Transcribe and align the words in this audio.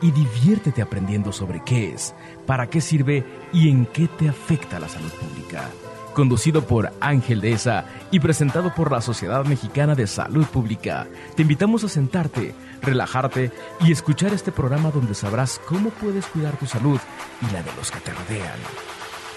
y 0.00 0.10
diviértete 0.10 0.82
aprendiendo 0.82 1.32
sobre 1.32 1.62
qué 1.64 1.92
es, 1.92 2.14
para 2.46 2.68
qué 2.68 2.80
sirve 2.80 3.24
y 3.52 3.68
en 3.68 3.86
qué 3.86 4.06
te 4.06 4.28
afecta 4.28 4.78
la 4.78 4.88
salud 4.88 5.10
pública. 5.10 5.68
Conducido 6.14 6.64
por 6.64 6.92
Ángel 7.00 7.40
Deza 7.40 7.86
y 8.12 8.20
presentado 8.20 8.72
por 8.72 8.92
la 8.92 9.00
Sociedad 9.00 9.44
Mexicana 9.44 9.96
de 9.96 10.06
Salud 10.06 10.46
Pública, 10.46 11.08
te 11.34 11.42
invitamos 11.42 11.82
a 11.82 11.88
sentarte, 11.88 12.54
relajarte 12.82 13.50
y 13.80 13.90
escuchar 13.90 14.32
este 14.32 14.52
programa 14.52 14.92
donde 14.92 15.14
sabrás 15.14 15.60
cómo 15.66 15.90
puedes 15.90 16.26
cuidar 16.26 16.56
tu 16.56 16.66
salud 16.66 17.00
y 17.42 17.52
la 17.52 17.62
de 17.62 17.72
los 17.76 17.90
que 17.90 17.98
te 17.98 18.12
rodean. 18.12 18.58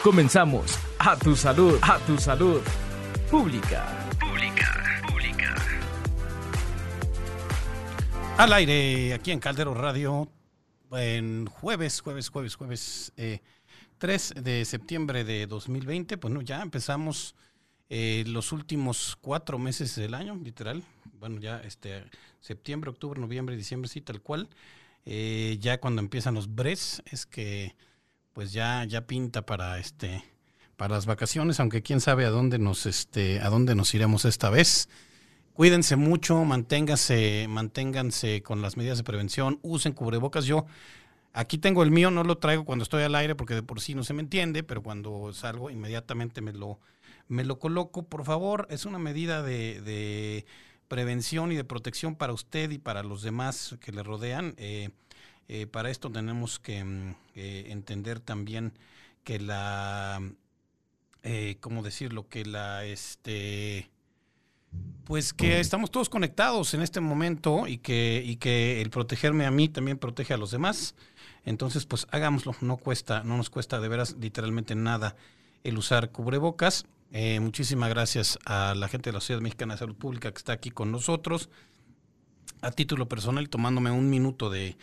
Comenzamos. 0.03 0.77
A 0.99 1.15
tu 1.15 1.35
salud, 1.35 1.79
a 1.81 1.97
tu 1.99 2.17
salud. 2.19 2.61
Pública. 3.31 4.07
Al 8.37 8.53
aire, 8.53 9.15
aquí 9.15 9.31
en 9.31 9.39
Caldero 9.39 9.73
Radio, 9.73 10.29
en 10.91 11.47
jueves, 11.47 12.01
jueves, 12.01 12.29
jueves, 12.29 12.55
jueves 12.55 13.11
eh, 13.17 13.39
3 13.97 14.35
de 14.43 14.63
septiembre 14.63 15.23
de 15.23 15.47
2020. 15.47 16.17
Bueno, 16.17 16.41
ya 16.41 16.61
empezamos 16.61 17.33
eh, 17.89 18.23
los 18.27 18.51
últimos 18.51 19.17
cuatro 19.19 19.57
meses 19.57 19.95
del 19.95 20.13
año, 20.13 20.35
literal. 20.35 20.83
Bueno, 21.19 21.39
ya 21.39 21.59
este 21.61 22.03
septiembre, 22.39 22.91
octubre, 22.91 23.19
noviembre, 23.19 23.57
diciembre, 23.57 23.89
sí, 23.89 24.01
tal 24.01 24.21
cual. 24.21 24.49
Eh, 25.05 25.57
ya 25.59 25.79
cuando 25.79 26.03
empiezan 26.03 26.35
los 26.35 26.53
BRES, 26.53 27.01
es 27.07 27.25
que 27.25 27.75
pues 28.33 28.53
ya, 28.53 28.83
ya 28.85 29.07
pinta 29.07 29.47
para 29.47 29.79
este 29.79 30.23
para 30.75 30.93
las 30.93 31.07
vacaciones, 31.07 31.59
aunque 31.59 31.81
quién 31.81 32.01
sabe 32.01 32.25
a 32.25 32.29
dónde 32.29 32.59
nos 32.59 32.85
este 32.85 33.39
a 33.39 33.49
dónde 33.49 33.73
nos 33.73 33.95
iremos 33.95 34.25
esta 34.25 34.51
vez. 34.51 34.89
Cuídense 35.57 35.95
mucho, 35.95 36.45
manténganse, 36.45 37.47
manténganse 37.49 38.43
con 38.43 38.61
las 38.61 38.77
medidas 38.77 38.99
de 38.99 39.03
prevención, 39.03 39.57
usen 39.63 39.91
cubrebocas. 39.91 40.45
Yo 40.45 40.67
aquí 41.33 41.57
tengo 41.57 41.81
el 41.81 41.89
mío, 41.89 42.11
no 42.11 42.23
lo 42.23 42.37
traigo 42.37 42.63
cuando 42.63 42.83
estoy 42.83 43.01
al 43.01 43.15
aire 43.15 43.33
porque 43.33 43.55
de 43.55 43.63
por 43.63 43.81
sí 43.81 43.95
no 43.95 44.03
se 44.03 44.13
me 44.13 44.21
entiende, 44.21 44.61
pero 44.61 44.83
cuando 44.83 45.33
salgo 45.33 45.71
inmediatamente 45.71 46.41
me 46.41 46.53
lo, 46.53 46.79
me 47.27 47.43
lo 47.43 47.57
coloco. 47.57 48.03
Por 48.03 48.23
favor, 48.23 48.67
es 48.69 48.85
una 48.85 48.99
medida 48.99 49.41
de, 49.41 49.81
de 49.81 50.45
prevención 50.89 51.51
y 51.51 51.55
de 51.55 51.63
protección 51.63 52.15
para 52.15 52.33
usted 52.33 52.69
y 52.69 52.77
para 52.77 53.01
los 53.01 53.23
demás 53.23 53.77
que 53.81 53.91
le 53.91 54.03
rodean. 54.03 54.53
Eh, 54.57 54.91
eh, 55.47 55.65
para 55.65 55.89
esto 55.89 56.11
tenemos 56.11 56.59
que 56.59 56.83
mm, 56.83 57.15
eh, 57.33 57.65
entender 57.69 58.19
también 58.19 58.73
que 59.23 59.39
la, 59.39 60.21
¿cómo 61.61 61.81
decirlo? 61.81 62.29
Que 62.29 62.45
la, 62.45 62.85
este, 62.85 63.89
pues 65.07 65.33
que 65.33 65.61
estamos 65.61 65.89
todos 65.89 66.09
conectados 66.09 66.73
en 66.73 66.81
este 66.81 66.99
momento 66.99 67.65
y 67.65 67.77
que, 67.77 68.21
y 68.25 68.35
que 68.35 68.81
el 68.81 68.89
protegerme 68.89 69.45
a 69.45 69.51
mí 69.51 69.69
también 69.69 69.97
protege 69.97 70.33
a 70.33 70.37
los 70.37 70.51
demás. 70.51 70.95
Entonces, 71.45 71.85
pues 71.85 72.07
hagámoslo, 72.11 72.55
no 72.59 72.75
cuesta, 72.75 73.23
no 73.23 73.37
nos 73.37 73.49
cuesta 73.49 73.79
de 73.79 73.87
veras 73.87 74.17
literalmente 74.19 74.75
nada 74.75 75.15
el 75.63 75.77
usar 75.77 76.11
cubrebocas. 76.11 76.85
Eh, 77.13 77.39
muchísimas 77.39 77.89
gracias 77.89 78.37
a 78.45 78.75
la 78.75 78.89
gente 78.89 79.09
de 79.09 79.13
la 79.13 79.21
Sociedad 79.21 79.41
Mexicana 79.41 79.75
de 79.75 79.79
Salud 79.79 79.95
Pública 79.95 80.29
que 80.31 80.37
está 80.37 80.51
aquí 80.51 80.71
con 80.71 80.91
nosotros. 80.91 81.49
A 82.61 82.71
título 82.71 83.07
personal, 83.07 83.47
tomándome 83.47 83.91
un 83.91 84.09
minuto 84.09 84.49
de, 84.49 84.75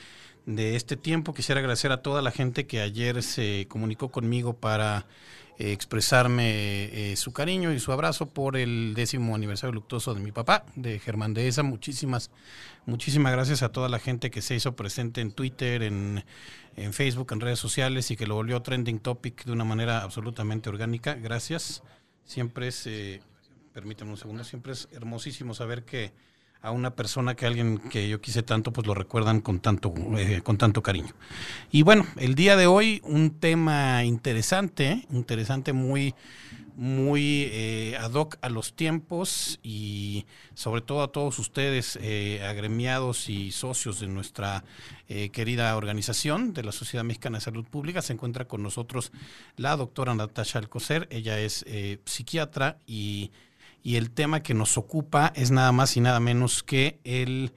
de 0.47 0.77
este 0.77 0.97
tiempo, 0.97 1.34
quisiera 1.34 1.61
agradecer 1.61 1.92
a 1.92 2.03
toda 2.03 2.23
la 2.23 2.31
gente 2.31 2.67
que 2.67 2.81
ayer 2.81 3.23
se 3.23 3.67
comunicó 3.69 4.11
conmigo 4.11 4.55
para 4.55 5.06
eh, 5.56 5.73
expresarme 5.73 7.12
eh, 7.12 7.17
su 7.17 7.33
cariño 7.33 7.73
y 7.73 7.78
su 7.78 7.92
abrazo 7.92 8.27
por 8.27 8.56
el 8.56 8.92
décimo 8.95 9.34
aniversario 9.34 9.72
luctuoso 9.72 10.12
de 10.12 10.20
mi 10.20 10.33
papá, 10.33 10.67
de 10.75 10.98
Germán 10.98 11.33
Dehesa. 11.33 11.62
Muchísimas, 11.62 12.31
muchísimas 12.87 13.33
gracias 13.33 13.62
a 13.62 13.70
toda 13.70 13.89
la 13.89 14.00
gente 14.00 14.31
que 14.31 14.42
se 14.42 14.56
hizo 14.56 14.75
presente 14.75 15.20
en 15.20 15.33
Twitter, 15.33 15.83
en, 15.83 16.25
en 16.77 16.92
Facebook, 16.92 17.33
en 17.33 17.41
redes 17.41 17.61
sociales 17.61 18.11
y 18.11 18.17
que 18.17 18.27
lo 18.27 18.34
volvió 18.34 18.61
trending 18.62 18.98
topic 18.98 19.45
de 19.45 19.53
una 19.53 19.65
manera 19.65 20.03
absolutamente 20.03 20.69
orgánica. 20.69 21.15
Gracias. 21.15 21.83
Siempre 22.25 22.69
es, 22.69 22.87
eh, 22.87 23.22
permítanme 23.72 24.10
un 24.10 24.19
segundo, 24.19 24.44
siempre 24.44 24.72
es 24.72 24.88
hermosísimo 24.93 25.54
saber 25.54 25.84
que 25.84 26.12
a 26.64 26.70
una 26.70 26.97
persona 26.97 27.36
que 27.36 27.44
alguien 27.44 27.78
que 27.78 28.08
yo 28.08 28.22
quise 28.22 28.42
tanto, 28.42 28.72
pues 28.72 28.86
lo 28.86 28.94
recuerdan 28.94 29.42
con 29.42 29.60
tanto, 29.60 29.92
eh, 30.16 30.41
con 30.42 30.56
tanto 30.56 30.82
cariño. 30.82 31.12
Y 31.70 31.82
bueno, 31.82 32.06
el 32.16 32.34
día 32.34 32.56
de 32.56 32.66
hoy 32.66 33.02
un 33.04 33.38
tema 33.38 34.02
interesante, 34.02 35.06
interesante, 35.12 35.74
muy, 35.74 36.14
muy 36.74 37.50
eh, 37.53 37.98
ad 38.00 38.14
hoc 38.14 38.38
a 38.41 38.48
los 38.48 38.72
tiempos 38.72 39.60
y 39.62 40.24
sobre 40.54 40.80
todo 40.80 41.03
a 41.03 41.12
todos 41.12 41.38
ustedes, 41.38 41.98
eh, 42.00 42.42
agremiados 42.48 43.28
y 43.28 43.53
socios 43.53 44.00
de 44.00 44.08
nuestra 44.08 44.64
querida 45.32 45.76
organización 45.76 46.54
de 46.54 46.62
la 46.62 46.72
Sociedad 46.72 47.04
Mexicana 47.04 47.36
de 47.36 47.44
Salud 47.44 47.66
Pública. 47.66 48.00
Se 48.00 48.14
encuentra 48.14 48.47
con 48.47 48.62
nosotros 48.62 49.12
la 49.56 49.76
doctora 49.76 50.14
Natasha 50.14 50.58
Alcocer. 50.58 51.06
Ella 51.10 51.38
es 51.38 51.62
psiquiatra 52.06 52.78
y 52.86 53.30
y 53.84 53.97
el 53.97 54.11
tema 54.11 54.43
que 54.43 54.55
nos 54.55 54.78
ocupa 54.78 55.31
es 55.37 55.50
nada 55.50 55.71
más 55.71 55.95
y 55.99 56.00
nada 56.00 56.19
menos 56.19 56.62
que 56.62 57.00
el, 57.05 57.53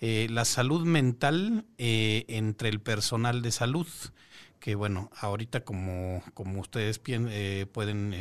eh, 0.00 0.26
la 0.28 0.44
salud 0.44 0.84
mental 0.84 1.66
eh, 1.78 2.24
entre 2.26 2.68
el 2.68 2.80
personal 2.80 3.42
de 3.42 3.52
salud, 3.52 3.86
que 4.58 4.74
bueno, 4.74 5.08
ahorita 5.20 5.60
como, 5.60 6.20
como 6.34 6.60
ustedes 6.60 7.00
eh, 7.06 7.66
pueden 7.72 8.12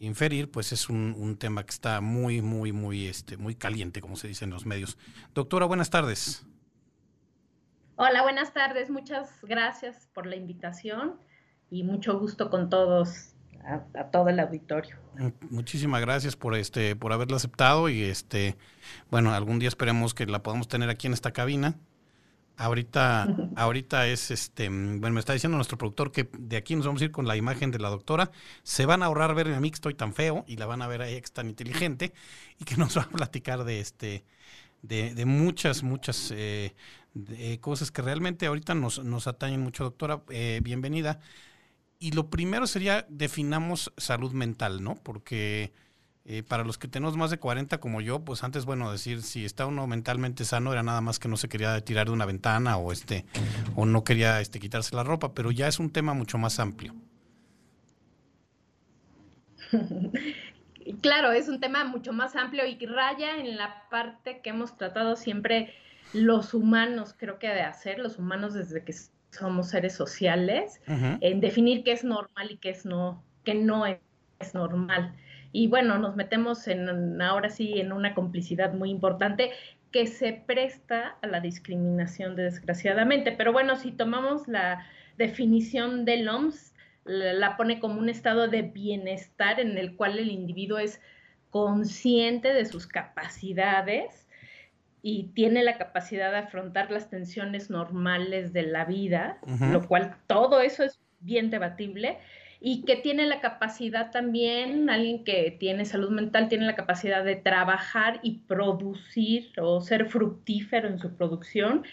inferir, 0.00 0.50
pues 0.50 0.72
es 0.72 0.90
un, 0.90 1.14
un, 1.16 1.38
tema 1.38 1.64
que 1.64 1.70
está 1.70 2.02
muy, 2.02 2.42
muy, 2.42 2.72
muy, 2.72 3.06
este, 3.06 3.38
muy 3.38 3.54
caliente, 3.54 4.02
como 4.02 4.16
se 4.16 4.28
dice 4.28 4.44
en 4.44 4.50
los 4.50 4.66
medios. 4.66 4.98
Doctora, 5.34 5.64
buenas 5.64 5.88
tardes. 5.88 6.44
Hola, 7.96 8.22
buenas 8.22 8.52
tardes. 8.52 8.90
Muchas 8.90 9.30
gracias 9.42 10.10
por 10.12 10.26
la 10.26 10.36
invitación 10.36 11.18
y 11.70 11.84
mucho 11.84 12.18
gusto 12.18 12.50
con 12.50 12.68
todos 12.68 13.34
a, 13.64 13.84
a, 13.98 14.10
todo 14.10 14.28
el 14.28 14.40
auditorio. 14.40 14.96
Muchísimas 15.50 16.00
gracias 16.00 16.36
por 16.36 16.54
este, 16.54 16.96
por 16.96 17.12
haberla 17.12 17.36
aceptado 17.36 17.88
y 17.88 18.02
este, 18.02 18.56
bueno, 19.10 19.32
algún 19.34 19.58
día 19.58 19.68
esperemos 19.68 20.14
que 20.14 20.26
la 20.26 20.42
podamos 20.42 20.68
tener 20.68 20.88
aquí 20.88 21.06
en 21.06 21.12
esta 21.12 21.32
cabina. 21.32 21.76
Ahorita, 22.56 23.26
ahorita 23.56 24.06
es 24.06 24.30
este, 24.30 24.68
bueno, 24.68 25.12
me 25.12 25.20
está 25.20 25.32
diciendo 25.32 25.56
nuestro 25.56 25.78
productor 25.78 26.12
que 26.12 26.28
de 26.38 26.56
aquí 26.56 26.76
nos 26.76 26.86
vamos 26.86 27.00
a 27.00 27.06
ir 27.06 27.10
con 27.10 27.26
la 27.26 27.36
imagen 27.36 27.70
de 27.70 27.78
la 27.78 27.88
doctora. 27.88 28.30
Se 28.62 28.86
van 28.86 29.02
a 29.02 29.06
ahorrar 29.06 29.34
verme 29.34 29.54
a 29.54 29.60
mí 29.60 29.70
que 29.70 29.76
estoy 29.76 29.94
tan 29.94 30.14
feo 30.14 30.44
y 30.46 30.56
la 30.56 30.66
van 30.66 30.82
a 30.82 30.86
ver 30.86 31.02
a 31.02 31.08
ella 31.08 31.20
que 31.20 31.24
es 31.24 31.32
tan 31.32 31.48
inteligente 31.48 32.12
y 32.58 32.64
que 32.64 32.76
nos 32.76 32.96
va 32.96 33.02
a 33.02 33.08
platicar 33.08 33.64
de 33.64 33.80
este, 33.80 34.24
de, 34.82 35.14
de 35.14 35.24
muchas, 35.24 35.82
muchas 35.82 36.32
eh, 36.36 36.74
de 37.14 37.58
cosas 37.60 37.90
que 37.90 38.02
realmente 38.02 38.46
ahorita 38.46 38.74
nos, 38.74 39.02
nos 39.04 39.26
atañen 39.26 39.60
mucho, 39.60 39.84
doctora. 39.84 40.22
Eh, 40.30 40.60
bienvenida. 40.62 41.20
Y 42.02 42.12
lo 42.12 42.30
primero 42.30 42.66
sería, 42.66 43.04
definamos 43.10 43.92
salud 43.98 44.32
mental, 44.32 44.82
¿no? 44.82 44.94
Porque 44.94 45.70
eh, 46.24 46.42
para 46.42 46.64
los 46.64 46.78
que 46.78 46.88
tenemos 46.88 47.14
más 47.18 47.30
de 47.30 47.38
40 47.38 47.78
como 47.78 48.00
yo, 48.00 48.24
pues 48.24 48.42
antes, 48.42 48.64
bueno, 48.64 48.90
decir 48.90 49.22
si 49.22 49.44
está 49.44 49.66
uno 49.66 49.86
mentalmente 49.86 50.46
sano 50.46 50.72
era 50.72 50.82
nada 50.82 51.02
más 51.02 51.18
que 51.18 51.28
no 51.28 51.36
se 51.36 51.50
quería 51.50 51.78
tirar 51.84 52.06
de 52.06 52.12
una 52.12 52.24
ventana 52.24 52.78
o, 52.78 52.90
este, 52.90 53.26
o 53.76 53.84
no 53.84 54.02
quería 54.02 54.40
este, 54.40 54.60
quitarse 54.60 54.96
la 54.96 55.04
ropa, 55.04 55.34
pero 55.34 55.50
ya 55.50 55.68
es 55.68 55.78
un 55.78 55.90
tema 55.90 56.14
mucho 56.14 56.38
más 56.38 56.58
amplio. 56.58 56.94
Claro, 61.02 61.30
es 61.30 61.48
un 61.48 61.60
tema 61.60 61.84
mucho 61.84 62.12
más 62.12 62.34
amplio 62.34 62.66
y 62.66 62.74
raya 62.84 63.36
en 63.36 63.56
la 63.56 63.88
parte 63.90 64.40
que 64.42 64.50
hemos 64.50 64.76
tratado 64.76 65.14
siempre 65.14 65.72
los 66.12 66.52
humanos, 66.52 67.14
creo 67.16 67.38
que 67.38 67.46
de 67.46 67.60
hacer, 67.60 68.00
los 68.00 68.18
humanos 68.18 68.54
desde 68.54 68.82
que 68.82 68.92
somos 69.30 69.70
seres 69.70 69.94
sociales, 69.94 70.80
uh 70.88 70.92
-huh. 70.92 71.18
en 71.20 71.40
definir 71.40 71.84
qué 71.84 71.92
es 71.92 72.04
normal 72.04 72.50
y 72.50 72.56
qué 72.56 72.70
es 72.70 72.84
no, 72.84 73.22
qué 73.44 73.54
no 73.54 73.86
es, 73.86 73.98
es 74.38 74.54
normal. 74.54 75.14
Y 75.52 75.66
bueno, 75.66 75.98
nos 75.98 76.16
metemos 76.16 76.68
en 76.68 77.20
ahora 77.20 77.50
sí 77.50 77.80
en 77.80 77.92
una 77.92 78.14
complicidad 78.14 78.72
muy 78.72 78.90
importante 78.90 79.50
que 79.90 80.06
se 80.06 80.32
presta 80.32 81.16
a 81.22 81.26
la 81.26 81.40
discriminación 81.40 82.36
desgraciadamente. 82.36 83.32
Pero 83.32 83.52
bueno, 83.52 83.76
si 83.76 83.90
tomamos 83.90 84.46
la 84.46 84.86
definición 85.18 86.04
del 86.04 86.28
OMS, 86.28 86.74
la 87.04 87.56
pone 87.56 87.80
como 87.80 87.98
un 87.98 88.08
estado 88.08 88.46
de 88.48 88.62
bienestar 88.62 89.58
en 89.58 89.76
el 89.78 89.96
cual 89.96 90.18
el 90.18 90.30
individuo 90.30 90.78
es 90.78 91.00
consciente 91.50 92.52
de 92.52 92.64
sus 92.64 92.86
capacidades 92.86 94.28
y 95.02 95.28
tiene 95.34 95.62
la 95.62 95.78
capacidad 95.78 96.30
de 96.30 96.38
afrontar 96.38 96.90
las 96.90 97.10
tensiones 97.10 97.70
normales 97.70 98.52
de 98.52 98.62
la 98.62 98.84
vida, 98.84 99.38
uh 99.42 99.50
-huh. 99.50 99.72
lo 99.72 99.86
cual 99.86 100.16
todo 100.26 100.60
eso 100.60 100.84
es 100.84 101.00
bien 101.20 101.50
debatible, 101.50 102.18
y 102.60 102.84
que 102.84 102.96
tiene 102.96 103.24
la 103.26 103.40
capacidad 103.40 104.10
también, 104.10 104.90
alguien 104.90 105.24
que 105.24 105.56
tiene 105.58 105.86
salud 105.86 106.10
mental, 106.10 106.48
tiene 106.48 106.66
la 106.66 106.74
capacidad 106.74 107.24
de 107.24 107.36
trabajar 107.36 108.20
y 108.22 108.40
producir 108.46 109.50
o 109.58 109.80
ser 109.80 110.06
fructífero 110.06 110.86
en 110.88 110.98
su 110.98 111.14
producción 111.14 111.84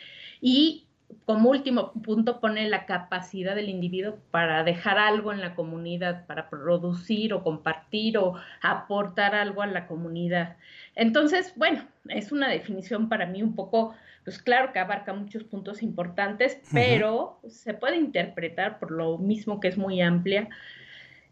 y 0.41 0.86
como 1.25 1.49
último 1.49 1.93
punto 1.93 2.39
pone 2.39 2.69
la 2.69 2.85
capacidad 2.85 3.55
del 3.55 3.69
individuo 3.69 4.17
para 4.31 4.63
dejar 4.63 4.97
algo 4.97 5.31
en 5.31 5.41
la 5.41 5.55
comunidad, 5.55 6.25
para 6.25 6.49
producir 6.49 7.33
o 7.33 7.43
compartir 7.43 8.17
o 8.17 8.35
aportar 8.61 9.35
algo 9.35 9.61
a 9.61 9.67
la 9.67 9.87
comunidad. 9.87 10.57
Entonces, 10.95 11.53
bueno, 11.55 11.85
es 12.09 12.31
una 12.31 12.49
definición 12.49 13.09
para 13.09 13.25
mí 13.25 13.43
un 13.43 13.55
poco, 13.55 13.93
pues 14.23 14.41
claro 14.41 14.73
que 14.73 14.79
abarca 14.79 15.13
muchos 15.13 15.43
puntos 15.43 15.81
importantes, 15.81 16.59
pero 16.73 17.39
se 17.47 17.73
puede 17.73 17.97
interpretar 17.97 18.79
por 18.79 18.91
lo 18.91 19.17
mismo 19.17 19.59
que 19.59 19.69
es 19.69 19.77
muy 19.77 20.01
amplia 20.01 20.49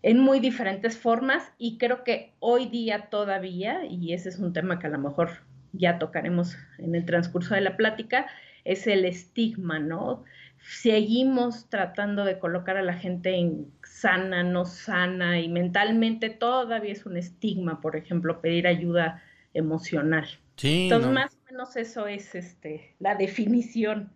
en 0.03 0.19
muy 0.19 0.39
diferentes 0.39 0.97
formas 0.97 1.51
y 1.57 1.77
creo 1.77 2.03
que 2.03 2.33
hoy 2.39 2.67
día 2.67 3.07
todavía, 3.09 3.85
y 3.85 4.13
ese 4.13 4.29
es 4.29 4.39
un 4.39 4.53
tema 4.53 4.77
que 4.77 4.87
a 4.87 4.91
lo 4.91 4.99
mejor 4.99 5.31
ya 5.73 5.99
tocaremos 5.99 6.57
en 6.77 6.95
el 6.95 7.05
transcurso 7.05 7.55
de 7.55 7.61
la 7.61 7.75
plática, 7.75 8.27
es 8.65 8.87
el 8.87 9.05
estigma, 9.05 9.79
¿no? 9.79 10.23
Seguimos 10.67 11.69
tratando 11.69 12.25
de 12.25 12.39
colocar 12.39 12.75
a 12.75 12.81
la 12.81 12.95
gente 12.95 13.35
en 13.35 13.71
sana, 13.83 14.43
no 14.43 14.65
sana 14.65 15.39
y 15.39 15.47
mentalmente 15.47 16.31
todavía 16.31 16.91
es 16.91 17.05
un 17.05 17.17
estigma, 17.17 17.79
por 17.79 17.95
ejemplo, 17.95 18.41
pedir 18.41 18.67
ayuda 18.67 19.23
emocional. 19.53 20.27
Sí, 20.57 20.83
Entonces, 20.83 21.11
más 21.11 21.35
o 21.35 21.51
menos 21.51 21.75
eso 21.75 22.07
es 22.07 22.33
este, 22.33 22.95
la 22.99 23.15
definición. 23.15 24.11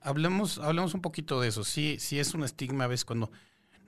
Hablemos, 0.00 0.58
hablemos 0.58 0.94
un 0.94 1.02
poquito 1.02 1.40
de 1.40 1.48
eso. 1.48 1.62
Sí, 1.62 1.96
sí 1.98 2.18
es 2.18 2.32
un 2.32 2.44
estigma 2.44 2.84
a 2.84 2.88
veces 2.88 3.04
cuando 3.04 3.30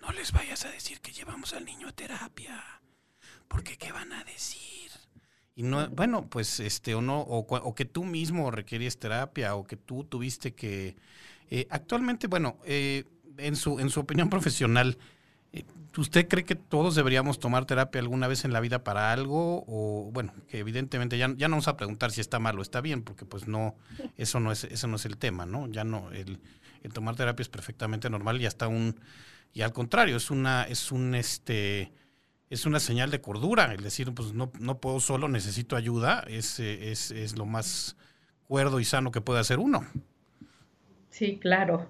no 0.00 0.12
les 0.12 0.32
vayas 0.32 0.66
a 0.66 0.70
decir 0.70 1.00
que 1.00 1.12
llevamos 1.12 1.54
al 1.54 1.64
niño 1.64 1.88
a 1.88 1.92
terapia. 1.92 2.62
Porque 3.46 3.78
qué 3.78 3.92
van 3.92 4.12
a 4.12 4.24
decir 4.24 4.87
y 5.58 5.64
no, 5.64 5.88
bueno, 5.88 6.24
pues 6.30 6.60
este, 6.60 6.94
o 6.94 7.02
no, 7.02 7.18
o, 7.18 7.74
que 7.74 7.84
tú 7.84 8.04
mismo 8.04 8.52
requieres 8.52 8.96
terapia, 8.96 9.56
o 9.56 9.66
que 9.66 9.76
tú 9.76 10.04
tuviste 10.04 10.54
que. 10.54 10.94
Eh, 11.50 11.66
actualmente, 11.68 12.28
bueno, 12.28 12.58
eh, 12.64 13.02
en, 13.38 13.56
su, 13.56 13.80
en 13.80 13.90
su 13.90 13.98
opinión 13.98 14.30
profesional, 14.30 14.98
eh, 15.52 15.64
¿usted 15.96 16.28
cree 16.28 16.44
que 16.44 16.54
todos 16.54 16.94
deberíamos 16.94 17.40
tomar 17.40 17.64
terapia 17.64 18.00
alguna 18.00 18.28
vez 18.28 18.44
en 18.44 18.52
la 18.52 18.60
vida 18.60 18.84
para 18.84 19.12
algo? 19.12 19.64
O, 19.66 20.10
bueno, 20.12 20.32
que 20.46 20.60
evidentemente 20.60 21.18
ya, 21.18 21.34
ya 21.36 21.48
no 21.48 21.54
vamos 21.56 21.66
a 21.66 21.76
preguntar 21.76 22.12
si 22.12 22.20
está 22.20 22.38
mal 22.38 22.56
o 22.56 22.62
está 22.62 22.80
bien, 22.80 23.02
porque 23.02 23.24
pues 23.24 23.48
no, 23.48 23.74
eso 24.16 24.38
no 24.38 24.52
es, 24.52 24.62
eso 24.62 24.86
no 24.86 24.94
es 24.94 25.06
el 25.06 25.16
tema, 25.16 25.44
¿no? 25.44 25.66
Ya 25.66 25.82
no, 25.82 26.12
el, 26.12 26.38
el 26.84 26.92
tomar 26.92 27.16
terapia 27.16 27.42
es 27.42 27.48
perfectamente 27.48 28.08
normal 28.08 28.40
y 28.40 28.46
hasta 28.46 28.68
un, 28.68 28.94
y 29.52 29.62
al 29.62 29.72
contrario, 29.72 30.18
es 30.18 30.30
una, 30.30 30.62
es 30.62 30.92
un 30.92 31.16
este 31.16 31.90
es 32.50 32.66
una 32.66 32.80
señal 32.80 33.10
de 33.10 33.20
cordura, 33.20 33.72
el 33.72 33.82
decir, 33.82 34.12
pues 34.14 34.32
no, 34.32 34.50
no 34.58 34.80
puedo 34.80 35.00
solo, 35.00 35.28
necesito 35.28 35.76
ayuda, 35.76 36.24
es, 36.28 36.60
es, 36.60 37.10
es 37.10 37.36
lo 37.36 37.46
más 37.46 37.96
cuerdo 38.46 38.80
y 38.80 38.84
sano 38.84 39.10
que 39.10 39.20
puede 39.20 39.40
hacer 39.40 39.58
uno. 39.58 39.84
Sí, 41.10 41.38
claro. 41.38 41.88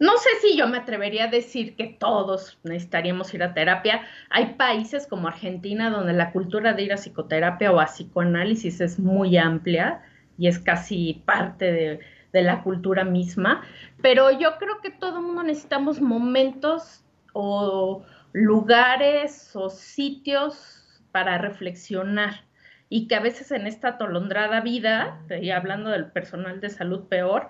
No 0.00 0.16
sé 0.18 0.28
si 0.42 0.56
yo 0.56 0.66
me 0.66 0.78
atrevería 0.78 1.24
a 1.24 1.28
decir 1.28 1.76
que 1.76 1.86
todos 1.86 2.58
necesitaríamos 2.64 3.32
ir 3.32 3.42
a 3.42 3.54
terapia. 3.54 4.02
Hay 4.28 4.54
países 4.54 5.06
como 5.06 5.28
Argentina 5.28 5.88
donde 5.88 6.12
la 6.12 6.32
cultura 6.32 6.72
de 6.72 6.82
ir 6.82 6.92
a 6.92 6.96
psicoterapia 6.96 7.70
o 7.70 7.80
a 7.80 7.86
psicoanálisis 7.86 8.80
es 8.80 8.98
muy 8.98 9.36
amplia 9.36 10.02
y 10.36 10.48
es 10.48 10.58
casi 10.58 11.22
parte 11.24 11.72
de, 11.72 12.00
de 12.34 12.42
la 12.42 12.62
cultura 12.62 13.04
misma, 13.04 13.62
pero 14.02 14.30
yo 14.32 14.58
creo 14.58 14.80
que 14.82 14.90
todo 14.90 15.18
el 15.18 15.24
mundo 15.24 15.44
necesitamos 15.44 16.00
momentos 16.00 17.04
o 17.32 18.02
lugares 18.34 19.54
o 19.54 19.70
sitios 19.70 21.00
para 21.12 21.38
reflexionar 21.38 22.44
y 22.90 23.06
que 23.06 23.14
a 23.14 23.20
veces 23.20 23.52
en 23.52 23.66
esta 23.66 23.90
atolondrada 23.90 24.60
vida, 24.60 25.22
y 25.40 25.50
hablando 25.50 25.90
del 25.90 26.10
personal 26.10 26.60
de 26.60 26.68
salud 26.68 27.04
peor, 27.08 27.48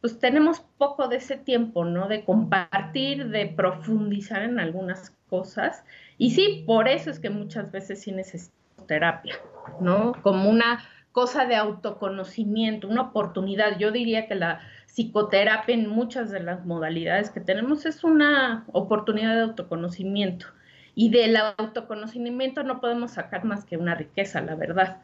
pues 0.00 0.18
tenemos 0.18 0.60
poco 0.76 1.08
de 1.08 1.16
ese 1.16 1.36
tiempo, 1.36 1.84
¿no? 1.84 2.08
De 2.08 2.24
compartir, 2.24 3.28
de 3.28 3.46
profundizar 3.46 4.42
en 4.42 4.60
algunas 4.60 5.16
cosas. 5.28 5.84
Y 6.18 6.32
sí, 6.32 6.64
por 6.66 6.88
eso 6.88 7.10
es 7.10 7.20
que 7.20 7.30
muchas 7.30 7.70
veces 7.70 8.02
sí 8.02 8.12
necesito 8.12 8.54
terapia, 8.86 9.36
¿no? 9.80 10.12
Como 10.22 10.50
una 10.50 10.84
cosa 11.12 11.46
de 11.46 11.56
autoconocimiento, 11.56 12.88
una 12.88 13.02
oportunidad. 13.02 13.78
Yo 13.78 13.90
diría 13.90 14.26
que 14.28 14.34
la 14.34 14.60
psicoterapia 14.88 15.74
en 15.74 15.88
muchas 15.88 16.30
de 16.30 16.40
las 16.40 16.64
modalidades 16.64 17.30
que 17.30 17.40
tenemos 17.40 17.86
es 17.86 18.02
una 18.04 18.64
oportunidad 18.72 19.34
de 19.34 19.42
autoconocimiento. 19.42 20.46
Y 20.94 21.10
del 21.10 21.36
autoconocimiento 21.36 22.64
no 22.64 22.80
podemos 22.80 23.12
sacar 23.12 23.44
más 23.44 23.64
que 23.64 23.76
una 23.76 23.94
riqueza, 23.94 24.40
la 24.40 24.56
verdad. 24.56 25.00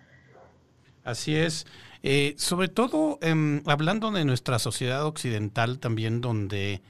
Así 1.05 1.37
es. 1.37 1.67
Eh, 2.03 2.35
sobre 2.37 2.69
todo 2.69 3.19
em, 3.23 3.63
hablando 3.67 4.11
de 4.11 4.25
nuestra 4.25 4.59
sociedad 4.59 5.07
occidental 5.07 5.79
también, 5.79 6.21
donde, 6.21 6.83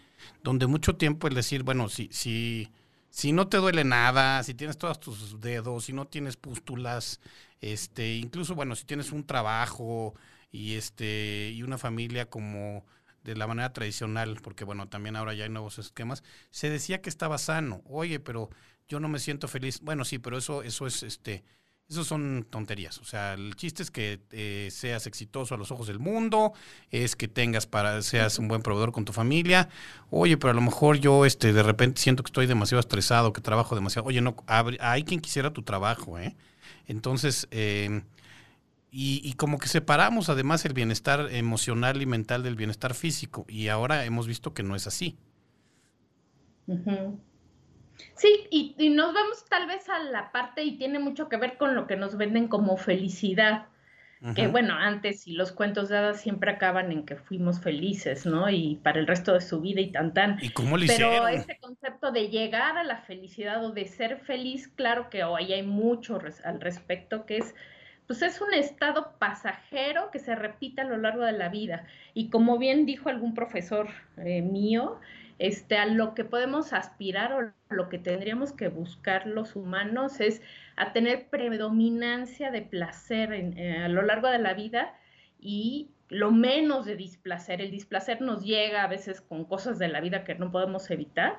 donde 0.42 0.66
mucho 0.66 0.96
tiempo 0.96 1.28
el 1.28 1.34
decir, 1.34 1.64
bueno, 1.64 1.88
si, 1.88 2.08
si, 2.10 2.70
si 3.10 3.32
no 3.32 3.48
te 3.48 3.58
duele 3.58 3.84
nada, 3.84 4.42
si 4.42 4.54
tienes 4.54 4.78
todos 4.78 4.98
tus 4.98 5.40
dedos, 5.40 5.84
si 5.84 5.92
no 5.92 6.06
tienes 6.06 6.36
pústulas, 6.36 7.20
este, 7.60 8.16
incluso, 8.16 8.54
bueno, 8.54 8.74
si 8.74 8.84
tienes 8.86 9.12
un 9.12 9.24
trabajo, 9.24 10.14
y 10.54 10.76
este 10.76 11.50
y 11.52 11.64
una 11.64 11.78
familia 11.78 12.30
como 12.30 12.86
de 13.24 13.34
la 13.34 13.48
manera 13.48 13.72
tradicional, 13.72 14.38
porque 14.40 14.64
bueno, 14.64 14.88
también 14.88 15.16
ahora 15.16 15.34
ya 15.34 15.44
hay 15.44 15.50
nuevos 15.50 15.80
esquemas, 15.80 16.22
se 16.52 16.70
decía 16.70 17.02
que 17.02 17.10
estaba 17.10 17.38
sano. 17.38 17.82
Oye, 17.86 18.20
pero 18.20 18.50
yo 18.86 19.00
no 19.00 19.08
me 19.08 19.18
siento 19.18 19.48
feliz. 19.48 19.80
Bueno, 19.80 20.04
sí, 20.04 20.18
pero 20.20 20.38
eso 20.38 20.62
eso 20.62 20.86
es 20.86 21.02
este 21.02 21.42
eso 21.88 22.04
son 22.04 22.46
tonterías. 22.48 22.98
O 22.98 23.04
sea, 23.04 23.34
el 23.34 23.56
chiste 23.56 23.82
es 23.82 23.90
que 23.90 24.20
eh, 24.30 24.68
seas 24.70 25.08
exitoso 25.08 25.56
a 25.56 25.58
los 25.58 25.72
ojos 25.72 25.88
del 25.88 25.98
mundo, 25.98 26.52
es 26.92 27.16
que 27.16 27.26
tengas 27.26 27.66
para, 27.66 28.00
seas 28.02 28.38
un 28.38 28.46
buen 28.46 28.62
proveedor 28.62 28.92
con 28.92 29.04
tu 29.04 29.12
familia. 29.12 29.68
Oye, 30.10 30.36
pero 30.36 30.52
a 30.52 30.54
lo 30.54 30.60
mejor 30.60 30.98
yo 30.98 31.26
este, 31.26 31.52
de 31.52 31.62
repente 31.64 32.00
siento 32.00 32.22
que 32.22 32.28
estoy 32.28 32.46
demasiado 32.46 32.80
estresado, 32.80 33.32
que 33.32 33.40
trabajo 33.40 33.74
demasiado. 33.74 34.06
Oye, 34.06 34.20
no, 34.20 34.36
hay 34.46 35.02
quien 35.02 35.20
quisiera 35.20 35.52
tu 35.52 35.62
trabajo, 35.62 36.16
¿eh? 36.18 36.36
Entonces, 36.86 37.48
eh, 37.50 38.02
y, 38.96 39.32
como 39.32 39.58
que 39.58 39.66
separamos 39.66 40.28
además 40.28 40.64
el 40.64 40.72
bienestar 40.72 41.26
emocional 41.32 42.00
y 42.00 42.06
mental 42.06 42.44
del 42.44 42.54
bienestar 42.54 42.94
físico. 42.94 43.44
Y 43.48 43.66
ahora 43.66 44.04
hemos 44.04 44.28
visto 44.28 44.54
que 44.54 44.62
no 44.62 44.76
es 44.76 44.86
así. 44.86 45.18
Sí, 48.14 48.46
y, 48.50 48.90
nos 48.90 49.12
vamos 49.12 49.44
tal 49.50 49.66
vez 49.66 49.88
a 49.88 49.98
la 49.98 50.30
parte 50.30 50.62
y 50.62 50.78
tiene 50.78 51.00
mucho 51.00 51.28
que 51.28 51.36
ver 51.36 51.56
con 51.56 51.74
lo 51.74 51.88
que 51.88 51.96
nos 51.96 52.16
venden 52.16 52.46
como 52.46 52.76
felicidad. 52.76 53.66
Que 54.34 54.46
bueno, 54.46 54.72
antes 54.72 55.26
y 55.26 55.32
los 55.32 55.52
cuentos 55.52 55.90
de 55.90 55.98
hadas 55.98 56.22
siempre 56.22 56.50
acaban 56.50 56.90
en 56.92 57.04
que 57.04 57.16
fuimos 57.16 57.60
felices, 57.60 58.24
¿no? 58.24 58.48
Y 58.48 58.76
para 58.76 58.98
el 58.98 59.06
resto 59.06 59.34
de 59.34 59.42
su 59.42 59.60
vida 59.60 59.82
y 59.82 59.92
tan 59.92 60.14
tan. 60.14 60.38
¿Y 60.40 60.48
cómo 60.48 60.78
lo 60.78 60.86
Pero 60.86 61.28
ese 61.28 61.58
concepto 61.58 62.10
de 62.10 62.30
llegar 62.30 62.78
a 62.78 62.84
la 62.84 63.02
felicidad 63.02 63.62
o 63.62 63.72
de 63.72 63.86
ser 63.86 64.20
feliz, 64.20 64.68
claro 64.68 65.10
que 65.10 65.24
hoy 65.24 65.52
hay 65.52 65.62
mucho 65.62 66.18
al 66.42 66.60
respecto, 66.62 67.26
que 67.26 67.36
es 67.36 67.54
pues 68.06 68.22
es 68.22 68.40
un 68.40 68.52
estado 68.52 69.14
pasajero 69.18 70.10
que 70.10 70.18
se 70.18 70.34
repite 70.34 70.82
a 70.82 70.84
lo 70.84 70.96
largo 70.96 71.24
de 71.24 71.32
la 71.32 71.48
vida. 71.48 71.86
Y 72.12 72.28
como 72.28 72.58
bien 72.58 72.86
dijo 72.86 73.08
algún 73.08 73.34
profesor 73.34 73.88
eh, 74.18 74.42
mío, 74.42 75.00
este, 75.38 75.78
a 75.78 75.86
lo 75.86 76.14
que 76.14 76.24
podemos 76.24 76.72
aspirar 76.72 77.32
o 77.32 77.74
lo 77.74 77.88
que 77.88 77.98
tendríamos 77.98 78.52
que 78.52 78.68
buscar 78.68 79.26
los 79.26 79.56
humanos 79.56 80.20
es 80.20 80.42
a 80.76 80.92
tener 80.92 81.28
predominancia 81.28 82.50
de 82.50 82.62
placer 82.62 83.32
eh, 83.32 83.78
a 83.78 83.88
lo 83.88 84.02
largo 84.02 84.28
de 84.28 84.38
la 84.38 84.54
vida 84.54 84.94
y 85.40 85.90
lo 86.08 86.30
menos 86.30 86.86
de 86.86 86.96
displacer. 86.96 87.60
El 87.60 87.70
displacer 87.70 88.20
nos 88.20 88.44
llega 88.44 88.84
a 88.84 88.88
veces 88.88 89.20
con 89.20 89.44
cosas 89.44 89.78
de 89.78 89.88
la 89.88 90.00
vida 90.00 90.24
que 90.24 90.34
no 90.34 90.52
podemos 90.52 90.90
evitar 90.90 91.38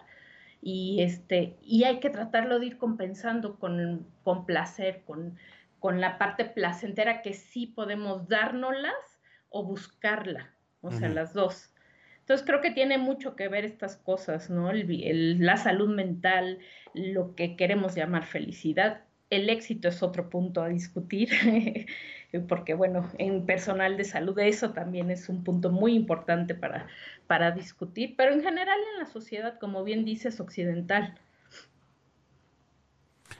y, 0.62 1.01
este, 1.01 1.56
y 1.62 1.84
hay 1.84 2.00
que 2.00 2.10
tratarlo 2.10 2.60
de 2.60 2.66
ir 2.66 2.78
compensando 2.78 3.58
con, 3.60 4.08
con 4.24 4.46
placer, 4.46 5.04
con 5.06 5.38
con 5.86 6.01
la 6.01 6.18
parte 6.18 6.46
placentera 6.46 7.22
que 7.22 7.36
sí 7.36 7.68
podemos 7.68 8.27
dárnoslas 8.27 9.20
o 9.50 9.63
buscarla, 9.63 10.50
o 10.82 10.89
sea, 10.89 11.10
las 11.10 11.36
dos. 11.36 11.75
Entonces 12.22 12.44
creo 12.44 12.60
que 12.60 12.72
tiene 12.72 12.98
mucho 12.98 13.36
que 13.36 13.50
ver 13.50 13.65
estas 13.65 13.96
cosas, 13.96 14.50
¿no? 14.50 14.72
la 14.74 15.58
salud 15.58 15.94
mental, 15.94 16.58
lo 16.96 17.36
que 17.36 17.56
queremos 17.56 17.94
llamar 17.94 18.25
felicidad. 18.25 19.04
El 19.30 19.48
éxito 19.48 19.88
es 19.88 20.01
otro 20.01 20.27
punto 20.27 20.63
a 20.63 20.70
discutir, 20.70 21.30
porque 22.50 22.74
bueno, 22.74 23.08
en 23.20 23.46
personal 23.46 23.96
de 23.96 24.06
salud 24.06 24.39
eso 24.39 24.72
también 24.72 25.12
es 25.12 25.30
un 25.30 25.44
punto 25.44 25.70
muy 25.70 25.94
importante 25.94 26.56
para, 26.56 26.88
para 27.27 27.51
discutir, 27.51 28.15
pero 28.18 28.34
en 28.34 28.42
general 28.42 28.80
en 28.94 29.04
la 29.04 29.06
sociedad, 29.06 29.60
como 29.60 29.84
bien 29.84 30.04
dices, 30.04 30.39
occidental, 30.39 31.13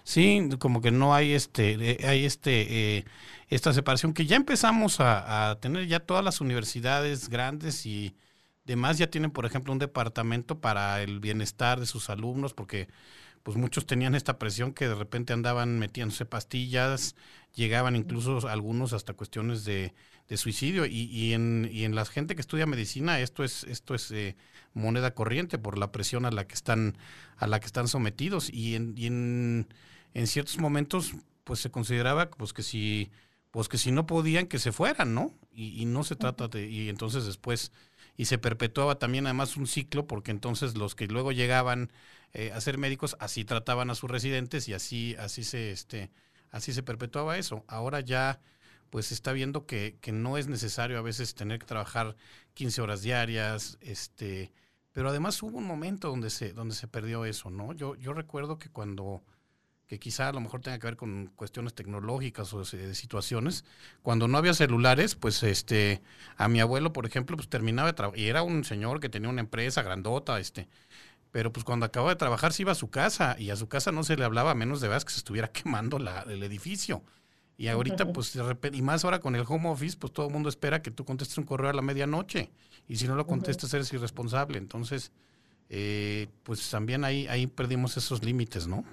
Sí, 0.06 0.50
como 0.60 0.82
que 0.82 0.92
no 0.92 1.16
hay 1.16 1.34
este, 1.34 1.98
hay 2.08 2.26
este, 2.26 2.98
eh, 3.00 3.06
esta 3.50 3.74
separación 3.74 4.14
que 4.14 4.28
ya 4.28 4.36
empezamos 4.36 4.98
a, 5.00 5.58
tener 5.62 5.88
ya 5.88 6.00
todas 6.00 6.24
las 6.24 6.42
universidades 6.42 7.28
grandes 7.28 7.88
y 7.88 8.16
demás 8.66 9.00
ya 9.00 9.10
tienen, 9.10 9.32
por 9.32 9.48
ejemplo, 9.48 9.74
un 9.74 9.80
departamento 9.80 10.62
para 10.62 11.02
el 11.02 11.20
bienestar 11.20 11.80
de 11.80 11.88
sus 11.88 12.12
alumnos, 12.12 12.54
porque 12.54 12.88
pues 13.44 13.58
muchos 13.58 13.88
tenían 13.88 14.14
esta 14.16 14.38
presión 14.40 14.74
que 14.74 14.88
de 14.88 14.96
repente 14.96 15.34
andaban 15.34 15.80
metiéndose 15.80 16.26
pastillas, 16.26 17.16
llegaban 17.56 17.96
incluso 17.96 18.48
algunos 18.48 18.94
hasta 18.94 19.14
cuestiones 19.14 19.66
de, 19.66 19.94
suicidio 20.38 20.86
y, 20.86 21.04
y, 21.06 21.34
en, 21.34 21.70
y 21.72 21.84
en 21.86 21.96
la 21.96 22.06
gente 22.06 22.36
que 22.36 22.42
estudia 22.42 22.66
medicina 22.66 23.20
esto 23.20 23.44
es 23.44 23.64
esto 23.66 23.94
es 23.96 24.10
eh, 24.12 24.36
moneda 24.74 25.14
corriente 25.14 25.60
por 25.60 25.78
la 25.78 25.92
presión 25.92 26.26
a 26.26 26.32
la 26.32 26.48
que 26.48 26.56
están 26.56 26.98
a 27.38 27.48
la 27.48 27.60
que 27.60 27.68
están 27.68 27.88
sometidos 27.88 28.50
y 28.52 28.76
en, 28.76 28.96
y 28.98 29.06
en, 29.06 29.68
en 30.16 30.26
ciertos 30.26 30.58
momentos 30.58 31.14
pues 31.44 31.60
se 31.60 31.70
consideraba 31.70 32.32
pues 32.32 32.54
que 32.54 32.64
si 32.64 33.12
pues 33.52 33.70
que 33.70 33.78
si 33.78 33.92
no 33.92 34.08
podían 34.08 34.48
que 34.48 34.58
se 34.58 34.72
fueran 34.72 35.14
no 35.14 35.32
y, 35.54 35.80
y 35.80 35.86
no 35.86 36.04
se 36.04 36.16
trata 36.16 36.48
de 36.48 36.68
y 36.68 36.90
entonces 36.90 37.26
después 37.26 37.72
y 38.18 38.26
se 38.26 38.38
perpetuaba 38.38 38.96
también 38.98 39.26
además 39.28 39.58
un 39.58 39.68
ciclo 39.68 40.08
porque 40.08 40.32
entonces 40.32 40.76
los 40.76 40.96
que 40.96 41.08
luego 41.08 41.32
llegaban 41.32 41.92
eh, 42.34 42.52
a 42.54 42.60
ser 42.62 42.78
médicos 42.78 43.16
así 43.20 43.46
trataban 43.46 43.90
a 43.90 43.96
sus 43.96 44.10
residentes 44.10 44.68
y 44.68 44.74
así 44.74 45.16
así 45.20 45.44
se 45.44 45.72
este 45.72 46.12
así 46.52 46.74
se 46.74 46.84
perpetuaba 46.84 47.38
eso. 47.38 47.64
Ahora 47.68 48.00
ya 48.00 48.40
pues 48.90 49.08
se 49.08 49.14
está 49.14 49.32
viendo 49.34 49.66
que, 49.66 49.98
que 50.02 50.12
no 50.12 50.38
es 50.38 50.48
necesario 50.48 50.98
a 50.98 51.02
veces 51.02 51.36
tener 51.36 51.60
que 51.60 51.66
trabajar 51.66 52.16
15 52.54 52.82
horas 52.82 53.02
diarias 53.02 53.78
este 53.82 54.52
pero 54.94 55.10
además 55.10 55.42
hubo 55.44 55.58
un 55.58 55.68
momento 55.68 56.10
donde 56.10 56.30
se 56.30 56.54
donde 56.54 56.76
se 56.76 56.88
perdió 56.88 57.26
eso 57.26 57.50
no 57.50 57.74
yo 57.74 57.96
yo 57.96 58.14
recuerdo 58.14 58.58
que 58.58 58.70
cuando 58.70 59.24
que 59.88 60.00
quizá 60.00 60.30
a 60.30 60.34
lo 60.34 60.40
mejor 60.40 60.62
tenga 60.62 60.80
que 60.80 60.88
ver 60.88 60.98
con 60.98 61.32
cuestiones 61.36 61.74
tecnológicas 61.74 62.54
o 62.54 62.64
de 62.64 62.96
situaciones. 62.96 63.66
Cuando 64.02 64.28
no 64.28 64.38
había 64.38 64.54
celulares, 64.54 65.16
pues 65.16 65.44
este, 65.44 66.02
a 66.38 66.48
mi 66.48 66.60
abuelo, 66.60 66.92
por 66.92 67.06
ejemplo, 67.06 67.38
pues 67.38 67.50
terminaba 67.50 67.90
de 67.90 67.94
trabajar, 67.94 68.20
y 68.20 68.28
era 68.28 68.44
un 68.44 68.64
señor 68.64 69.00
que 69.00 69.10
tenía 69.10 69.30
una 69.30 69.42
empresa 69.42 69.84
grandota, 69.84 70.40
este, 70.40 70.68
pero 71.32 71.54
pues 71.54 71.64
cuando 71.64 71.86
acababa 71.86 72.12
de 72.12 72.18
trabajar 72.18 72.54
se 72.54 72.64
iba 72.64 72.72
a 72.72 72.76
su 72.76 72.90
casa, 72.90 73.36
y 73.38 73.52
a 73.52 73.56
su 73.56 73.68
casa 73.68 73.92
no 73.92 74.04
se 74.04 74.18
le 74.18 74.26
hablaba 74.26 74.52
a 74.52 74.56
menos 74.56 74.82
de 74.82 74.88
veras 74.88 75.06
que 75.06 75.12
se 75.12 75.20
estuviera 75.20 75.48
quemando 75.52 76.00
la, 76.00 76.22
el 76.22 76.42
edificio. 76.44 77.04
Y 77.58 77.68
ahorita, 77.68 78.12
pues, 78.12 78.34
de 78.34 78.44
repente, 78.44 78.78
y 78.78 78.82
más 78.82 79.06
ahora 79.06 79.20
con 79.20 79.36
el 79.36 79.46
home 79.48 79.70
office, 79.70 79.96
pues 79.98 80.12
todo 80.12 80.28
el 80.28 80.34
mundo 80.34 80.50
espera 80.50 80.82
que 80.82 80.92
tú 80.92 81.06
contestes 81.06 81.38
un 81.38 81.46
correo 81.46 81.70
a 81.70 81.74
la 81.74 81.82
medianoche. 81.82 82.52
Y 82.90 82.98
si 82.98 83.08
no 83.08 83.16
lo 83.16 83.26
contestas, 83.26 83.74
eres 83.74 83.94
irresponsable. 83.94 84.58
Entonces, 84.58 85.14
eh, 85.70 86.28
pues 86.44 86.70
también 86.70 87.06
ahí, 87.06 87.28
ahí 87.28 87.48
perdimos 87.48 87.96
esos 87.96 88.26
límites, 88.26 88.68
¿no? 88.68 88.84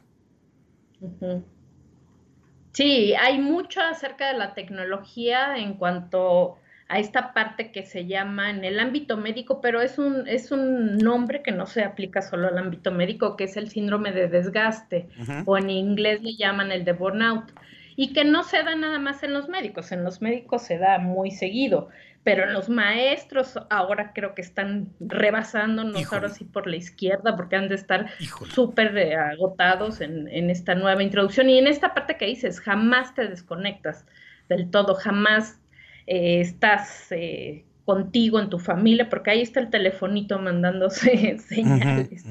Sí, 2.73 3.14
hay 3.14 3.38
mucho 3.38 3.80
acerca 3.80 4.28
de 4.28 4.38
la 4.38 4.54
tecnología 4.54 5.56
en 5.59 5.75
cuanto 5.75 6.56
a 6.88 6.99
esta 6.99 7.32
parte 7.32 7.71
que 7.71 7.85
se 7.87 8.06
llama 8.06 8.50
en 8.50 8.64
el 8.64 8.78
ámbito 8.78 9.16
médico, 9.16 9.61
pero 9.61 9.80
es 9.80 9.99
un, 9.99 10.28
es 10.28 10.50
un 10.50 10.99
nombre 10.99 11.42
que 11.42 11.50
no 11.50 11.66
se 11.66 11.85
aplica 11.85 12.21
solo 12.21 12.49
al 12.49 12.59
ámbito 12.59 12.92
médico, 12.92 13.37
que 13.37 13.44
es 13.44 13.56
el 13.56 13.71
síndrome 13.71 14.12
de 14.12 14.28
desgaste, 14.28 15.09
o 15.47 15.56
en 15.56 15.71
inglés 15.71 16.23
le 16.23 16.35
llaman 16.35 16.71
el 16.71 16.85
de 16.85 16.92
burnout, 16.92 17.50
y 17.97 18.12
que 18.12 18.25
no 18.25 18.42
se 18.42 18.62
da 18.62 18.75
nada 18.75 18.99
más 18.99 19.23
en 19.23 19.32
los 19.32 19.49
médicos, 19.49 19.92
en 19.92 20.04
los 20.04 20.21
médicos 20.21 20.62
se 20.62 20.78
da 20.78 20.99
muy 20.99 21.30
seguido 21.30 21.88
pero 22.25 22.47
los 22.47 22.69
maestros 22.69 23.59
ahora 23.69 24.12
creo 24.14 24.35
que 24.35 24.43
están 24.43 24.91
rebasándonos 25.00 26.12
ahora 26.12 26.29
sí 26.29 26.45
por 26.45 26.69
la 26.69 26.76
izquierda 26.76 27.35
porque 27.37 27.57
han 27.57 27.69
de 27.69 27.75
estar 27.75 28.11
súper 28.52 28.97
eh, 28.97 29.17
agotados 29.17 30.00
en, 30.00 30.29
esta 30.50 30.75
nueva 30.76 31.02
introducción. 31.02 31.50
Y 31.50 31.59
en 31.59 31.67
esta 31.67 31.95
parte 31.95 32.17
que 32.17 32.26
dices, 32.26 32.61
jamás 32.61 33.14
te 33.14 33.26
desconectas 33.26 34.07
del 34.49 34.71
todo, 34.71 34.95
jamás 34.95 35.61
eh, 36.07 36.41
estás 36.41 37.11
eh, 37.11 37.64
contigo 37.85 38.38
en 38.38 38.50
tu 38.50 38.61
familia 38.61 39.09
porque 39.09 39.31
ahí 39.31 39.43
está 39.43 39.59
el 39.59 39.71
telefonito 39.71 40.38
mandándose 40.38 41.38
señales. 41.49 42.25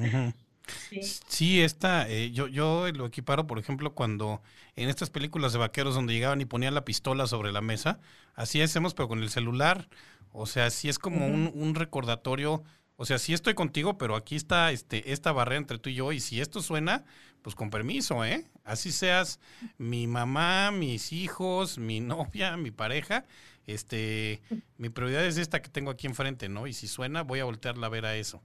Sí, 1.28 1.60
esta, 1.60 2.08
eh, 2.08 2.30
yo, 2.30 2.48
yo 2.48 2.90
lo 2.92 3.06
equiparo, 3.06 3.46
por 3.46 3.58
ejemplo, 3.58 3.94
cuando 3.94 4.42
en 4.76 4.88
estas 4.88 5.10
películas 5.10 5.52
de 5.52 5.58
vaqueros 5.58 5.94
donde 5.94 6.12
llegaban 6.12 6.40
y 6.40 6.44
ponían 6.44 6.74
la 6.74 6.84
pistola 6.84 7.26
sobre 7.26 7.52
la 7.52 7.60
mesa, 7.60 8.00
así 8.34 8.60
hacemos, 8.60 8.94
pero 8.94 9.08
con 9.08 9.22
el 9.22 9.30
celular. 9.30 9.88
O 10.32 10.46
sea, 10.46 10.70
sí 10.70 10.88
es 10.88 10.98
como 10.98 11.26
un, 11.26 11.50
un, 11.54 11.74
recordatorio. 11.74 12.62
O 12.96 13.04
sea, 13.04 13.18
sí 13.18 13.34
estoy 13.34 13.54
contigo, 13.54 13.98
pero 13.98 14.16
aquí 14.16 14.36
está 14.36 14.72
este, 14.72 15.12
esta 15.12 15.32
barrera 15.32 15.58
entre 15.58 15.78
tú 15.78 15.90
y 15.90 15.94
yo. 15.94 16.12
Y 16.12 16.20
si 16.20 16.40
esto 16.40 16.62
suena, 16.62 17.04
pues 17.42 17.54
con 17.54 17.70
permiso, 17.70 18.24
¿eh? 18.24 18.46
Así 18.64 18.92
seas 18.92 19.40
mi 19.76 20.06
mamá, 20.06 20.70
mis 20.70 21.12
hijos, 21.12 21.78
mi 21.78 22.00
novia, 22.00 22.56
mi 22.56 22.70
pareja. 22.70 23.26
Este, 23.66 24.42
mi 24.78 24.88
prioridad 24.88 25.24
es 25.24 25.36
esta 25.36 25.62
que 25.62 25.68
tengo 25.68 25.90
aquí 25.90 26.06
enfrente, 26.06 26.48
¿no? 26.48 26.66
Y 26.66 26.72
si 26.72 26.88
suena, 26.88 27.22
voy 27.22 27.40
a 27.40 27.44
voltearla 27.44 27.86
a 27.86 27.90
ver 27.90 28.06
a 28.06 28.16
eso. 28.16 28.42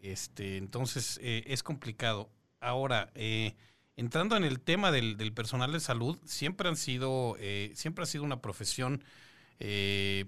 Este, 0.00 0.56
entonces 0.56 1.18
eh, 1.22 1.44
es 1.46 1.62
complicado. 1.62 2.30
Ahora, 2.60 3.10
eh, 3.14 3.54
entrando 3.96 4.36
en 4.36 4.44
el 4.44 4.60
tema 4.60 4.90
del, 4.92 5.32
personal 5.32 5.72
de 5.72 5.80
salud, 5.80 6.18
siempre 6.24 6.68
han 6.68 6.76
sido, 6.76 7.36
eh, 7.38 7.72
siempre 7.74 8.04
ha 8.04 8.06
sido 8.06 8.24
una 8.24 8.40
profesión, 8.40 9.04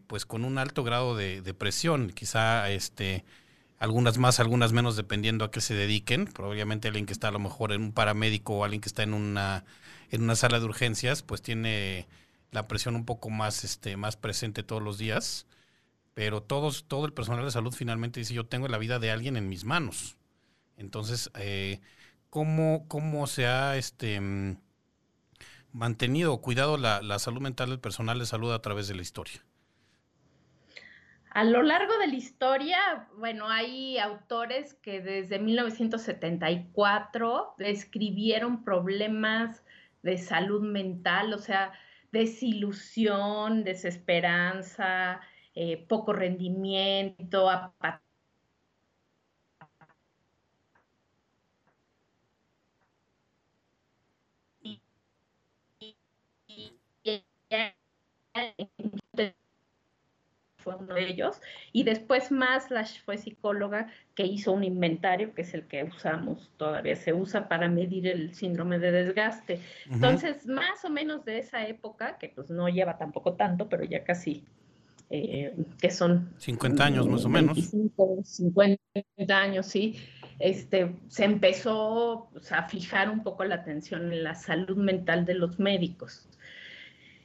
pues 0.08 0.26
con 0.26 0.44
un 0.44 0.58
alto 0.58 0.82
grado 0.82 1.16
de, 1.16 1.54
presión. 1.54 2.10
Quizá, 2.10 2.70
este, 2.70 3.24
algunas 3.78 4.18
más, 4.18 4.40
algunas 4.40 4.72
menos, 4.72 4.96
dependiendo 4.96 5.44
a 5.44 5.50
qué 5.50 5.60
se 5.60 5.74
dediquen. 5.74 6.26
Probablemente 6.26 6.88
alguien 6.88 7.06
que 7.06 7.12
está 7.12 7.28
a 7.28 7.32
lo 7.32 7.38
mejor 7.38 7.72
en 7.72 7.82
un 7.82 7.92
paramédico 7.92 8.54
o 8.54 8.64
alguien 8.64 8.80
que 8.80 8.88
está 8.88 9.02
en 9.04 9.14
una, 9.14 9.64
en 10.10 10.22
una 10.22 10.34
sala 10.36 10.58
de 10.58 10.64
urgencias, 10.66 11.22
pues 11.22 11.42
tiene 11.42 12.08
la 12.50 12.66
presión 12.66 12.96
un 12.96 13.04
poco 13.04 13.30
más, 13.30 13.62
este, 13.64 13.96
más 13.96 14.16
presente 14.16 14.64
todos 14.64 14.82
los 14.82 14.98
días 14.98 15.46
pero 16.20 16.42
todos, 16.42 16.84
todo 16.86 17.06
el 17.06 17.14
personal 17.14 17.46
de 17.46 17.50
salud 17.50 17.72
finalmente 17.72 18.20
dice, 18.20 18.34
yo 18.34 18.44
tengo 18.44 18.68
la 18.68 18.76
vida 18.76 18.98
de 18.98 19.10
alguien 19.10 19.38
en 19.38 19.48
mis 19.48 19.64
manos. 19.64 20.18
Entonces, 20.76 21.30
eh, 21.34 21.80
¿cómo, 22.28 22.84
¿cómo, 22.88 23.26
se 23.26 23.46
ha 23.46 23.78
este, 23.78 24.20
mm, 24.20 24.58
mantenido 25.72 26.34
o 26.34 26.42
cuidado 26.42 26.76
la, 26.76 27.00
la 27.00 27.18
salud 27.18 27.40
mental 27.40 27.70
del 27.70 27.80
personal 27.80 28.18
de 28.18 28.26
salud 28.26 28.52
a 28.52 28.60
través 28.60 28.86
de 28.86 28.96
la 28.96 29.00
historia? 29.00 29.42
A 31.30 31.42
lo 31.42 31.62
largo 31.62 31.96
de 31.96 32.08
la 32.08 32.16
historia, 32.16 33.08
bueno, 33.16 33.48
hay 33.48 33.96
autores 33.96 34.74
que 34.74 35.00
desde 35.00 35.38
1974 35.38 37.54
describieron 37.56 38.62
problemas 38.62 39.64
de 40.02 40.18
salud 40.18 40.60
mental, 40.60 41.32
o 41.32 41.38
sea, 41.38 41.72
desilusión, 42.12 43.64
desesperanza, 43.64 45.22
eh, 45.54 45.84
poco 45.88 46.12
rendimiento, 46.12 47.50
apatía. 47.50 48.02
fue 60.60 60.76
uno 60.76 60.94
de 60.94 61.08
ellos, 61.08 61.40
y 61.72 61.82
después 61.84 62.30
Maslash 62.30 63.00
fue 63.02 63.18
psicóloga 63.18 63.88
que 64.14 64.24
hizo 64.24 64.52
un 64.52 64.62
inventario, 64.62 65.34
que 65.34 65.42
es 65.42 65.54
el 65.54 65.66
que 65.66 65.84
usamos, 65.84 66.50
todavía 66.56 66.96
se 66.96 67.12
usa 67.12 67.48
para 67.48 67.68
medir 67.68 68.06
el 68.06 68.34
síndrome 68.34 68.78
de 68.78 68.92
desgaste. 68.92 69.60
Entonces, 69.90 70.46
más 70.46 70.84
o 70.84 70.90
menos 70.90 71.24
de 71.24 71.38
esa 71.38 71.66
época, 71.66 72.18
que 72.18 72.28
pues 72.28 72.50
no 72.50 72.68
lleva 72.68 72.98
tampoco 72.98 73.34
tanto, 73.34 73.68
pero 73.68 73.84
ya 73.84 74.04
casi 74.04 74.44
eh, 75.12 75.56
que 75.80 75.90
son 75.90 76.32
50 76.38 76.84
años 76.84 77.08
más 77.08 77.24
o 77.24 77.28
menos. 77.28 77.58
50 78.22 78.78
años, 79.28 79.66
sí. 79.66 79.96
Este, 80.38 80.96
se 81.08 81.24
empezó 81.24 82.28
pues, 82.32 82.52
a 82.52 82.62
fijar 82.68 83.10
un 83.10 83.22
poco 83.22 83.44
la 83.44 83.56
atención 83.56 84.12
en 84.12 84.22
la 84.22 84.36
salud 84.36 84.76
mental 84.76 85.26
de 85.26 85.34
los 85.34 85.58
médicos. 85.58 86.28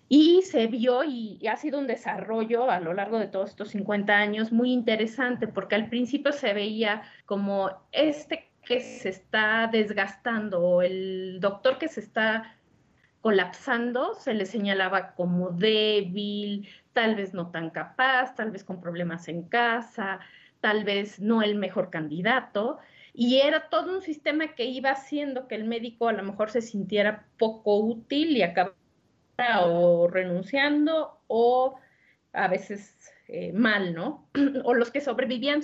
Y 0.09 0.41
se 0.43 0.67
vio 0.67 1.03
y, 1.03 1.39
ha 1.47 1.57
sido 1.57 1.79
un 1.79 1.87
desarrollo 1.87 2.69
a 2.69 2.79
lo 2.79 2.93
largo 2.93 3.19
de 3.19 3.27
todos 3.27 3.51
estos 3.51 3.69
50 3.69 4.13
años 4.13 4.51
muy 4.51 4.71
interesante, 4.71 5.47
porque 5.47 5.75
al 5.75 5.89
principio 5.89 6.31
se 6.31 6.53
veía 6.53 7.03
como 7.25 7.71
este 7.91 8.49
que 8.63 8.81
se 8.81 9.09
está 9.09 9.69
desgastando 9.71 10.59
o 10.59 10.81
el 10.81 11.37
doctor 11.39 11.77
que 11.77 11.87
se 11.87 11.99
está 11.99 12.55
colapsando, 13.21 14.15
se 14.15 14.33
le 14.33 14.45
señalaba 14.45 15.13
como 15.13 15.51
débil, 15.51 16.67
tal 16.95 17.15
vez 17.15 17.33
no 17.33 17.51
tan 17.51 17.71
capaz, 17.71 18.35
tal 18.35 18.51
vez 18.51 18.63
con 18.63 18.79
problemas 18.79 19.27
en 19.27 19.43
casa, 19.43 20.21
tal 20.61 20.85
vez 20.85 21.19
no 21.19 21.43
el 21.43 21.55
mejor 21.55 21.89
candidato. 21.89 22.79
Y 23.13 23.41
era 23.41 23.69
todo 23.69 23.93
un 23.93 24.01
sistema 24.01 24.55
que 24.55 24.63
iba 24.63 24.91
haciendo 24.91 25.47
que 25.47 25.55
el 25.55 25.65
médico 25.65 26.07
a 26.07 26.13
lo 26.13 26.23
mejor 26.23 26.49
se 26.49 26.61
sintiera 26.61 27.25
poco 27.37 27.79
útil 27.79 28.37
y 28.37 28.43
acabara 28.43 28.75
o 29.65 30.07
renunciando 30.07 31.19
o 31.27 31.77
a 32.31 32.47
veces 32.47 33.11
eh, 33.27 33.51
mal, 33.51 33.93
¿no? 33.93 34.29
o 34.63 34.73
los 34.73 34.89
que 34.89 35.01
sobrevivían 35.01 35.61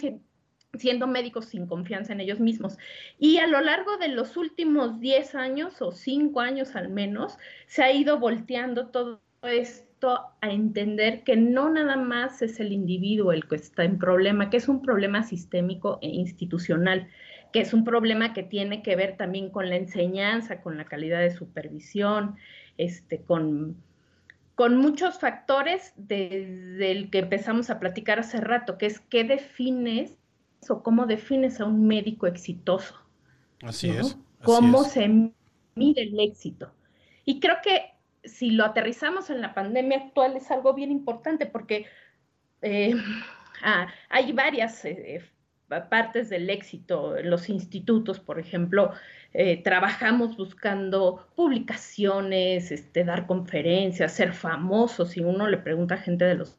siendo 0.78 1.08
médicos 1.08 1.46
sin 1.46 1.66
confianza 1.66 2.12
en 2.12 2.20
ellos 2.20 2.42
mismos. 2.42 2.78
Y 3.18 3.38
a 3.38 3.48
lo 3.48 3.62
largo 3.62 3.96
de 3.98 4.10
los 4.10 4.36
últimos 4.36 5.00
10 5.00 5.36
años 5.36 5.82
o 5.82 5.94
5 5.94 6.42
años 6.42 6.76
al 6.76 6.90
menos, 6.90 7.38
se 7.68 7.84
ha 7.84 7.92
ido 7.94 8.20
volteando 8.20 8.88
todo 8.88 9.22
esto 9.44 9.91
a 10.10 10.50
entender 10.50 11.24
que 11.24 11.36
no 11.36 11.70
nada 11.70 11.96
más 11.96 12.42
es 12.42 12.60
el 12.60 12.72
individuo 12.72 13.32
el 13.32 13.48
que 13.48 13.56
está 13.56 13.84
en 13.84 14.00
problema, 14.00 14.50
que 14.50 14.58
es 14.58 14.68
un 14.68 14.82
problema 14.82 15.24
sistémico 15.24 16.00
e 16.02 16.08
institucional, 16.08 17.08
que 17.54 17.62
es 17.62 17.74
un 17.74 17.84
problema 17.84 18.34
que 18.34 18.44
tiene 18.44 18.82
que 18.82 18.96
ver 18.96 19.18
también 19.18 19.50
con 19.50 19.70
la 19.70 19.76
enseñanza, 19.76 20.62
con 20.62 20.78
la 20.78 20.86
calidad 20.86 21.20
de 21.20 21.32
supervisión, 21.32 22.36
este, 22.78 23.22
con, 23.22 23.78
con 24.56 24.78
muchos 24.78 25.20
factores 25.20 25.94
desde 25.98 26.92
el 26.92 27.10
que 27.10 27.20
empezamos 27.20 27.70
a 27.70 27.80
platicar 27.80 28.20
hace 28.20 28.42
rato, 28.42 28.78
que 28.78 28.88
es 28.88 29.00
qué 29.00 29.24
defines 29.24 30.18
o 30.70 30.82
cómo 30.84 31.06
defines 31.06 31.60
a 31.60 31.66
un 31.66 31.88
médico 31.88 32.28
exitoso. 32.28 32.96
Así 33.62 33.90
es. 33.90 34.18
¿Cómo 34.44 34.84
se 34.84 35.08
mide 35.76 36.02
el 36.02 36.20
éxito? 36.20 36.72
Y 37.26 37.40
creo 37.40 37.58
que 37.64 37.92
si 38.24 38.52
lo 38.52 38.66
aterrizamos 38.66 39.30
en 39.30 39.42
la 39.42 39.54
pandemia 39.54 39.98
actual 39.98 40.36
es 40.38 40.52
algo 40.52 40.74
bien 40.74 40.92
importante 40.92 41.46
porque 41.46 41.86
eh, 42.62 42.94
ah, 43.64 43.88
hay 44.10 44.32
varias 44.32 44.86
eh, 44.86 45.24
partes 45.90 46.30
del 46.30 46.50
éxito. 46.50 47.16
Los 47.24 47.50
institutos, 47.50 48.20
por 48.20 48.40
ejemplo, 48.40 48.94
eh, 49.34 49.62
trabajamos 49.64 50.38
buscando 50.38 51.28
publicaciones, 51.36 52.72
este, 52.72 53.04
dar 53.04 53.28
conferencias, 53.28 54.14
ser 54.14 54.34
famosos. 54.34 55.12
Si 55.12 55.22
uno 55.22 55.48
le 55.48 55.58
pregunta 55.58 55.96
a 55.96 56.00
gente 56.00 56.26
de 56.26 56.36
los 56.36 56.58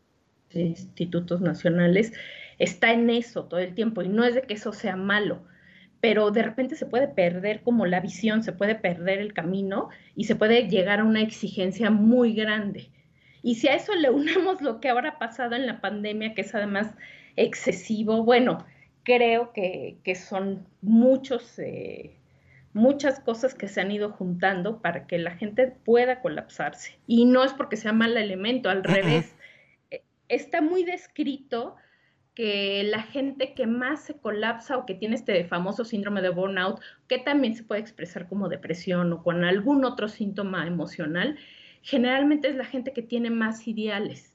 institutos 0.54 1.40
nacionales, 1.40 2.12
está 2.59 2.92
en 2.92 3.11
eso 3.11 3.45
todo 3.45 3.61
el 3.61 3.75
tiempo 3.75 4.02
y 4.02 4.09
no 4.09 4.25
es 4.25 4.35
de 4.35 4.42
que 4.42 4.54
eso 4.54 4.73
sea 4.73 4.97
malo, 4.97 5.42
pero 6.03 6.33
de 6.33 6.43
repente 6.43 6.75
se 6.75 6.85
puede 6.85 7.07
perder 7.07 7.63
como 7.63 7.87
la 7.87 8.01
visión, 8.01 8.43
se 8.43 8.53
puede 8.53 8.75
perder 8.75 9.21
el 9.21 9.33
camino 9.33 9.89
y 10.17 10.25
se 10.25 10.35
puede 10.35 10.69
llegar 10.69 10.99
a 10.99 11.05
una 11.05 11.23
exigencia 11.23 11.93
muy 11.93 12.35
grande. 12.35 12.91
Y 13.41 13.55
si 13.55 13.69
a 13.69 13.77
eso 13.77 13.95
le 13.95 14.11
unamos 14.11 14.61
lo 14.63 14.81
que 14.81 14.89
ahora 14.89 15.11
ha 15.11 15.19
pasado 15.21 15.55
en 15.55 15.65
la 15.65 15.81
pandemia, 15.81 16.35
que 16.35 16.41
es 16.41 16.53
además 16.57 16.89
excesivo, 17.37 18.25
bueno, 18.25 18.67
creo 19.05 19.53
que, 19.53 19.97
son 20.17 20.67
muchos, 20.81 21.57
eh, 21.61 22.17
muchas 22.73 23.21
cosas 23.21 23.55
que 23.55 23.69
se 23.69 23.81
han 23.81 23.93
ido 23.93 24.11
juntando 24.11 24.83
para 24.83 25.07
que 25.07 25.19
la 25.19 25.37
gente 25.37 25.69
pueda 25.69 26.21
colapsarse. 26.21 26.99
Y 27.07 27.27
no 27.27 27.45
es 27.45 27.53
porque 27.53 27.77
sea 27.77 27.93
mal 27.93 28.17
elemento, 28.17 28.71
al 28.71 28.83
revés. 28.83 29.37
Eh, 29.93 30.03
está 30.29 30.63
muy 30.63 30.83
descrito 30.83 31.77
que 32.35 32.83
la 32.85 33.03
gente 33.03 33.55
que 33.55 33.67
más 33.67 34.05
se 34.05 34.15
colapsa 34.15 34.79
o 34.79 34.87
que 34.87 34.95
tiene 34.95 35.15
este 35.15 35.45
famoso 35.45 35.85
síndrome 35.85 36.23
de 36.23 36.31
burnout, 36.31 36.81
que 37.09 37.19
también 37.19 37.55
se 37.55 37.65
puede 37.65 37.81
expresar 37.81 38.29
como 38.29 38.49
depresión 38.49 39.12
o 39.12 39.23
con 39.23 39.45
algún 39.45 39.85
otro 39.85 40.09
síntoma 40.09 40.67
emocional, 40.67 41.39
generalmente 41.83 42.49
es 42.49 42.57
la 42.57 42.65
gente 42.65 42.93
que 42.93 43.03
tiene 43.03 43.31
más 43.31 43.69
ideales 43.69 44.33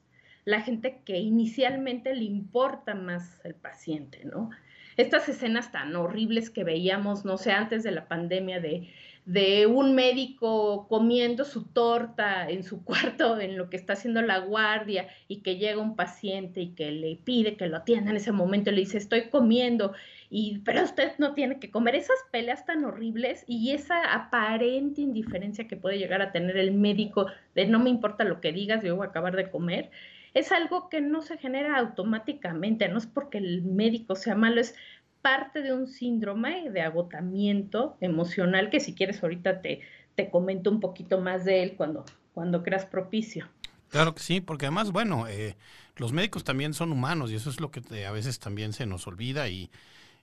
la 0.48 0.62
gente 0.62 1.02
que 1.04 1.18
inicialmente 1.18 2.14
le 2.14 2.24
importa 2.24 2.94
más 2.94 3.38
el 3.44 3.54
paciente, 3.54 4.24
¿no? 4.24 4.48
Estas 4.96 5.28
escenas 5.28 5.70
tan 5.72 5.94
horribles 5.94 6.48
que 6.48 6.64
veíamos, 6.64 7.26
no 7.26 7.36
sé, 7.36 7.52
antes 7.52 7.82
de 7.82 7.90
la 7.90 8.08
pandemia 8.08 8.58
de, 8.58 8.88
de 9.28 9.66
un 9.66 9.94
médico 9.94 10.88
comiendo 10.88 11.44
su 11.44 11.66
torta 11.66 12.48
en 12.48 12.64
su 12.64 12.82
cuarto 12.84 13.38
en 13.38 13.58
lo 13.58 13.68
que 13.68 13.76
está 13.76 13.92
haciendo 13.92 14.22
la 14.22 14.38
guardia 14.38 15.06
y 15.28 15.42
que 15.42 15.58
llega 15.58 15.82
un 15.82 15.96
paciente 15.96 16.62
y 16.62 16.74
que 16.74 16.90
le 16.90 17.16
pide 17.16 17.58
que 17.58 17.66
lo 17.66 17.76
atienda 17.76 18.10
en 18.10 18.16
ese 18.16 18.32
momento 18.32 18.70
y 18.70 18.74
le 18.74 18.80
dice 18.80 18.96
estoy 18.96 19.28
comiendo 19.28 19.92
y 20.30 20.60
pero 20.64 20.82
usted 20.82 21.12
no 21.18 21.34
tiene 21.34 21.60
que 21.60 21.70
comer. 21.70 21.94
Esas 21.94 22.16
peleas 22.32 22.64
tan 22.64 22.86
horribles 22.86 23.44
y 23.46 23.72
esa 23.72 24.14
aparente 24.14 25.02
indiferencia 25.02 25.68
que 25.68 25.76
puede 25.76 25.98
llegar 25.98 26.22
a 26.22 26.32
tener 26.32 26.56
el 26.56 26.72
médico 26.72 27.26
de 27.54 27.66
no 27.66 27.78
me 27.80 27.90
importa 27.90 28.24
lo 28.24 28.40
que 28.40 28.52
digas 28.52 28.82
yo 28.82 28.96
voy 28.96 29.06
a 29.06 29.10
acabar 29.10 29.36
de 29.36 29.50
comer 29.50 29.90
es 30.34 30.52
algo 30.52 30.88
que 30.88 31.00
no 31.00 31.22
se 31.22 31.38
genera 31.38 31.78
automáticamente, 31.78 32.88
no 32.88 32.98
es 32.98 33.06
porque 33.06 33.38
el 33.38 33.62
médico 33.62 34.14
sea 34.14 34.34
malo, 34.34 34.60
es 34.60 34.74
parte 35.22 35.62
de 35.62 35.72
un 35.72 35.86
síndrome 35.86 36.70
de 36.70 36.82
agotamiento 36.82 37.96
emocional 38.00 38.70
que 38.70 38.80
si 38.80 38.94
quieres 38.94 39.22
ahorita 39.22 39.60
te, 39.60 39.80
te 40.14 40.30
comento 40.30 40.70
un 40.70 40.80
poquito 40.80 41.20
más 41.20 41.44
de 41.44 41.62
él 41.62 41.74
cuando, 41.76 42.04
cuando 42.34 42.62
creas 42.62 42.86
propicio. 42.86 43.48
Claro 43.88 44.14
que 44.14 44.22
sí, 44.22 44.40
porque 44.40 44.66
además, 44.66 44.92
bueno, 44.92 45.26
eh, 45.28 45.56
los 45.96 46.12
médicos 46.12 46.44
también 46.44 46.74
son 46.74 46.92
humanos 46.92 47.30
y 47.30 47.36
eso 47.36 47.50
es 47.50 47.60
lo 47.60 47.70
que 47.70 48.06
a 48.06 48.12
veces 48.12 48.38
también 48.38 48.72
se 48.72 48.86
nos 48.86 49.06
olvida 49.06 49.48
y, 49.48 49.70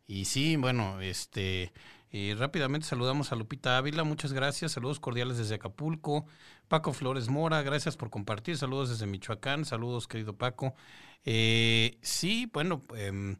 y 0.07 0.25
sí, 0.25 0.55
bueno, 0.55 1.01
este, 1.01 1.71
y 2.11 2.33
rápidamente 2.33 2.87
saludamos 2.87 3.31
a 3.31 3.35
Lupita 3.35 3.77
Ávila, 3.77 4.03
muchas 4.03 4.31
gracias, 4.31 4.71
saludos 4.73 4.99
cordiales 4.99 5.37
desde 5.37 5.55
Acapulco. 5.55 6.25
Paco 6.67 6.93
Flores 6.93 7.27
Mora, 7.27 7.61
gracias 7.61 7.97
por 7.97 8.09
compartir, 8.09 8.57
saludos 8.57 8.89
desde 8.89 9.05
Michoacán, 9.05 9.65
saludos 9.65 10.07
querido 10.07 10.37
Paco. 10.37 10.75
Eh, 11.25 11.97
sí, 12.01 12.49
bueno, 12.53 12.83
em, 12.95 13.35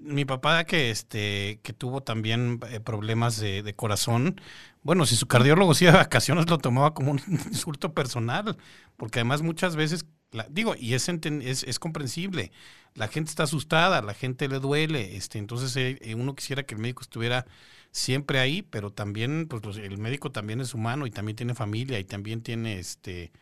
mi 0.00 0.24
papá 0.24 0.64
que 0.64 0.90
este 0.90 1.60
que 1.62 1.72
tuvo 1.72 2.02
también 2.02 2.60
eh, 2.70 2.80
problemas 2.80 3.38
de, 3.38 3.74
corazón, 3.74 4.40
bueno, 4.82 5.06
si 5.06 5.16
su 5.16 5.26
cardiólogo 5.26 5.74
sí 5.74 5.86
de 5.86 5.92
vacaciones 5.92 6.48
lo 6.48 6.58
tomaba 6.58 6.94
como 6.94 7.12
un 7.12 7.20
insulto 7.28 7.94
personal, 7.94 8.56
porque 8.96 9.20
además 9.20 9.42
muchas 9.42 9.76
veces, 9.76 10.06
digo, 10.50 10.74
y 10.78 10.94
es, 10.94 11.08
es, 11.08 11.62
es 11.62 11.78
comprensible, 11.78 12.52
la 12.94 13.08
gente 13.08 13.30
está 13.30 13.44
asustada, 13.44 14.02
la 14.02 14.14
gente 14.14 14.48
le 14.48 14.60
duele, 14.60 15.16
este, 15.16 15.38
entonces 15.38 15.76
eh, 15.76 15.98
eh, 16.00 16.14
uno 16.14 16.34
quisiera 16.34 16.62
que 16.62 16.74
el 16.74 16.80
médico 16.80 17.02
estuviera 17.02 17.46
siempre 17.90 18.38
ahí, 18.38 18.62
pero 18.62 18.92
también, 18.92 19.46
pues 19.48 19.76
el 19.78 19.98
médico 19.98 20.30
también 20.32 20.60
es 20.60 20.74
humano 20.74 21.06
y 21.06 21.10
también 21.10 21.36
tiene 21.36 21.54
familia 21.54 21.98
y 21.98 22.04
también 22.04 22.42
tiene, 22.42 22.78
este, 22.78 23.32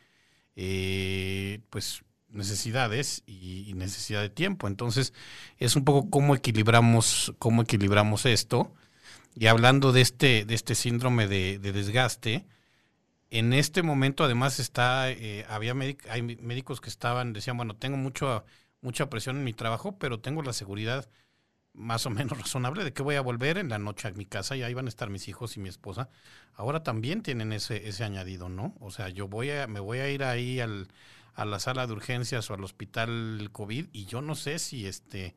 eh, 0.56 1.60
pues 1.70 2.02
necesidades 2.32 3.22
y, 3.26 3.72
necesidad 3.74 4.20
de 4.20 4.30
tiempo. 4.30 4.66
Entonces 4.68 5.12
es 5.58 5.76
un 5.76 5.84
poco 5.84 6.10
cómo 6.10 6.34
equilibramos, 6.34 7.34
cómo 7.38 7.62
equilibramos 7.62 8.26
esto. 8.26 8.74
Y 9.34 9.46
hablando 9.46 9.92
de 9.92 10.02
este, 10.02 10.44
de 10.44 10.54
este 10.54 10.74
síndrome 10.74 11.26
de, 11.26 11.58
desgaste, 11.58 12.46
en 13.30 13.52
este 13.54 13.82
momento 13.82 14.24
además 14.24 14.60
está, 14.60 15.06
había 15.48 15.74
hay 16.10 16.22
médicos 16.22 16.80
que 16.80 16.90
estaban, 16.90 17.32
decían, 17.32 17.56
bueno, 17.56 17.74
tengo 17.76 17.96
mucho 17.96 18.44
mucha 18.82 19.08
presión 19.08 19.38
en 19.38 19.44
mi 19.44 19.54
trabajo, 19.54 19.96
pero 19.98 20.20
tengo 20.20 20.42
la 20.42 20.52
seguridad 20.52 21.08
más 21.72 22.04
o 22.04 22.10
menos 22.10 22.38
razonable 22.38 22.84
de 22.84 22.92
que 22.92 23.02
voy 23.02 23.14
a 23.14 23.22
volver 23.22 23.56
en 23.56 23.70
la 23.70 23.78
noche 23.78 24.08
a 24.08 24.10
mi 24.12 24.26
casa 24.26 24.56
y 24.56 24.62
ahí 24.62 24.74
van 24.74 24.86
a 24.86 24.90
estar 24.90 25.08
mis 25.08 25.28
hijos 25.28 25.56
y 25.56 25.60
mi 25.60 25.70
esposa. 25.70 26.10
Ahora 26.54 26.82
también 26.82 27.22
tienen 27.22 27.52
ese, 27.52 27.88
ese 27.88 28.04
añadido, 28.04 28.50
¿no? 28.50 28.74
O 28.80 28.90
sea, 28.90 29.08
yo 29.08 29.28
voy 29.28 29.50
a, 29.50 29.66
me 29.66 29.80
voy 29.80 30.00
a 30.00 30.10
ir 30.10 30.22
ahí 30.24 30.60
al, 30.60 30.88
a 31.34 31.44
la 31.44 31.58
sala 31.58 31.86
de 31.86 31.92
urgencias 31.92 32.50
o 32.50 32.54
al 32.54 32.64
hospital 32.64 33.48
COVID 33.52 33.86
y 33.92 34.06
yo 34.06 34.22
no 34.22 34.34
sé 34.34 34.58
si 34.58 34.86
este, 34.86 35.34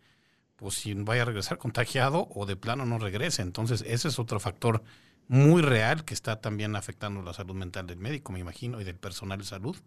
pues 0.56 0.76
si 0.76 0.94
vaya 0.94 1.24
a 1.24 1.26
regresar 1.26 1.58
contagiado 1.58 2.28
o 2.34 2.46
de 2.46 2.56
plano 2.56 2.86
no 2.86 3.00
regrese. 3.00 3.42
Entonces, 3.42 3.84
ese 3.88 4.08
es 4.08 4.20
otro 4.20 4.40
factor 4.40 4.84
muy 5.28 5.62
real 5.62 6.06
que 6.06 6.14
está 6.14 6.42
también 6.42 6.76
afectando 6.76 7.22
la 7.22 7.34
salud 7.34 7.56
mental 7.56 7.88
del 7.88 7.98
médico, 7.98 8.32
me 8.32 8.40
imagino, 8.40 8.80
y 8.82 8.84
del 8.84 8.98
personal 8.98 9.40
de 9.40 9.46
salud. 9.46 9.78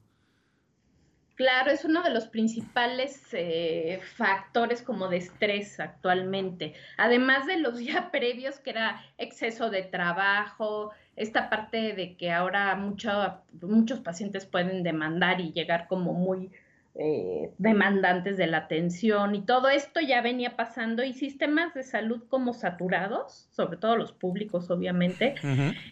Claro, 1.38 1.71
es 1.71 1.85
uno 1.85 2.03
de 2.03 2.11
los 2.11 2.27
principales 2.27 3.23
eh, 3.31 4.01
factores 4.16 4.83
como 4.83 5.07
de 5.07 5.18
estrés 5.18 5.79
actualmente, 5.79 6.75
además 6.97 7.47
de 7.47 7.59
los 7.59 7.79
ya 7.85 8.11
previos 8.11 8.59
que 8.59 8.71
era 8.71 9.01
exceso 9.18 9.71
de 9.71 9.85
trabajo, 9.85 10.90
esta 11.18 11.50
parte 11.50 11.92
de 11.92 12.16
que 12.16 12.31
ahora 12.31 12.74
muchos 12.76 14.00
pacientes 14.00 14.46
pueden 14.46 14.83
demandar 14.83 15.40
y 15.40 15.52
llegar 15.52 15.88
como 15.88 16.14
muy 16.14 16.50
eh, 16.94 17.50
demandantes 17.59 18.37
de 18.37 18.46
la 18.46 18.59
atención 18.59 19.35
y 19.35 19.42
todo 19.42 19.68
esto 19.68 20.00
ya 20.00 20.20
venía 20.20 20.57
pasando 20.57 21.04
y 21.04 21.12
sistemas 21.12 21.74
de 21.74 21.83
salud 21.83 22.22
como 22.28 22.54
saturados, 22.54 23.48
sobre 23.52 23.76
todo 23.76 23.96
los 23.96 24.12
públicos 24.12 24.70
obviamente, 24.70 25.35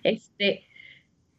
este 0.02 0.64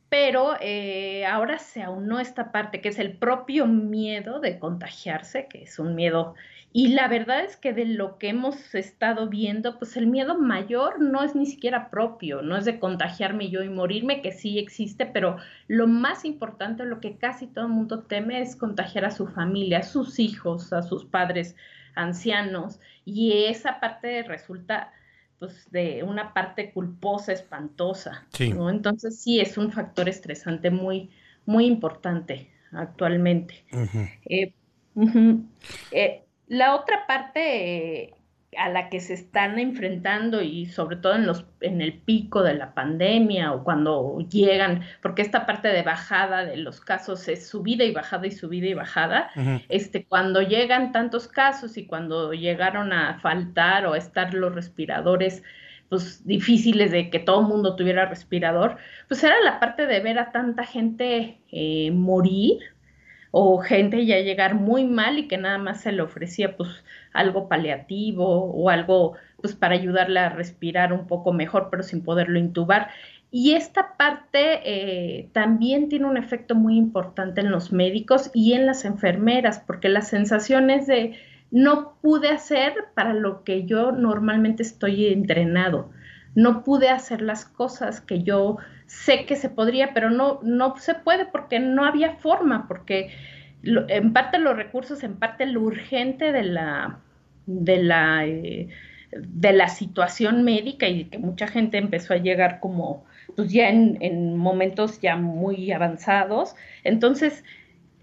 pero 0.10 0.56
eh, 0.62 1.26
ahora 1.26 1.60
se 1.60 1.84
aunó 1.84 2.19
esta 2.19 2.52
parte 2.52 2.80
que 2.80 2.89
es 2.89 3.00
el 3.00 3.17
propio 3.17 3.65
miedo 3.65 4.39
de 4.39 4.58
contagiarse, 4.58 5.47
que 5.47 5.63
es 5.63 5.80
un 5.80 5.95
miedo. 5.95 6.36
Y 6.78 6.90
la 6.90 7.08
verdad 7.08 7.44
es 7.44 7.58
que 7.58 7.74
de 7.74 7.86
lo 7.86 8.20
que 8.20 8.30
hemos 8.30 8.76
estado 8.76 9.30
viendo, 9.30 9.80
pues 9.80 9.98
el 9.98 10.06
miedo 10.06 10.38
mayor 10.38 11.02
no 11.02 11.24
es 11.24 11.34
ni 11.34 11.48
siquiera 11.48 11.90
propio, 11.90 12.44
no 12.44 12.56
es 12.56 12.66
de 12.66 12.78
contagiarme 12.78 13.50
yo 13.50 13.63
y 13.63 13.70
morirme, 13.70 14.22
que 14.22 14.32
sí 14.32 14.60
existe, 14.60 15.08
pero 15.08 15.38
lo 15.68 15.88
más 15.88 16.24
importante, 16.24 16.86
lo 16.86 17.00
que 17.00 17.18
casi 17.18 17.48
todo 17.48 17.66
el 17.66 17.72
mundo 17.72 18.04
teme 18.04 18.44
es 18.44 18.56
contagiar 18.56 19.06
a 19.06 19.10
su 19.10 19.26
familia, 19.26 19.80
a 19.80 19.84
sus 19.84 20.20
hijos, 20.20 20.72
a 20.72 20.84
sus 20.84 21.04
padres 21.04 21.56
ancianos. 21.96 22.80
Y 23.06 23.46
esa 23.46 23.80
parte 23.80 24.22
resulta 24.22 24.94
pues 25.40 25.72
de 25.72 26.04
una 26.04 26.32
parte 26.32 26.72
culposa, 26.74 27.34
espantosa. 27.34 28.28
¿no? 28.54 28.70
Entonces 28.70 29.20
sí 29.20 29.40
es 29.40 29.58
un 29.58 29.72
factor 29.72 30.08
estresante 30.08 30.70
muy, 30.70 31.10
muy 31.44 31.66
importante 31.66 32.52
actualmente. 32.72 33.66
Eh, 34.26 34.54
eh, 35.92 36.24
la 36.47 36.75
otra 36.75 37.05
parte, 37.07 38.13
a 38.57 38.69
la 38.69 38.89
que 38.89 38.99
se 39.01 39.13
están 39.13 39.60
enfrentando 39.60 40.41
y 40.41 40.67
sobre 40.67 40.95
todo 40.95 41.15
en 41.15 41.27
los 41.27 41.45
en 41.60 41.81
el 41.81 41.99
pico 41.99 42.43
de 42.43 42.53
la 42.53 42.73
pandemia 42.73 43.51
o 43.51 43.63
cuando 43.63 44.19
llegan, 44.29 44.83
porque 45.01 45.21
esta 45.21 45.45
parte 45.45 45.67
de 45.67 45.83
bajada 45.83 46.45
de 46.45 46.57
los 46.57 46.79
casos 46.79 47.27
es 47.27 47.47
subida 47.47 47.83
y 47.83 47.91
bajada 47.91 48.25
y 48.25 48.31
subida 48.31 48.67
y 48.67 48.73
bajada, 48.73 49.29
este 49.69 50.05
cuando 50.05 50.41
llegan 50.41 50.91
tantos 50.91 51.27
casos 51.27 51.77
y 51.77 51.86
cuando 51.86 52.33
llegaron 52.33 52.93
a 52.93 53.19
faltar 53.19 53.86
o 53.86 53.93
a 53.93 53.97
estar 53.97 54.33
los 54.33 54.55
respiradores 54.55 55.43
pues 55.89 56.25
difíciles 56.25 56.91
de 56.91 57.10
que 57.10 57.19
todo 57.19 57.41
el 57.41 57.47
mundo 57.47 57.75
tuviera 57.75 58.05
respirador, 58.05 58.77
pues 59.07 59.23
era 59.23 59.39
la 59.41 59.60
parte 59.60 59.88
de 59.88 59.99
ver 60.01 60.19
a 60.19 60.31
tanta 60.31 60.65
gente 60.65 61.39
eh, 61.51 61.91
morir 61.91 62.60
o 63.32 63.60
gente 63.60 64.06
ya 64.06 64.20
llegar 64.20 64.56
muy 64.56 64.86
mal 64.86 65.20
y 65.20 65.28
que 65.28 65.38
nada 65.38 65.58
más 65.58 65.82
se 65.82 65.92
le 65.92 66.02
ofrecía 66.02 66.56
pues 66.58 66.70
algo 67.13 67.48
paliativo 67.48 68.26
o 68.26 68.70
algo 68.70 69.13
pues 69.42 69.56
para 69.56 69.76
ayudarle 69.76 70.20
a 70.20 70.30
respirar 70.30 70.94
un 70.94 71.08
poco 71.08 71.34
mejor 71.34 71.70
pero 71.70 71.84
sin 71.84 72.04
poderlo 72.04 72.40
intubar. 72.40 72.90
Y 73.30 73.54
esta 73.54 73.98
parte 73.98 74.62
eh, 74.63 75.30
también 75.34 75.90
tiene 75.90 76.06
un 76.06 76.18
efecto 76.18 76.56
muy 76.56 76.78
importante 76.78 77.42
en 77.42 77.52
los 77.52 77.74
médicos 77.74 78.32
y 78.34 78.54
en 78.54 78.66
las 78.66 78.86
enfermeras 78.86 79.60
porque 79.60 79.90
las 79.90 80.08
sensaciones 80.08 80.88
de 80.88 81.18
no 81.52 81.98
pude 82.02 82.30
hacer 82.30 82.74
para 82.94 83.13
lo 83.13 83.44
que 83.44 83.66
yo 83.66 83.92
normalmente 83.92 84.63
estoy 84.63 85.08
entrenado. 85.08 85.90
No 86.36 86.63
pude 86.63 86.90
hacer 86.90 87.22
las 87.22 87.46
cosas 87.46 88.02
que 88.02 88.24
yo 88.24 88.58
sé 88.86 89.26
que 89.26 89.36
se 89.36 89.50
podría, 89.50 89.94
pero 89.94 90.10
no, 90.10 90.40
no 90.44 90.78
se 90.78 90.96
puede 90.96 91.26
porque 91.26 91.60
no 91.60 91.86
había 91.86 92.16
forma, 92.16 92.68
porque 92.68 93.12
en 93.63 94.13
parte 94.13 94.38
los 94.40 94.56
recursos, 94.56 95.04
en 95.04 95.16
parte 95.16 95.46
lo 95.46 95.62
urgente 95.62 96.32
de 96.32 96.44
la, 96.44 97.00
de 97.46 97.84
la, 97.84 98.26
eh, 98.26 98.70
de 99.12 99.54
la 99.54 99.68
situación 99.68 100.44
médica 100.44 100.88
y 100.88 101.06
que 101.06 101.18
mucha 101.18 101.48
gente 101.48 101.78
empezó 101.78 102.13
a 102.13 102.18
llegar 102.18 102.60
como, 102.60 103.06
pues 103.36 103.52
ya 103.52 103.70
en, 103.70 104.38
momentos 104.38 105.02
ya 105.02 105.16
muy 105.16 105.72
avanzados. 105.72 106.56
Entonces, 106.84 107.44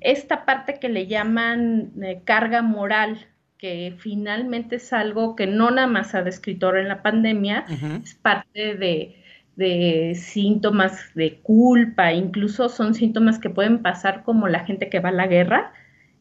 esta 0.01 0.45
parte 0.45 0.79
que 0.79 0.89
le 0.89 1.07
llaman 1.07 1.93
eh, 2.03 2.21
carga 2.25 2.63
moral, 2.63 3.27
que 3.65 3.95
finalmente 3.97 4.77
es 4.77 4.93
algo 4.93 5.35
que 5.37 5.47
no 5.47 5.71
nada 5.71 5.87
más 5.87 6.15
ha 6.15 6.23
descrito 6.23 6.77
en 6.77 6.87
la 6.87 7.01
pandemia, 7.01 7.65
es 8.05 8.13
parte 8.13 8.75
de, 8.75 9.17
de 9.57 10.15
síntomas 10.17 11.15
de 11.15 11.39
culpa, 11.39 12.13
incluso 12.13 12.69
son 12.69 12.93
síntomas 12.93 13.39
que 13.39 13.49
pueden 13.49 13.79
pasar 13.79 14.23
como 14.23 14.49
la 14.49 14.67
gente 14.67 14.91
que 14.91 15.01
va 15.01 15.09
a 15.09 15.13
la 15.13 15.29
guerra, 15.29 15.73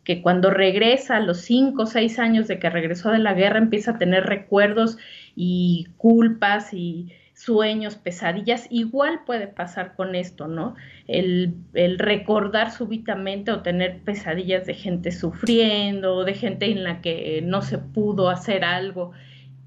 que 0.06 0.22
cuando 0.22 0.52
regresa 0.52 1.18
a 1.18 1.20
los 1.20 1.42
cinco 1.42 1.84
o 1.84 1.86
seis 1.86 2.18
años 2.18 2.48
de 2.48 2.60
que 2.60 2.70
regresó 2.70 3.12
de 3.12 3.20
la 3.20 3.34
guerra 3.34 3.58
empieza 3.58 3.92
a 3.92 3.98
tener 3.98 4.24
recuerdos 4.24 4.98
y 5.36 5.88
culpas 5.98 6.74
y 6.74 7.12
sueños, 7.44 7.96
pesadillas, 7.96 8.68
igual 8.70 9.22
puede 9.26 9.48
pasar 9.48 9.96
con 9.96 10.16
esto, 10.16 10.48
¿no? 10.48 10.76
El, 11.08 11.56
el, 11.74 12.00
recordar 12.00 12.72
súbitamente 12.72 13.52
o 13.52 13.62
tener 13.62 14.00
pesadillas 14.00 14.66
de 14.66 14.74
gente 14.74 15.12
sufriendo, 15.12 16.24
de 16.24 16.34
gente 16.34 16.72
en 16.72 16.84
la 16.84 17.02
que 17.02 17.42
no 17.44 17.62
se 17.62 17.80
pudo 17.80 18.30
hacer 18.30 18.64
algo. 18.64 19.12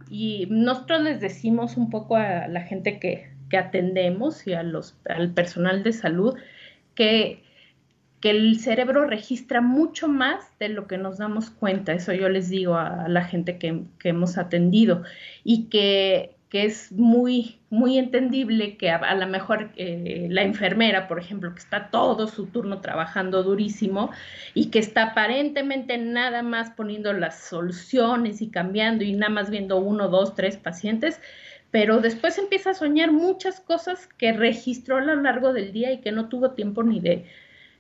Y 0.09 0.47
nosotros 0.51 1.03
les 1.03 1.21
decimos 1.21 1.77
un 1.77 1.91
poco 1.91 2.17
a 2.17 2.49
la 2.49 2.63
gente 2.63 2.99
que, 2.99 3.31
que 3.51 3.59
atendemos 3.59 4.47
y 4.47 4.55
a 4.55 4.63
los, 4.63 4.97
al 5.09 5.33
personal 5.35 5.83
de 5.83 5.93
salud 5.93 6.37
que, 6.95 7.43
que 8.21 8.31
el 8.31 8.59
cerebro 8.59 9.07
registra 9.07 9.61
mucho 9.61 10.09
más 10.09 10.59
de 10.59 10.71
lo 10.71 10.87
que 10.87 10.99
nos 10.99 11.19
damos 11.19 11.51
cuenta. 11.51 11.93
Eso 11.93 12.13
yo 12.13 12.29
les 12.29 12.49
digo 12.49 12.77
a, 12.77 13.09
la 13.09 13.25
gente 13.25 13.59
que, 13.59 13.83
que 13.99 14.11
hemos 14.11 14.39
atendido 14.39 15.03
y 15.45 15.65
que 15.65 16.36
que 16.57 16.65
es 16.65 16.91
muy, 16.91 17.59
muy 17.69 17.99
entendible 17.99 18.79
que 18.79 18.89
a, 18.89 19.15
lo 19.15 19.27
mejor 19.27 19.73
eh, 19.77 20.27
la 20.31 20.41
enfermera, 20.41 21.07
por 21.07 21.19
ejemplo, 21.19 21.53
que 21.53 21.59
está 21.59 21.91
todo 21.91 22.29
su 22.29 22.47
turno 22.47 22.81
trabajando 22.81 23.43
durísimo 23.43 24.11
y 24.55 24.71
que 24.71 24.79
está 24.79 25.09
aparentemente 25.09 25.99
nada 25.99 26.43
más 26.43 26.71
poniendo 26.71 27.13
las 27.13 27.41
soluciones 27.43 28.41
y 28.41 28.49
cambiando 28.49 29.05
y 29.05 29.13
nada 29.13 29.31
más 29.31 29.51
viendo 29.51 29.77
uno, 29.77 30.09
dos, 30.09 30.35
tres 30.35 30.57
pacientes, 30.57 31.21
pero 31.71 32.01
después 32.01 32.39
empieza 32.39 32.71
a 32.71 32.75
soñar 32.75 33.13
muchas 33.13 33.61
cosas 33.61 34.09
que 34.17 34.33
registró 34.33 34.97
a 34.97 35.03
lo 35.03 35.15
largo 35.17 35.53
del 35.53 35.75
día 35.75 35.93
y 35.93 36.01
que 36.01 36.11
no 36.11 36.31
tuvo 36.31 36.53
tiempo 36.53 36.83
ni 36.83 37.01
de, 37.01 37.27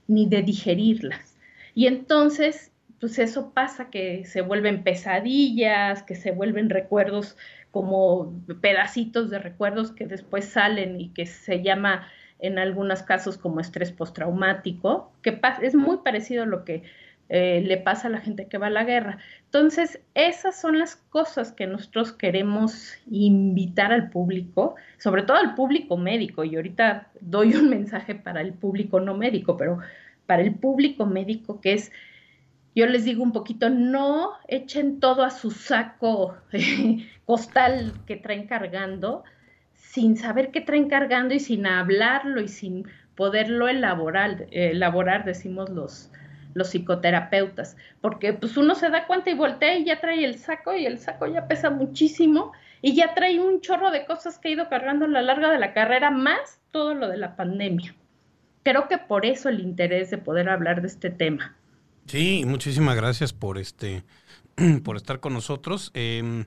ni 0.07 0.29
de 0.29 0.43
digerirlas. 0.43 1.39
Y 1.75 1.87
entonces, 1.87 2.73
pues 3.01 3.19
eso 3.19 3.53
pasa, 3.55 3.89
que 3.89 4.27
se 4.27 4.43
vuelven 4.43 4.85
pesadillas, 4.85 6.03
que 6.03 6.15
se 6.15 6.31
vuelven 6.31 6.69
recuerdos 6.69 7.39
como 7.71 8.33
pedacitos 8.61 9.31
de 9.31 9.39
recuerdos 9.39 9.93
que 9.93 10.07
después 10.07 10.47
salen 10.47 11.01
y 11.01 11.11
que 11.11 11.27
se 11.27 11.63
llama 11.63 12.07
en 12.39 12.59
algunos 12.59 13.03
casos 13.03 13.39
como 13.39 13.61
estrés 13.61 13.93
postraumático, 13.93 15.13
que 15.23 15.41
es 15.63 15.75
muy 15.75 15.99
parecido 15.99 16.43
a 16.43 16.47
lo 16.47 16.65
que 16.65 16.83
eh, 17.29 17.61
le 17.67 17.77
pasa 17.77 18.07
a 18.07 18.11
la 18.11 18.21
gente 18.21 18.47
que 18.47 18.59
va 18.59 18.69
a 18.69 18.71
la 18.71 18.85
guerra. 18.85 19.19
Entonces, 19.47 20.01
esas 20.15 20.61
son 20.61 20.79
las 20.79 20.97
cosas 20.97 21.53
que 21.53 21.67
nosotros 21.67 22.13
queremos 22.13 22.95
invitar 23.11 23.93
al 23.93 24.11
público, 24.11 24.77
sobre 24.99 25.23
todo 25.23 25.37
al 25.37 25.55
público 25.55 25.97
médico, 25.97 26.45
y 26.45 26.55
ahorita 26.55 27.09
doy 27.21 27.55
un 27.55 27.69
mensaje 27.71 28.15
para 28.15 28.41
el 28.41 28.53
público 28.53 29.01
no 29.01 29.17
médico, 29.17 29.57
pero 29.57 29.79
para 30.27 30.43
el 30.43 30.55
público 30.55 31.07
médico 31.07 31.61
que 31.61 31.73
es, 31.73 31.91
yo 32.77 32.87
les 32.87 33.07
digo 33.07 33.23
un 33.23 33.33
poquito, 33.33 33.71
no 33.71 34.33
echen 34.49 35.01
todo 35.01 35.25
a 35.25 35.31
su 35.31 35.51
saco 35.51 36.37
costal 37.25 37.95
que 38.07 38.17
traen 38.17 38.47
cargando, 38.47 39.25
sin 39.73 40.17
saber 40.19 40.51
qué 40.51 40.61
traen 40.61 40.91
cargando 40.91 41.33
y 41.35 41.41
sin 41.41 41.67
hablarlo 41.67 42.43
y 42.43 42.49
sin 42.49 42.87
poderlo 43.15 43.67
elaborar, 43.69 44.47
elaborar 44.51 45.25
decimos 45.25 45.71
los, 45.71 46.13
los 46.53 46.69
psicoterapeutas, 46.69 47.79
porque 48.03 48.35
pues 48.35 48.59
uno 48.59 48.75
se 48.75 48.91
da 48.91 49.07
cuenta 49.07 49.31
y 49.31 49.35
voltea 49.35 49.79
y 49.79 49.87
ya 49.87 49.99
trae 49.99 50.23
el 50.23 50.39
saco 50.39 50.77
y 50.77 50.85
el 50.85 50.99
saco 50.99 51.27
ya 51.27 51.49
pesa 51.49 51.71
muchísimo 51.71 52.53
y 52.83 52.95
ya 52.95 53.15
trae 53.15 53.41
un 53.41 53.63
chorro 53.63 53.91
de 53.91 54.05
cosas 54.05 54.39
que 54.39 54.49
ha 54.49 54.53
ido 54.53 54.69
cargando 54.69 55.07
a 55.07 55.09
lo 55.09 55.23
largo 55.23 55.49
de 55.49 55.59
la 55.59 55.73
carrera, 55.73 56.11
más 56.11 56.61
todo 56.73 56.93
lo 56.93 57.09
de 57.09 57.17
la 57.17 57.37
pandemia. 57.37 57.95
Creo 58.65 58.87
que 58.87 58.99
por 58.99 59.25
eso 59.25 59.49
el 59.49 59.61
interés 59.61 60.11
de 60.11 60.19
poder 60.19 60.51
hablar 60.51 60.83
de 60.83 60.89
este 60.89 61.09
tema. 61.09 61.57
Sí, 62.07 62.45
muchísimas 62.47 62.95
gracias 62.97 63.33
por 63.33 63.59
este, 63.59 64.05
por 64.85 64.97
estar 64.97 65.21
con 65.21 65.33
nosotros. 65.33 65.91
Em, 65.95 66.47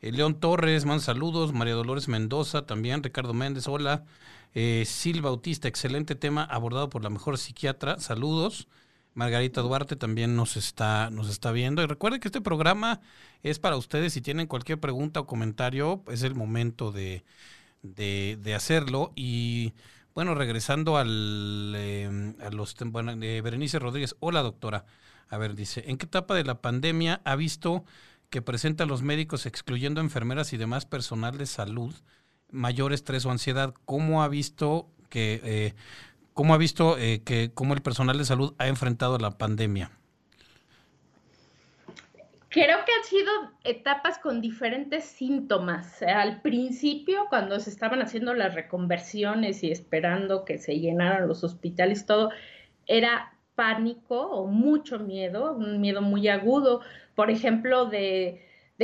eh, 0.00 0.12
León 0.12 0.40
Torres, 0.40 0.84
man 0.86 1.00
saludos, 1.00 1.52
María 1.52 1.74
Dolores 1.74 2.08
Mendoza 2.08 2.66
también, 2.66 3.02
Ricardo 3.02 3.34
Méndez, 3.34 3.68
hola. 3.68 4.04
Eh, 4.54 4.84
Silva 4.86 5.30
Bautista, 5.30 5.68
excelente 5.68 6.14
tema 6.14 6.44
abordado 6.44 6.88
por 6.88 7.02
la 7.02 7.10
mejor 7.10 7.38
psiquiatra, 7.38 7.98
saludos. 7.98 8.68
Margarita 9.14 9.60
Duarte 9.60 9.96
también 9.96 10.36
nos 10.36 10.56
está, 10.56 11.10
nos 11.10 11.28
está 11.28 11.52
viendo. 11.52 11.82
Y 11.82 11.86
recuerden 11.86 12.20
que 12.20 12.28
este 12.28 12.40
programa 12.40 13.00
es 13.42 13.58
para 13.58 13.76
ustedes. 13.76 14.12
Si 14.12 14.20
tienen 14.20 14.46
cualquier 14.46 14.80
pregunta 14.80 15.20
o 15.20 15.26
comentario, 15.26 16.02
es 16.08 16.22
el 16.22 16.34
momento 16.34 16.92
de, 16.92 17.24
de, 17.82 18.54
hacerlo. 18.54 19.12
Y 19.16 19.72
bueno, 20.14 20.34
regresando 20.34 20.96
al, 20.96 21.74
eh, 21.76 22.34
a 22.40 22.50
los 22.50 22.76
bueno, 22.86 23.16
de 23.16 23.40
Berenice 23.40 23.78
Rodríguez. 23.78 24.16
Hola, 24.20 24.42
doctora. 24.42 24.84
A 25.28 25.38
ver, 25.38 25.54
dice, 25.54 25.84
¿en 25.86 25.96
qué 25.96 26.06
etapa 26.06 26.34
de 26.34 26.44
la 26.44 26.60
pandemia 26.60 27.20
ha 27.24 27.36
visto 27.36 27.84
que 28.30 28.42
presentan 28.42 28.88
los 28.88 29.02
médicos 29.02 29.46
excluyendo 29.46 30.00
enfermeras 30.00 30.52
y 30.52 30.56
demás 30.56 30.86
personal 30.86 31.38
de 31.38 31.46
salud 31.46 31.94
mayor 32.50 32.92
estrés 32.92 33.26
o 33.26 33.30
ansiedad? 33.30 33.74
¿Cómo 33.84 34.22
ha 34.22 34.28
visto 34.28 34.88
que 35.08 35.40
eh, 35.44 35.74
¿Cómo 36.34 36.52
ha 36.52 36.58
visto 36.58 36.98
eh, 36.98 37.22
que 37.24 37.52
cómo 37.54 37.74
el 37.74 37.80
personal 37.80 38.18
de 38.18 38.24
salud 38.24 38.54
ha 38.58 38.66
enfrentado 38.66 39.18
la 39.18 39.38
pandemia? 39.38 39.92
Creo 42.54 42.78
que 42.86 42.92
han 42.92 43.02
sido 43.02 43.32
etapas 43.64 44.20
con 44.20 44.40
diferentes 44.40 45.02
síntomas. 45.06 46.00
Al 46.02 46.40
principio, 46.40 47.26
cuando 47.28 47.58
se 47.58 47.68
estaban 47.68 48.00
haciendo 48.00 48.32
las 48.32 48.54
reconversiones 48.54 49.64
y 49.64 49.72
esperando 49.72 50.44
que 50.44 50.58
se 50.58 50.78
llenaran 50.78 51.26
los 51.26 51.42
hospitales, 51.42 52.06
todo, 52.06 52.30
era 52.86 53.36
pánico 53.56 54.28
o 54.28 54.46
mucho 54.46 55.00
miedo, 55.00 55.52
un 55.56 55.80
miedo 55.80 56.00
muy 56.00 56.28
agudo, 56.28 56.82
por 57.16 57.28
ejemplo, 57.28 57.86
de, 57.86 58.40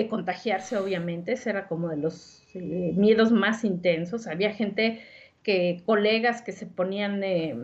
contagiarse, 0.09 0.77
obviamente, 0.77 1.35
ese 1.35 1.51
era 1.51 1.69
como 1.69 1.91
de 1.91 1.99
los 1.99 2.43
eh, 2.55 2.93
miedos 2.97 3.31
más 3.31 3.63
intensos. 3.63 4.27
Había 4.27 4.53
gente 4.53 5.01
que 5.45 5.85
colegas 5.87 6.43
que 6.43 6.51
se 6.51 6.67
ponían 6.67 7.23
eh, 7.23 7.55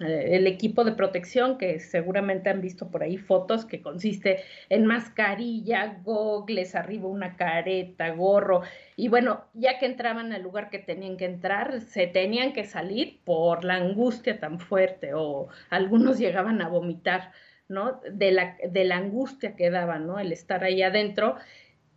el 0.00 0.46
equipo 0.46 0.84
de 0.84 0.92
protección, 0.92 1.58
que 1.58 1.78
seguramente 1.80 2.50
han 2.50 2.60
visto 2.60 2.90
por 2.90 3.02
ahí 3.02 3.16
fotos, 3.16 3.64
que 3.64 3.82
consiste 3.82 4.42
en 4.68 4.86
mascarilla, 4.86 6.00
gogles, 6.02 6.74
arriba 6.74 7.08
una 7.08 7.36
careta, 7.36 8.10
gorro, 8.10 8.62
y 8.96 9.08
bueno, 9.08 9.44
ya 9.54 9.78
que 9.78 9.86
entraban 9.86 10.32
al 10.32 10.42
lugar 10.42 10.70
que 10.70 10.78
tenían 10.78 11.16
que 11.16 11.26
entrar, 11.26 11.80
se 11.80 12.06
tenían 12.06 12.52
que 12.52 12.64
salir 12.64 13.20
por 13.24 13.64
la 13.64 13.74
angustia 13.76 14.40
tan 14.40 14.58
fuerte, 14.60 15.14
o 15.14 15.48
algunos 15.70 16.18
llegaban 16.18 16.60
a 16.62 16.68
vomitar, 16.68 17.32
¿no? 17.68 18.00
De 18.10 18.32
la, 18.32 18.56
de 18.68 18.84
la 18.84 18.96
angustia 18.96 19.56
que 19.56 19.70
daba, 19.70 19.98
¿no? 19.98 20.18
El 20.18 20.32
estar 20.32 20.64
ahí 20.64 20.82
adentro 20.82 21.36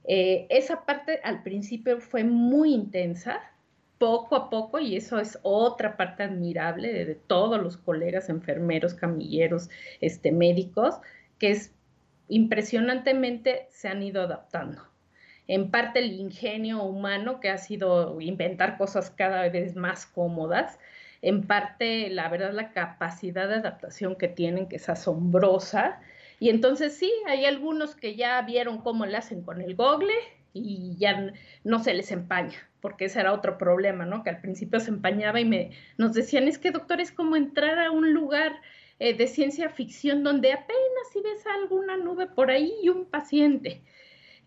Eh, 0.10 0.47
esa 0.49 0.86
parte 0.86 1.19
al 1.23 1.43
principio 1.43 1.99
fue 1.99 2.23
muy 2.23 2.73
intensa, 2.73 3.41
poco 3.97 4.36
a 4.36 4.49
poco, 4.49 4.79
y 4.79 4.95
eso 4.95 5.19
es 5.19 5.39
otra 5.43 5.97
parte 5.97 6.23
admirable 6.23 7.05
de, 7.05 7.15
todos 7.15 7.62
los 7.62 7.77
colegas 7.77 8.29
enfermeros, 8.29 8.93
camilleros, 8.93 9.69
este, 10.01 10.31
médicos, 10.31 10.95
que 11.39 11.51
es 11.51 11.73
impresionantemente 12.27 13.67
se 13.69 13.88
han 13.88 14.03
ido 14.03 14.21
adaptando. 14.21 14.81
En 15.47 15.71
parte 15.71 15.99
el 15.99 16.13
ingenio 16.13 16.83
humano 16.83 17.39
que 17.39 17.49
ha 17.49 17.57
sido 17.57 18.19
inventar 18.19 18.77
cosas 18.77 19.10
cada 19.12 19.47
vez 19.49 19.75
más 19.75 20.05
cómodas, 20.05 20.77
en 21.21 21.47
parte 21.47 22.10
la 22.10 22.29
verdad 22.29 22.51
la 22.53 22.73
capacidad 22.73 23.47
de 23.47 23.55
adaptación 23.55 24.15
que 24.15 24.27
tienen 24.27 24.67
que 24.67 24.75
es 24.75 24.89
asombrosa. 24.89 26.01
Y 26.39 26.49
entonces 26.49 26.95
sí, 26.97 27.12
hay 27.25 27.45
algunos 27.45 27.95
que 27.95 28.15
ya 28.15 28.41
vieron 28.41 28.79
cómo 28.79 29.05
le 29.05 29.17
hacen 29.17 29.41
con 29.41 29.62
el 29.62 29.75
google 29.75 30.13
y 30.63 30.98
ya 30.98 31.32
no 31.63 31.80
se 31.80 31.93
les 31.93 32.12
empaña, 32.12 32.58
porque 32.82 33.06
ese 33.06 33.20
era 33.20 33.34
otro 33.34 33.58
problema, 33.58 34.06
¿no? 34.06 34.24
Que 34.24 34.30
al 34.30 34.41
principio 34.41 34.80
se 34.80 34.91
empañaba 34.91 35.39
y 35.39 35.46
me, 35.46 35.72
nos 35.98 36.13
decían, 36.13 36.48
es 36.48 36.58
que 36.58 36.72
doctor, 36.72 37.02
es 37.02 37.12
como 37.12 37.36
entrar 37.36 37.80
a 37.80 37.91
un 37.91 38.13
lugar 38.13 38.54
eh, 39.00 39.15
de 39.15 39.28
ciencia 39.28 39.70
ficción 39.70 40.24
donde 40.24 40.54
apenas 40.54 41.12
si 41.13 41.22
ves 41.22 41.46
alguna 41.62 41.98
nube 41.98 42.28
por 42.28 42.50
ahí 42.50 42.74
y 42.82 42.89
un 42.89 43.06
paciente. 43.06 43.84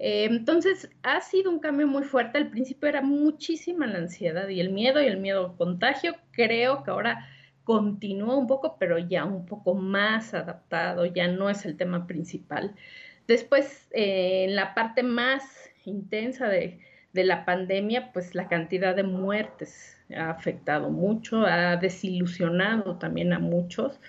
Eh, 0.01 0.25
entonces, 0.25 0.91
ha 1.03 1.21
sido 1.21 1.51
un 1.51 1.61
cambio 1.61 1.87
muy 1.87 2.05
fuerte. 2.05 2.39
Al 2.39 2.51
principio 2.51 2.89
era 2.89 3.03
muchísima 3.03 3.87
la 3.87 3.99
ansiedad 3.99 4.49
y 4.49 4.61
el 4.61 4.71
miedo 4.71 5.01
y 5.03 5.07
el 5.07 5.19
miedo 5.19 5.57
contagio. 5.57 6.17
Creo 6.33 6.83
que 6.83 6.91
ahora 6.91 7.29
continúa 7.65 8.37
un 8.37 8.47
poco, 8.47 8.77
pero 8.79 8.99
ya 8.99 9.25
un 9.25 9.47
poco 9.47 9.75
más 9.75 10.35
adaptado, 10.35 11.07
ya 11.07 11.29
no 11.29 11.51
es 11.51 11.65
el 11.67 11.77
tema 11.77 12.07
principal. 12.07 12.75
Después, 13.29 13.89
eh, 13.93 14.47
en 14.49 14.57
la 14.57 14.75
parte 14.75 15.03
más 15.03 15.60
intensa 15.91 16.49
de, 16.49 16.81
la 17.13 17.45
pandemia, 17.45 18.13
pues 18.13 18.35
la 18.37 18.49
cantidad 18.49 18.95
de 18.95 19.03
muertes 19.03 19.99
ha 20.17 20.31
afectado 20.31 20.91
mucho, 20.91 21.45
ha 21.45 21.77
desilusionado 21.77 22.99
también 22.99 23.33
a 23.33 23.41
muchos. 23.41 24.01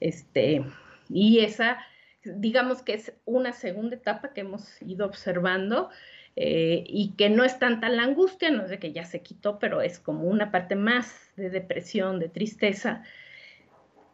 Este, 0.00 0.64
y 1.10 1.40
esa, 1.40 1.78
digamos 2.24 2.82
que 2.82 2.94
es 2.94 3.12
una 3.26 3.52
segunda 3.52 3.96
etapa 3.96 4.32
que 4.32 4.40
hemos 4.40 4.80
ido 4.82 5.06
observando 5.06 5.90
eh, 6.34 6.84
y 6.86 7.12
que 7.16 7.30
no 7.30 7.44
es 7.44 7.58
tanta 7.58 7.88
la 7.88 8.02
angustia, 8.02 8.50
no 8.50 8.64
es 8.64 8.70
de 8.70 8.78
que 8.78 8.92
ya 8.92 9.04
se 9.04 9.22
quitó, 9.22 9.58
pero 9.58 9.80
es 9.80 9.98
como 9.98 10.24
una 10.24 10.50
parte 10.50 10.76
más 10.76 11.32
de 11.36 11.48
depresión, 11.50 12.18
de 12.18 12.28
tristeza. 12.28 13.02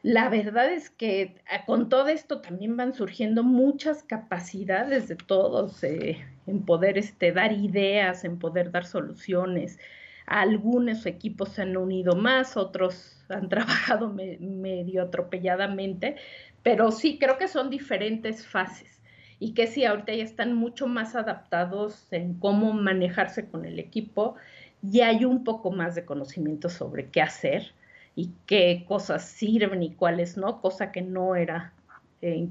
La 0.02 0.28
verdad 0.28 0.72
es 0.72 0.90
que 0.90 1.42
ah, 1.50 1.64
con 1.64 1.88
todo 1.88 2.08
esto 2.08 2.40
también 2.40 2.76
van 2.76 2.94
surgiendo 2.94 3.42
muchas 3.42 4.04
capacidades 4.04 5.08
de 5.08 5.16
todos 5.16 5.82
eh, 5.84 6.24
en 6.46 6.64
poder 6.64 6.98
este, 6.98 7.32
dar 7.32 7.52
ideas, 7.52 8.24
en 8.24 8.38
poder 8.38 8.70
dar 8.70 8.84
soluciones. 8.84 9.78
Algunos 10.26 11.06
equipos 11.06 11.50
se 11.50 11.62
han 11.62 11.76
unido 11.76 12.16
más, 12.16 12.56
otros 12.56 13.24
han 13.28 13.48
trabajado 13.48 14.12
medio 14.12 15.02
atropelladamente, 15.02 16.16
pero 16.62 16.90
sí 16.90 17.18
creo 17.18 17.38
que 17.38 17.48
son 17.48 17.70
diferentes 17.70 18.46
fases 18.46 19.02
y 19.42 19.54
que 19.54 19.66
sí, 19.66 19.84
ahorita 19.84 20.14
ya 20.14 20.22
están 20.22 20.54
mucho 20.54 20.86
más 20.86 21.16
adaptados 21.16 22.12
en 22.12 22.34
cómo 22.34 22.72
manejarse 22.72 23.48
con 23.48 23.64
el 23.64 23.80
equipo, 23.80 24.36
ya 24.82 25.08
hay 25.08 25.24
un 25.24 25.42
poco 25.42 25.72
más 25.72 25.96
de 25.96 26.04
conocimiento 26.04 26.68
sobre 26.68 27.08
qué 27.08 27.22
hacer 27.22 27.74
y 28.14 28.30
qué 28.46 28.84
cosas 28.86 29.24
sirven 29.24 29.82
y 29.82 29.94
cuáles 29.94 30.36
no, 30.36 30.60
cosa 30.60 30.92
que 30.92 31.02
no 31.02 31.34
era 31.34 31.72
eh, 32.20 32.48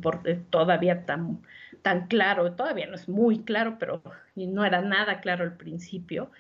todavía 0.50 1.06
tan, 1.06 1.40
tan 1.82 2.08
claro, 2.08 2.54
todavía 2.54 2.88
no 2.88 2.96
es 2.96 3.10
muy 3.10 3.40
claro, 3.40 3.78
pero 3.80 4.02
no 4.36 4.66
era 4.66 4.82
nada 4.82 5.20
claro 5.22 5.44
al 5.44 5.58
principio. 5.58 6.32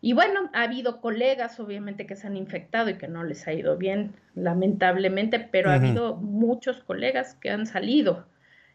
Y 0.00 0.12
bueno, 0.12 0.48
ha 0.52 0.62
habido 0.62 1.00
colegas, 1.00 1.58
obviamente, 1.58 2.06
que 2.06 2.14
se 2.14 2.26
han 2.26 2.36
infectado 2.36 2.88
y 2.88 2.98
que 2.98 3.08
no 3.08 3.24
les 3.24 3.46
ha 3.48 3.52
ido 3.52 3.76
bien, 3.76 4.14
lamentablemente, 4.34 5.40
pero 5.40 5.70
ha 5.70 5.74
habido 5.74 6.16
muchos 6.16 6.78
colegas 6.84 7.34
que 7.34 7.50
han 7.50 7.66
salido. 7.66 8.26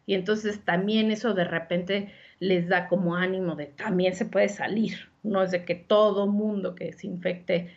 Y 0.06 0.14
entonces 0.14 0.62
también 0.64 1.10
eso 1.10 1.32
de 1.32 1.44
repente 1.44 2.12
les 2.38 2.68
da 2.68 2.88
como 2.88 3.16
ánimo 3.16 3.54
de 3.56 3.66
también 3.66 4.14
se 4.14 4.26
puede 4.26 4.50
salir. 4.50 5.08
No 5.22 5.42
es 5.42 5.50
de 5.50 5.64
que 5.64 5.74
todo 5.74 6.26
mundo 6.26 6.74
que 6.74 6.92
se 6.92 7.06
infecte 7.06 7.74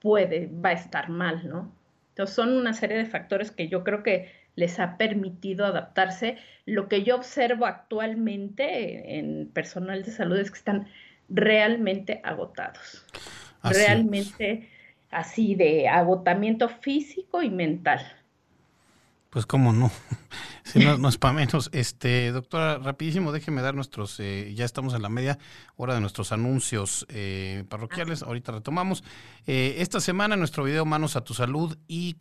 puede, 0.00 0.50
va 0.52 0.70
a 0.70 0.74
estar 0.74 1.08
mal, 1.08 1.48
¿no? 1.48 1.72
Entonces 2.10 2.36
son 2.36 2.52
una 2.52 2.74
serie 2.74 2.98
de 2.98 3.06
factores 3.06 3.50
que 3.50 3.68
yo 3.68 3.82
creo 3.82 4.02
que 4.02 4.30
les 4.60 4.78
ha 4.78 4.96
permitido 4.96 5.64
adaptarse. 5.64 6.36
Lo 6.66 6.88
que 6.88 7.02
yo 7.02 7.16
observo 7.16 7.66
actualmente 7.66 9.18
en 9.18 9.50
personal 9.52 10.04
de 10.04 10.12
salud 10.12 10.38
es 10.38 10.50
que 10.50 10.58
están 10.58 10.86
realmente 11.28 12.20
agotados. 12.22 13.04
Realmente 13.62 14.68
así 15.10 15.54
de 15.54 15.88
agotamiento 15.88 16.68
físico 16.68 17.42
y 17.42 17.50
mental. 17.50 18.00
Pues 19.30 19.46
cómo 19.46 19.72
no, 19.72 19.92
si 20.64 20.80
no, 20.80 20.98
no, 20.98 21.08
es 21.08 21.16
para 21.16 21.32
menos. 21.32 21.70
Este, 21.72 22.32
doctora, 22.32 22.78
rapidísimo, 22.78 23.30
déjeme 23.30 23.62
dar 23.62 23.74
nuestros, 23.74 24.18
eh, 24.18 24.52
ya 24.54 24.64
estamos 24.64 24.92
en 24.92 25.02
la 25.02 25.08
media 25.08 25.38
hora 25.76 25.94
de 25.94 26.00
nuestros 26.00 26.32
anuncios 26.32 27.06
eh, 27.08 27.64
parroquiales, 27.68 28.22
ahorita 28.22 28.52
retomamos. 28.52 29.04
Eh, 29.46 29.76
esta 29.78 30.00
semana 30.00 30.34
nuestro 30.34 30.64
video 30.64 30.84
Manos 30.84 31.14
a 31.14 31.22
tu 31.22 31.32
Salud 31.32 31.78
y 31.86 32.14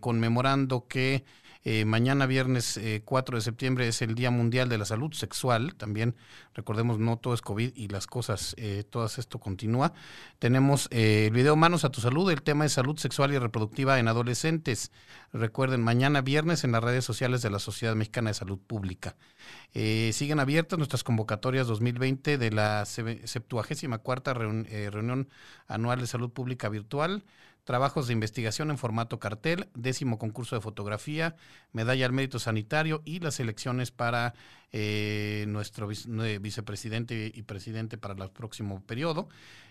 conmemorando 0.00 0.88
que 0.88 1.24
eh, 1.68 1.84
mañana 1.84 2.26
viernes 2.26 2.78
4 3.04 3.34
eh, 3.34 3.38
de 3.38 3.42
septiembre 3.42 3.88
es 3.88 4.00
el 4.00 4.14
Día 4.14 4.30
Mundial 4.30 4.68
de 4.68 4.78
la 4.78 4.84
Salud 4.84 5.12
Sexual. 5.12 5.74
También 5.74 6.14
recordemos, 6.54 7.00
no 7.00 7.16
todo 7.16 7.34
es 7.34 7.40
COVID 7.40 7.72
y 7.74 7.88
las 7.88 8.06
cosas, 8.06 8.54
eh, 8.56 8.84
todas 8.88 9.18
esto 9.18 9.40
continúa. 9.40 9.92
Tenemos 10.38 10.86
el 10.92 11.32
video 11.32 11.56
Manos 11.56 11.84
a 11.84 11.90
tu 11.90 12.00
Salud. 12.00 12.30
El 12.30 12.42
tema 12.42 12.64
es 12.64 12.72
salud 12.72 12.96
sexual 12.98 13.32
y 13.32 13.38
reproductiva 13.38 13.98
en 13.98 14.06
adolescentes. 14.06 14.92
Recuerden, 15.32 15.82
mañana 15.82 16.20
viernes 16.20 16.62
en 16.62 16.70
las 16.70 16.84
redes 16.84 17.04
sociales 17.04 17.42
de 17.42 17.50
la 17.50 17.58
Sociedad 17.58 17.96
Mexicana 17.96 18.30
de 18.30 18.34
Salud 18.34 18.60
Pública. 18.64 19.16
siguen 19.72 20.38
abiertas 20.38 20.78
nuestras 20.78 21.02
convocatorias 21.02 21.66
2020 21.66 22.38
de 22.38 22.50
la 22.52 22.84
74 22.84 24.34
reunión 24.34 25.28
anual 25.66 25.98
de 25.98 26.06
salud 26.06 26.30
pública 26.30 26.68
virtual 26.68 27.24
trabajos 27.66 28.06
de 28.06 28.14
investigación 28.14 28.70
en 28.70 28.78
formato 28.78 29.18
cartel, 29.18 29.68
décimo 29.74 30.18
concurso 30.18 30.54
de 30.54 30.62
fotografía, 30.62 31.34
medalla 31.72 32.06
al 32.06 32.12
mérito 32.12 32.38
sanitario 32.38 33.02
y 33.04 33.18
las 33.18 33.40
elecciones 33.40 33.90
para 33.90 34.34
eh, 34.72 35.44
nuestro 35.48 35.88
vicepresidente 35.88 37.32
y 37.34 37.42
presidente 37.42 37.98
para 37.98 38.14
el 38.14 38.30
próximo 38.30 38.82
periodo. 38.86 39.28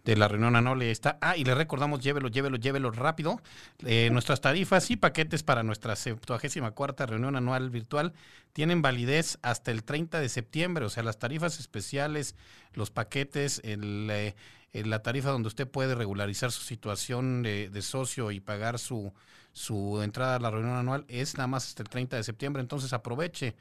de 0.06 0.16
la 0.16 0.28
reunión 0.28 0.56
anual 0.56 0.84
y 0.84 0.88
está. 0.88 1.18
Ah, 1.22 1.36
y 1.36 1.44
le 1.44 1.56
recordamos, 1.56 2.00
llévelo, 2.00 2.30
llévelo, 2.30 2.58
llévelo 2.58 2.92
rápido. 2.92 3.42
Eh, 3.86 4.10
nuestras 4.12 4.40
tarifas 4.40 4.90
y 4.92 4.96
paquetes 4.96 5.44
para 5.44 5.64
nuestra 5.64 5.96
74 5.96 7.06
reunión 7.08 7.36
anual 7.36 7.72
virtual 7.72 8.14
tienen 8.54 8.82
validez 8.82 9.40
hasta 9.42 9.72
el 9.72 9.84
30 9.84 10.20
de 10.20 10.30
septiembre. 10.30 10.86
O 10.86 10.90
sea, 10.90 11.04
las 11.04 11.18
tarifas 11.18 11.60
especiales, 11.60 12.36
los 12.74 12.92
paquetes, 12.92 13.60
el, 13.64 14.08
eh, 14.12 14.36
la 14.84 15.02
tarifa 15.02 15.30
donde 15.30 15.48
usted 15.48 15.68
puede 15.68 15.96
regularizar 15.96 16.52
su 16.52 16.64
situación 16.64 17.44
de, 17.44 17.70
de 17.70 17.82
socio 17.82 18.32
y 18.32 18.40
pagar 18.40 18.80
su 18.80 19.14
su 19.56 20.02
entrada 20.04 20.36
a 20.36 20.40
la 20.40 20.52
reunión 20.52 20.76
anual 20.76 21.06
es 21.08 21.38
nada 21.38 21.48
más 21.48 21.66
hasta 21.66 21.82
el 21.82 21.88
30 21.88 22.18
de 22.18 22.24
septiembre, 22.24 22.62
entonces 22.62 22.92
aproveche. 22.92 23.56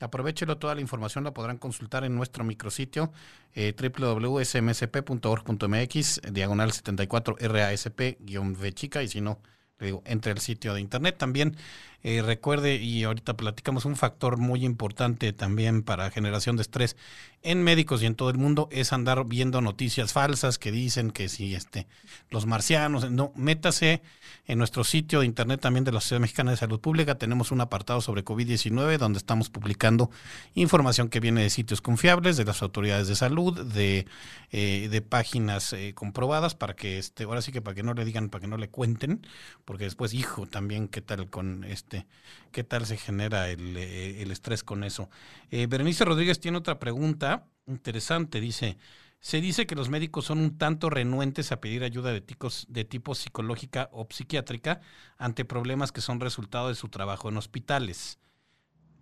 Aprovechelo, 0.00 0.58
toda 0.58 0.76
la 0.76 0.80
información 0.80 1.24
la 1.24 1.34
podrán 1.34 1.58
consultar 1.58 2.04
en 2.04 2.14
nuestro 2.14 2.44
micrositio 2.44 3.10
eh, 3.52 3.74
www.smsp.org.mx, 3.76 6.20
diagonal 6.32 6.72
74 6.72 7.36
RASP-V 7.36 8.72
chica, 8.72 9.02
y 9.02 9.08
si 9.08 9.20
no, 9.20 9.40
le 9.80 9.86
digo, 9.86 10.02
entre 10.06 10.30
el 10.30 10.38
sitio 10.38 10.72
de 10.72 10.80
internet. 10.80 11.18
También 11.18 11.56
eh, 12.02 12.22
recuerde, 12.22 12.76
y 12.76 13.04
ahorita 13.04 13.36
platicamos, 13.36 13.84
un 13.84 13.96
factor 13.96 14.38
muy 14.38 14.64
importante 14.64 15.32
también 15.32 15.82
para 15.82 16.10
generación 16.10 16.56
de 16.56 16.62
estrés 16.62 16.96
en 17.42 17.62
médicos 17.62 18.02
y 18.02 18.06
en 18.06 18.14
todo 18.14 18.30
el 18.30 18.38
mundo 18.38 18.68
es 18.70 18.92
andar 18.92 19.24
viendo 19.26 19.60
noticias 19.60 20.12
falsas 20.12 20.58
que 20.58 20.70
dicen 20.70 21.10
que 21.10 21.28
si 21.28 21.54
este, 21.54 21.86
los 22.30 22.46
marcianos, 22.46 23.10
no, 23.10 23.32
métase 23.34 24.02
en 24.46 24.58
nuestro 24.58 24.84
sitio 24.84 25.20
de 25.20 25.26
internet 25.26 25.60
también 25.60 25.84
de 25.84 25.92
la 25.92 26.00
Sociedad 26.00 26.20
Mexicana 26.20 26.50
de 26.50 26.56
Salud 26.56 26.80
Pública, 26.80 27.16
tenemos 27.16 27.50
un 27.50 27.60
apartado 27.60 28.00
sobre 28.00 28.24
COVID-19 28.24 28.98
donde 28.98 29.18
estamos 29.18 29.48
publicando 29.48 30.10
información 30.54 31.08
que 31.08 31.20
viene 31.20 31.42
de 31.42 31.50
sitios 31.50 31.80
confiables, 31.80 32.36
de 32.36 32.44
las 32.44 32.62
autoridades 32.62 33.08
de 33.08 33.14
salud, 33.14 33.58
de, 33.64 34.06
eh, 34.52 34.88
de 34.90 35.02
páginas 35.02 35.72
eh, 35.72 35.92
comprobadas 35.94 36.54
para 36.54 36.74
que, 36.74 36.98
este, 36.98 37.24
ahora 37.24 37.42
sí 37.42 37.52
que 37.52 37.62
para 37.62 37.74
que 37.74 37.82
no 37.82 37.94
le 37.94 38.04
digan, 38.04 38.28
para 38.28 38.42
que 38.42 38.48
no 38.48 38.56
le 38.56 38.68
cuenten, 38.68 39.26
porque 39.64 39.84
después, 39.84 40.14
hijo, 40.14 40.46
también 40.46 40.88
qué 40.88 41.00
tal 41.00 41.30
con 41.30 41.64
este 41.64 41.89
este, 41.90 42.06
qué 42.52 42.62
tal 42.62 42.86
se 42.86 42.96
genera 42.96 43.48
el, 43.50 43.76
eh, 43.76 44.22
estrés 44.30 44.62
con 44.62 44.84
eso. 44.84 45.10
Eh, 45.50 45.66
Berenice 45.66 46.04
Rodríguez 46.04 46.38
tiene 46.38 46.58
otra 46.58 46.78
pregunta 46.78 47.46
interesante. 47.66 48.40
Dice, 48.40 48.78
se 49.18 49.40
dice 49.40 49.66
que 49.66 49.74
los 49.74 49.88
médicos 49.88 50.26
son 50.26 50.38
un 50.38 50.56
tanto 50.56 50.88
renuentes 50.88 51.50
a 51.50 51.60
pedir 51.60 51.82
ayuda 51.82 52.12
de, 52.12 52.20
ticos, 52.20 52.66
de 52.68 52.84
tipo 52.84 53.14
psicológica 53.14 53.88
o 53.92 54.06
psiquiátrica 54.08 54.80
ante 55.18 55.44
problemas 55.44 55.90
que 55.90 56.00
son 56.00 56.20
resultado 56.20 56.68
de 56.68 56.74
su 56.76 56.88
trabajo 56.88 57.28
en 57.28 57.36
hospitales. 57.36 58.18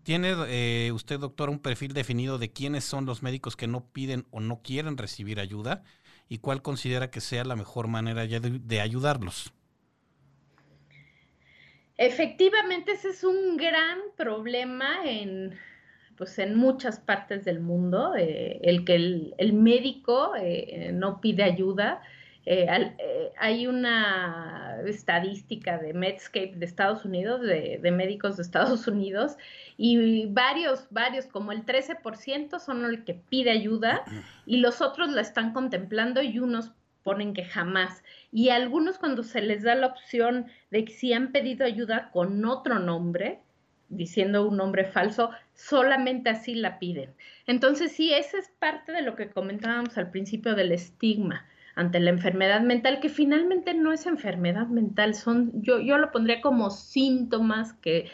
¿Tiene 0.03 0.35
eh, 0.49 0.91
usted, 0.93 1.21
doctor, 1.21 1.51
un 1.51 1.59
perfil 1.59 1.93
definido 1.93 2.39
de 2.39 2.51
quiénes 2.51 2.85
son 2.85 3.05
los 3.05 3.23
médicos 3.23 3.57
que 3.57 3.67
no 3.67 3.85
piden 3.85 4.27
o 4.31 4.41
no 4.41 4.63
quieren 4.63 4.97
recibir 4.97 5.39
ayuda? 5.39 5.83
¿Y 6.31 6.39
cuál 6.39 6.63
considera 6.63 7.11
que 7.11 7.21
sea 7.21 7.45
la 7.45 7.57
mejor 7.57 7.89
manera 7.89 8.27
de 8.27 8.81
ayudarlos? 8.81 9.53
Efectivamente, 11.99 12.93
ese 12.93 13.09
es 13.09 13.25
un 13.25 13.57
gran 13.57 13.99
problema 14.17 15.05
en, 15.05 15.59
pues, 16.17 16.39
en 16.39 16.55
muchas 16.55 17.01
partes 17.01 17.45
del 17.45 17.59
mundo, 17.59 18.15
eh, 18.17 18.61
el 18.63 18.85
que 18.85 18.95
el, 18.95 19.53
médico 19.53 20.33
eh, 20.37 20.93
no 20.95 21.21
pide 21.21 21.43
ayuda. 21.43 22.01
Eh, 22.47 22.69
hay 23.37 23.67
una 23.67 24.81
estadística 24.87 25.77
de 25.79 25.93
Medscape 25.93 26.55
de 26.55 26.65
Estados 26.65 27.05
Unidos, 27.05 27.43
de, 27.43 27.81
de, 27.83 27.91
médicos 27.91 28.37
de 28.37 28.45
Estados 28.45 28.87
Unidos, 28.87 29.37
y 29.77 30.27
varios, 30.27 30.87
varios, 30.91 31.27
como 31.27 31.51
el 31.51 31.67
13% 31.67 32.61
son 32.61 32.81
los 32.81 33.01
que 33.01 33.15
pide 33.15 33.51
ayuda 33.51 34.05
y 34.47 34.59
los 34.59 34.81
otros 34.81 35.11
la 35.11 35.21
están 35.21 35.53
contemplando 35.53 36.23
y 36.23 36.39
unos 36.39 36.71
ponen 37.03 37.35
que 37.35 37.45
jamás. 37.45 38.03
Y 38.33 38.51
algunos 38.51 38.99
cuando 38.99 39.23
se 39.23 39.41
les 39.41 39.63
da 39.63 39.75
la 39.75 39.89
opción 39.89 40.47
de 40.71 40.85
que 40.85 40.93
si 40.93 41.13
han 41.13 41.33
pedido 41.33 41.65
ayuda 41.65 42.11
con 42.13 42.45
otro 42.45 42.79
nombre, 42.79 43.41
diciendo 43.89 44.47
un 44.47 44.57
nombre 44.57 44.85
falso, 44.85 45.31
solamente 45.55 46.31
así 46.31 46.55
la 46.55 46.79
piden. 46.79 47.15
Entonces, 47.47 47.93
sí, 47.93 48.13
esa 48.13 48.39
es 48.39 48.49
parte 48.59 48.93
de 48.93 49.03
lo 49.03 49.17
que 49.17 49.31
comentábamos 49.31 49.97
al 49.97 50.11
principio 50.11 50.55
del 50.55 50.73
estigma 50.73 51.47
ante 51.75 52.01
la 52.01 52.11
enfermedad 52.11 52.61
mental, 52.61 52.99
que 53.01 53.09
finalmente 53.09 53.73
no 53.73 53.93
es 53.93 54.07
enfermedad 54.07 54.67
mental, 54.67 55.15
son, 55.15 55.63
yo, 55.63 55.79
yo 55.79 55.97
lo 55.97 56.11
pondría 56.11 56.41
como 56.41 56.71
síntomas 56.71 57.73
que 57.75 58.11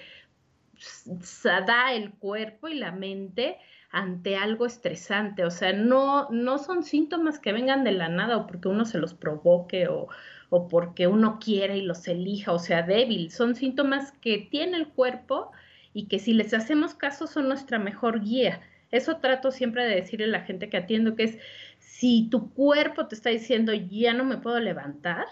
da 1.67 1.95
el 1.95 2.13
cuerpo 2.13 2.69
y 2.69 2.75
la 2.75 2.93
mente 2.93 3.57
ante 3.95 4.37
algo 4.37 4.67
estresante. 4.67 5.45
O 5.45 5.51
sea, 5.51 5.73
no, 5.73 6.29
no 6.31 6.59
son 6.59 6.83
síntomas 6.83 7.39
que 7.39 7.53
vengan 7.53 7.85
de 7.85 7.93
la 7.93 8.09
nada 8.09 8.37
o 8.37 8.47
porque 8.47 8.69
uno 8.69 8.85
se 8.85 8.99
los 8.99 9.15
provoque 9.15 9.87
o, 9.87 10.09
o 10.51 10.69
porque 10.69 11.07
uno 11.07 11.39
quiere 11.41 11.79
y 11.79 11.83
los 11.83 12.07
elija 12.09 12.53
o 12.53 12.59
sea 12.59 12.83
débil. 12.83 13.31
Son 13.31 13.55
síntomas 13.55 14.13
que 14.21 14.49
tiene 14.51 14.77
el 14.79 14.89
cuerpo 14.89 15.53
y 15.93 16.09
que 16.09 16.19
si 16.19 16.35
les 16.35 16.53
hacemos 16.55 16.95
caso 16.95 17.29
son 17.29 17.49
nuestra 17.49 17.79
mejor 17.79 18.21
guía. 18.21 18.61
Eso 18.91 19.19
trato 19.19 19.53
siempre 19.53 19.85
de 19.85 19.95
decirle 19.95 20.27
a 20.27 20.39
la 20.39 20.41
gente 20.41 20.69
que 20.69 20.77
atiendo, 20.77 21.15
que 21.15 21.25
es, 21.25 21.39
si 21.79 22.29
tu 22.31 22.53
cuerpo 22.53 23.07
te 23.07 23.15
está 23.15 23.31
diciendo, 23.31 23.73
ya 23.73 24.13
no 24.13 24.25
me 24.25 24.39
puedo 24.39 24.59
levantar 24.59 25.27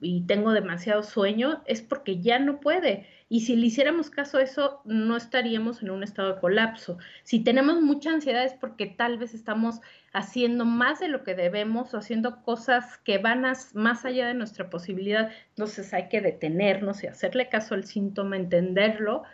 y 0.00 0.22
tengo 0.26 0.52
demasiado 0.52 1.02
sueño, 1.02 1.62
es 1.66 1.80
porque 1.80 2.20
ya 2.20 2.38
no 2.38 2.60
puede. 2.60 3.06
Y 3.34 3.40
si 3.40 3.56
le 3.56 3.66
hiciéramos 3.66 4.10
caso 4.10 4.38
a 4.38 4.42
eso, 4.42 4.80
no 4.84 5.16
estaríamos 5.16 5.82
en 5.82 5.90
un 5.90 6.04
estado 6.04 6.34
de 6.34 6.40
colapso. 6.40 6.98
Si 7.24 7.42
tenemos 7.42 7.82
mucha 7.82 8.10
ansiedad 8.10 8.44
es 8.44 8.54
porque 8.54 8.86
tal 8.86 9.18
vez 9.18 9.34
estamos 9.34 9.80
haciendo 10.12 10.64
más 10.64 11.00
de 11.00 11.08
lo 11.08 11.24
que 11.24 11.34
debemos 11.34 11.92
o 11.92 11.98
haciendo 11.98 12.44
cosas 12.44 12.96
que 12.98 13.18
van 13.18 13.44
más 13.74 14.04
allá 14.04 14.28
de 14.28 14.34
nuestra 14.34 14.70
posibilidad. 14.70 15.32
Entonces 15.48 15.92
hay 15.92 16.08
que 16.08 16.20
detenernos 16.20 17.02
y 17.02 17.08
hacerle 17.08 17.48
caso 17.48 17.74
al 17.74 17.82
síntoma, 17.82 18.36
entenderlo 18.36 19.24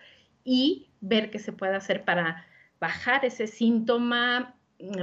y 0.44 0.88
ver 1.02 1.30
qué 1.30 1.38
se 1.38 1.52
puede 1.52 1.76
hacer 1.76 2.02
para 2.06 2.46
bajar 2.80 3.26
ese 3.26 3.46
síntoma, 3.46 4.56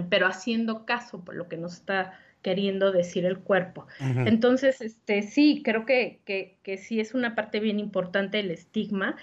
pero 0.10 0.26
haciendo 0.26 0.88
caso 0.88 1.24
por 1.24 1.36
lo 1.36 1.48
que 1.48 1.58
nos 1.58 1.74
está 1.76 2.18
queriendo 2.42 2.92
decir 2.92 3.26
el 3.26 3.40
cuerpo. 3.40 3.88
Entonces, 4.00 4.82
este, 4.82 5.22
sí, 5.22 5.62
creo 5.64 5.86
que, 5.86 6.22
que, 6.26 6.78
sí 6.78 7.00
es 7.00 7.14
una 7.14 7.36
parte 7.36 7.60
bien 7.60 7.80
importante 7.80 8.40
el 8.40 8.52
estigma. 8.52 9.16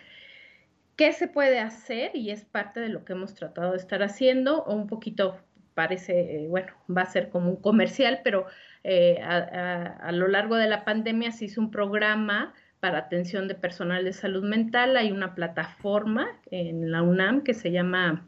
¿Qué 0.97 1.13
se 1.13 1.29
puede 1.29 1.61
hacer? 1.61 2.13
Y 2.15 2.31
es 2.31 2.45
parte 2.45 2.81
de 2.81 2.89
lo 2.89 3.05
que 3.05 3.15
hemos 3.15 3.35
tratado 3.35 3.73
de 3.73 3.79
estar 3.79 4.03
haciendo, 4.03 4.63
o 4.65 4.75
un 4.75 4.87
poquito 4.87 5.39
parece, 5.75 6.37
eh, 6.37 6.47
bueno, 6.49 6.73
va 6.95 7.03
a 7.03 7.07
ser 7.07 7.31
como 7.31 7.51
un 7.51 7.57
comercial, 7.57 8.21
pero 8.23 8.47
eh, 8.85 9.21
a, 9.23 10.13
lo 10.13 10.29
largo 10.29 10.57
de 10.57 10.69
la 10.69 10.85
pandemia 10.85 11.33
se 11.33 11.47
hizo 11.47 11.61
un 11.61 11.71
programa 11.71 12.55
para 12.81 12.99
atención 12.99 13.49
de 13.49 13.55
personal 13.55 14.05
de 14.05 14.13
salud 14.13 14.45
mental. 14.45 14.97
Hay 14.97 15.11
una 15.11 15.35
plataforma 15.35 16.29
en 16.51 16.93
la 16.93 17.03
UNAM 17.03 17.43
que 17.43 17.55
se 17.55 17.73
llama 17.73 18.27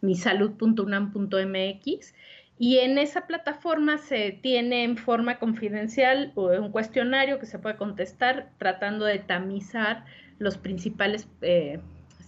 misalud.unam.mx 0.00 2.14
y 2.58 2.78
en 2.78 2.98
esa 2.98 3.26
plataforma 3.26 3.98
se 3.98 4.32
tiene 4.42 4.82
en 4.82 4.96
forma 4.96 5.38
confidencial 5.38 6.32
un 6.34 6.72
cuestionario 6.72 7.38
que 7.38 7.46
se 7.46 7.58
puede 7.58 7.76
contestar 7.76 8.50
tratando 8.58 9.04
de 9.04 9.20
tamizar 9.20 10.04
los 10.38 10.58
principales 10.58 11.28
eh, 11.40 11.78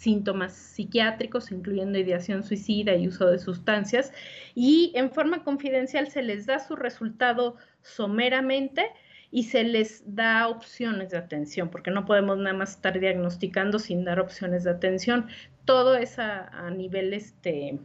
síntomas 0.00 0.52
psiquiátricos, 0.52 1.50
incluyendo 1.50 1.98
ideación 1.98 2.44
suicida 2.44 2.94
y 2.94 3.08
uso 3.08 3.26
de 3.26 3.38
sustancias. 3.38 4.12
Y 4.54 4.92
en 4.94 5.10
forma 5.10 5.42
confidencial 5.42 6.08
se 6.08 6.22
les 6.22 6.46
da 6.46 6.60
su 6.60 6.76
resultado 6.76 7.56
someramente 7.82 8.86
y 9.32 9.44
se 9.44 9.64
les 9.64 10.02
da 10.06 10.48
opciones 10.48 11.10
de 11.10 11.18
atención, 11.18 11.70
porque 11.70 11.90
no 11.90 12.04
podemos 12.04 12.38
nada 12.38 12.56
más 12.56 12.70
estar 12.70 12.98
diagnosticando 12.98 13.78
sin 13.78 14.04
dar 14.04 14.20
opciones 14.20 14.64
de 14.64 14.70
atención. 14.70 15.26
Todo 15.64 15.96
es 15.96 16.18
a, 16.18 16.48
a 16.48 16.70
nivel 16.70 17.12
este, 17.12 17.78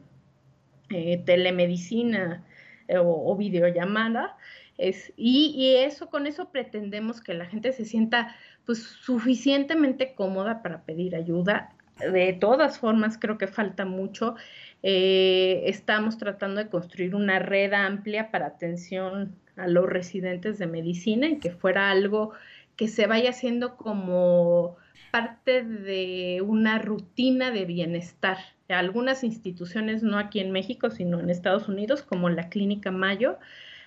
telemedicina 1.26 2.44
eh, 2.88 2.98
o, 2.98 3.36
videollamada. 3.36 4.38
Es, 4.78 5.14
y, 5.16 5.76
eso, 5.78 6.10
con 6.10 6.28
eso 6.28 6.50
pretendemos 6.52 7.22
que 7.22 7.34
la 7.34 7.46
gente 7.46 7.72
se 7.72 7.86
sienta 7.86 8.36
pues 8.66 8.80
suficientemente 8.84 10.14
cómoda 10.16 10.62
para 10.62 10.84
pedir 10.84 11.16
ayuda. 11.16 11.74
De 12.00 12.34
todas 12.34 12.80
formas, 12.80 13.18
creo 13.18 13.38
que 13.38 13.48
falta 13.48 13.86
mucho. 13.86 14.36
Eh, 14.84 15.64
estamos 15.66 16.18
tratando 16.18 16.62
de 16.62 16.70
construir 16.70 17.16
una 17.16 17.40
red 17.40 17.74
amplia 17.74 18.32
para 18.32 18.48
atención 18.48 19.36
a 19.56 19.68
los 19.68 19.86
residentes 19.86 20.58
de 20.58 20.68
medicina 20.68 21.28
y 21.28 21.40
que 21.40 21.52
fuera 21.52 21.90
algo 21.90 22.34
que 22.76 22.88
se 22.88 23.08
vaya 23.08 23.30
haciendo 23.30 23.78
como 23.78 24.76
parte 25.12 25.64
de 25.64 26.42
una 26.46 26.80
rutina 26.80 27.52
de 27.52 27.66
bienestar. 27.66 28.38
Algunas 28.68 29.24
instituciones, 29.24 30.02
no 30.02 30.18
aquí 30.18 30.40
en 30.40 30.52
México, 30.52 30.90
sino 30.90 31.20
en 31.20 31.30
Estados 31.30 31.68
Unidos, 31.68 32.02
como 32.02 32.30
la 32.30 32.50
Clínica 32.50 32.92
Mayo, 32.92 33.38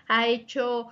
ha 0.07 0.29
hecho 0.29 0.89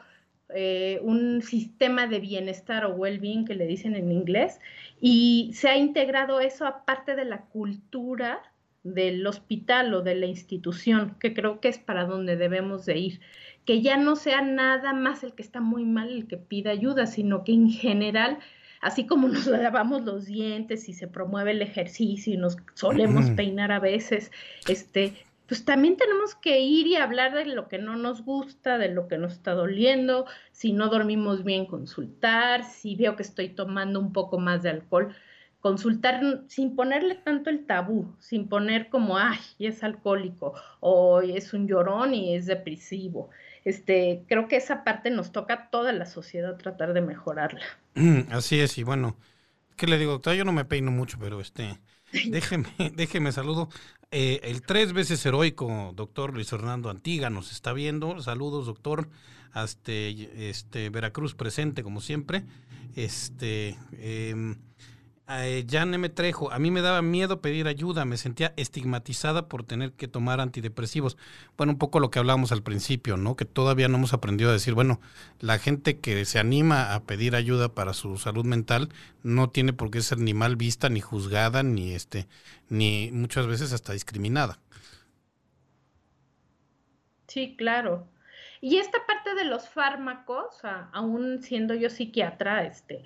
eh, 0.55 1.01
un 1.03 1.42
sistema 1.42 2.07
de 2.07 2.20
bienestar 2.20 2.85
o 2.85 2.94
well-being 2.94 3.44
que 3.44 3.55
le 3.55 3.66
dicen 3.66 3.94
en 3.94 4.11
inglés, 4.11 4.61
y 5.01 5.51
se 5.55 5.68
ha 5.68 5.77
integrado 5.77 6.40
eso 6.40 6.66
aparte 6.66 7.14
de 7.16 7.25
la 7.25 7.42
cultura 7.42 8.42
del 8.94 9.27
hospital 9.27 9.92
o 9.94 10.03
de 10.03 10.14
la 10.14 10.27
institución, 10.27 11.16
que 11.18 11.35
creo 11.35 11.61
que 11.61 11.68
es 11.68 11.79
para 11.79 12.05
donde 12.05 12.37
debemos 12.37 12.87
de 12.87 12.99
ir. 12.99 13.20
Que 13.64 13.83
ya 13.83 13.96
no 13.96 14.14
sea 14.14 14.42
nada 14.42 14.92
más 14.92 15.25
el 15.25 15.35
que 15.35 15.42
está 15.42 15.61
muy 15.61 15.85
mal 15.85 16.09
el 16.11 16.29
que 16.29 16.37
pida 16.37 16.70
ayuda, 16.70 17.07
sino 17.07 17.42
que 17.42 17.53
en 17.53 17.68
general 17.68 18.38
así 18.87 19.05
como 19.05 19.29
nos 19.29 19.46
lavamos 19.46 20.03
los 20.03 20.27
dientes 20.27 20.88
y 20.88 20.92
se 20.92 21.09
promueve 21.09 21.51
el 21.51 21.62
ejercicio 21.62 22.33
y 22.33 22.37
nos 22.37 22.57
solemos 22.75 23.31
peinar 23.31 23.72
a 23.72 23.81
veces, 23.81 24.31
este, 24.68 25.12
pues 25.49 25.64
también 25.64 25.96
tenemos 25.96 26.37
que 26.37 26.61
ir 26.61 26.87
y 26.87 26.96
hablar 26.96 27.35
de 27.35 27.46
lo 27.46 27.66
que 27.66 27.79
no 27.79 27.96
nos 27.96 28.25
gusta, 28.25 28.79
de 28.79 28.88
lo 28.88 29.09
que 29.09 29.18
nos 29.18 29.33
está 29.33 29.55
doliendo, 29.55 30.27
si 30.53 30.72
no 30.72 30.88
dormimos 30.88 31.42
bien, 31.42 31.66
consultar, 31.66 32.64
si 32.64 32.94
veo 32.94 33.16
que 33.16 33.25
estoy 33.25 33.49
tomando 33.49 33.99
un 33.99 34.12
poco 34.12 34.38
más 34.38 34.62
de 34.62 34.70
alcohol, 34.70 35.14
consultar 35.61 36.44
sin 36.46 36.77
ponerle 36.77 37.16
tanto 37.16 37.51
el 37.51 37.66
tabú, 37.66 38.14
sin 38.20 38.49
poner 38.49 38.88
como, 38.88 39.18
ay, 39.18 39.38
es 39.59 39.83
alcohólico, 39.83 40.55
o 40.79 41.22
es 41.22 41.53
un 41.53 41.66
llorón 41.66 42.14
y 42.14 42.37
es 42.37 42.46
depresivo. 42.46 43.31
Este, 43.66 44.22
creo 44.29 44.46
que 44.46 44.55
esa 44.55 44.85
parte 44.85 45.11
nos 45.11 45.33
toca 45.33 45.55
a 45.55 45.70
toda 45.70 45.92
la 45.92 46.07
sociedad 46.07 46.57
tratar 46.57 46.92
de 46.92 47.00
mejorarla. 47.00 47.64
Así 48.31 48.61
es, 48.61 48.79
y 48.79 48.85
bueno, 48.85 49.16
¿qué 49.74 49.88
le 49.88 49.98
digo, 49.98 50.12
doctor? 50.12 50.37
Yo 50.37 50.44
no 50.44 50.52
me 50.52 50.64
peino 50.64 50.92
mucho, 50.92 51.18
pero 51.18 51.40
este, 51.40 51.81
déjeme, 52.29 52.68
déjeme 52.94 53.33
saludo. 53.33 53.68
Eh, 54.12 54.38
el 54.44 54.62
tres 54.62 54.92
veces 54.92 55.26
heroico 55.26 55.92
doctor 55.96 56.33
Luis 56.33 56.48
Fernando 56.48 56.90
Antiga 56.90 57.29
nos 57.29 57.50
está 57.50 57.72
viendo. 57.72 58.22
Saludos, 58.22 58.66
doctor. 58.66 59.09
Hasta 59.50 59.90
este, 59.90 60.88
Veracruz 60.90 61.35
presente, 61.35 61.83
como 61.83 62.00
siempre. 62.00 62.44
Este, 62.94 63.76
eh, 63.94 64.55
Jan 65.28 65.92
M. 65.92 66.08
Trejo, 66.08 66.52
a 66.52 66.58
mí 66.60 66.70
me 66.70 66.82
daba 66.82 67.02
miedo 67.02 67.40
pedir 67.40 67.66
ayuda, 67.66 68.04
me 68.04 68.16
sentía 68.16 68.54
estigmatizada 68.56 69.48
por 69.48 69.64
tener 69.64 69.92
que 69.92 70.06
tomar 70.06 70.40
antidepresivos. 70.40 71.16
Bueno, 71.56 71.72
un 71.72 71.78
poco 71.78 71.98
lo 71.98 72.10
que 72.10 72.20
hablábamos 72.20 72.52
al 72.52 72.62
principio, 72.62 73.16
¿no? 73.16 73.34
Que 73.34 73.44
todavía 73.44 73.88
no 73.88 73.96
hemos 73.96 74.12
aprendido 74.12 74.50
a 74.50 74.52
decir, 74.52 74.74
bueno, 74.74 75.00
la 75.40 75.58
gente 75.58 75.98
que 75.98 76.24
se 76.24 76.38
anima 76.38 76.94
a 76.94 77.02
pedir 77.02 77.34
ayuda 77.34 77.74
para 77.74 77.92
su 77.92 78.18
salud 78.18 78.44
mental 78.44 78.88
no 79.24 79.51
tiene 79.51 79.72
por 79.72 79.90
qué 79.90 80.01
ser 80.01 80.18
ni 80.18 80.32
mal 80.32 80.55
vista, 80.55 80.88
ni 80.88 81.01
juzgada, 81.01 81.64
ni 81.64 81.92
este, 81.92 82.28
ni 82.68 83.11
muchas 83.11 83.48
veces 83.48 83.72
hasta 83.72 83.94
discriminada. 83.94 84.61
Sí, 87.26 87.57
claro. 87.59 88.07
Y 88.61 88.76
esta 88.76 89.05
parte 89.07 89.34
de 89.34 89.44
los 89.44 89.68
fármacos, 89.68 90.61
aún 90.92 91.42
siendo 91.42 91.74
yo 91.74 91.90
psiquiatra, 91.90 92.64
este, 92.64 93.05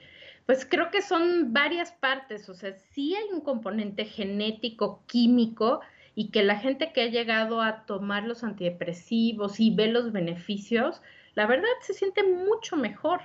pues 0.50 0.66
creo 0.66 0.90
que 0.90 1.00
son 1.00 1.52
varias 1.52 1.92
partes, 1.92 2.48
o 2.48 2.54
sea, 2.54 2.72
sí 2.72 3.14
hay 3.14 3.32
un 3.32 3.40
componente 3.40 4.04
genético, 4.04 5.04
químico, 5.06 5.80
y 6.16 6.32
que 6.32 6.42
la 6.42 6.56
gente 6.56 6.92
que 6.92 7.02
ha 7.02 7.06
llegado 7.06 7.62
a 7.62 7.86
tomar 7.86 8.24
los 8.24 8.42
antidepresivos 8.42 9.60
y 9.60 9.72
ve 9.72 9.86
los 9.86 10.10
beneficios, 10.10 11.02
la 11.36 11.46
verdad 11.46 11.68
se 11.82 11.94
siente 11.94 12.24
mucho 12.24 12.76
mejor. 12.76 13.20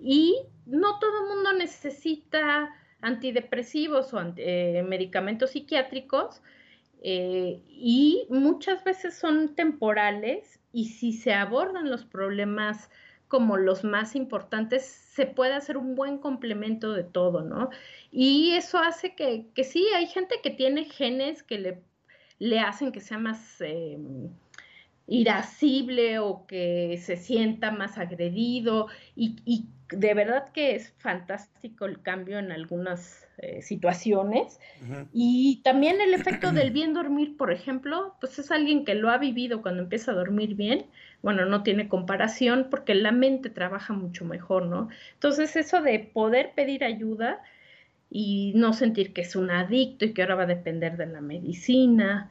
Y 0.00 0.42
no 0.66 0.98
todo 0.98 1.22
el 1.22 1.36
mundo 1.36 1.52
necesita 1.52 2.74
antidepresivos 3.00 4.12
o 4.12 4.34
eh, 4.36 4.84
medicamentos 4.88 5.50
psiquiátricos, 5.50 6.42
eh, 7.00 7.62
y 7.68 8.26
muchas 8.28 8.82
veces 8.82 9.16
son 9.16 9.54
temporales 9.54 10.58
y 10.72 10.86
si 10.86 11.12
se 11.12 11.32
abordan 11.32 11.88
los 11.88 12.04
problemas 12.04 12.90
como 13.28 13.56
los 13.56 13.84
más 13.84 14.14
importantes, 14.14 14.84
se 14.84 15.26
puede 15.26 15.54
hacer 15.54 15.76
un 15.76 15.94
buen 15.94 16.18
complemento 16.18 16.92
de 16.92 17.04
todo, 17.04 17.42
¿no? 17.42 17.70
Y 18.10 18.52
eso 18.52 18.78
hace 18.78 19.14
que, 19.14 19.46
que 19.54 19.64
sí, 19.64 19.86
hay 19.94 20.06
gente 20.06 20.36
que 20.42 20.50
tiene 20.50 20.84
genes 20.84 21.42
que 21.42 21.58
le, 21.58 21.82
le 22.38 22.60
hacen 22.60 22.92
que 22.92 23.00
sea 23.00 23.18
más 23.18 23.60
eh, 23.60 23.98
irascible 25.06 26.18
o 26.18 26.46
que 26.46 27.00
se 27.02 27.16
sienta 27.16 27.70
más 27.70 27.98
agredido 27.98 28.88
y, 29.14 29.36
y, 29.44 29.66
de 29.90 30.14
verdad 30.14 30.48
que 30.52 30.74
es 30.74 30.92
fantástico 30.98 31.84
el 31.84 32.02
cambio 32.02 32.38
en 32.38 32.50
algunas 32.50 33.26
eh, 33.38 33.62
situaciones. 33.62 34.58
Y 35.12 35.60
también 35.62 36.00
el 36.00 36.14
efecto 36.14 36.52
del 36.52 36.70
bien 36.72 36.92
dormir, 36.92 37.36
por 37.36 37.52
ejemplo, 37.52 38.14
pues 38.20 38.38
es 38.38 38.50
alguien 38.50 38.84
que 38.84 38.94
lo 38.94 39.10
ha 39.10 39.18
vivido 39.18 39.62
cuando 39.62 39.82
empieza 39.82 40.12
a 40.12 40.14
dormir 40.14 40.54
bien, 40.54 40.86
bueno, 41.22 41.46
no 41.46 41.62
tiene 41.62 41.88
comparación 41.88 42.68
porque 42.70 42.94
la 42.94 43.12
mente 43.12 43.50
trabaja 43.50 43.92
mucho 43.92 44.24
mejor, 44.24 44.66
¿no? 44.66 44.88
Entonces 45.14 45.56
eso 45.56 45.82
de 45.82 45.98
poder 46.00 46.52
pedir 46.54 46.84
ayuda 46.84 47.42
y 48.10 48.52
no 48.56 48.72
sentir 48.72 49.12
que 49.12 49.22
es 49.22 49.36
un 49.36 49.50
adicto 49.50 50.04
y 50.04 50.12
que 50.12 50.22
ahora 50.22 50.36
va 50.36 50.42
a 50.44 50.46
depender 50.46 50.96
de 50.96 51.06
la 51.06 51.20
medicina, 51.20 52.30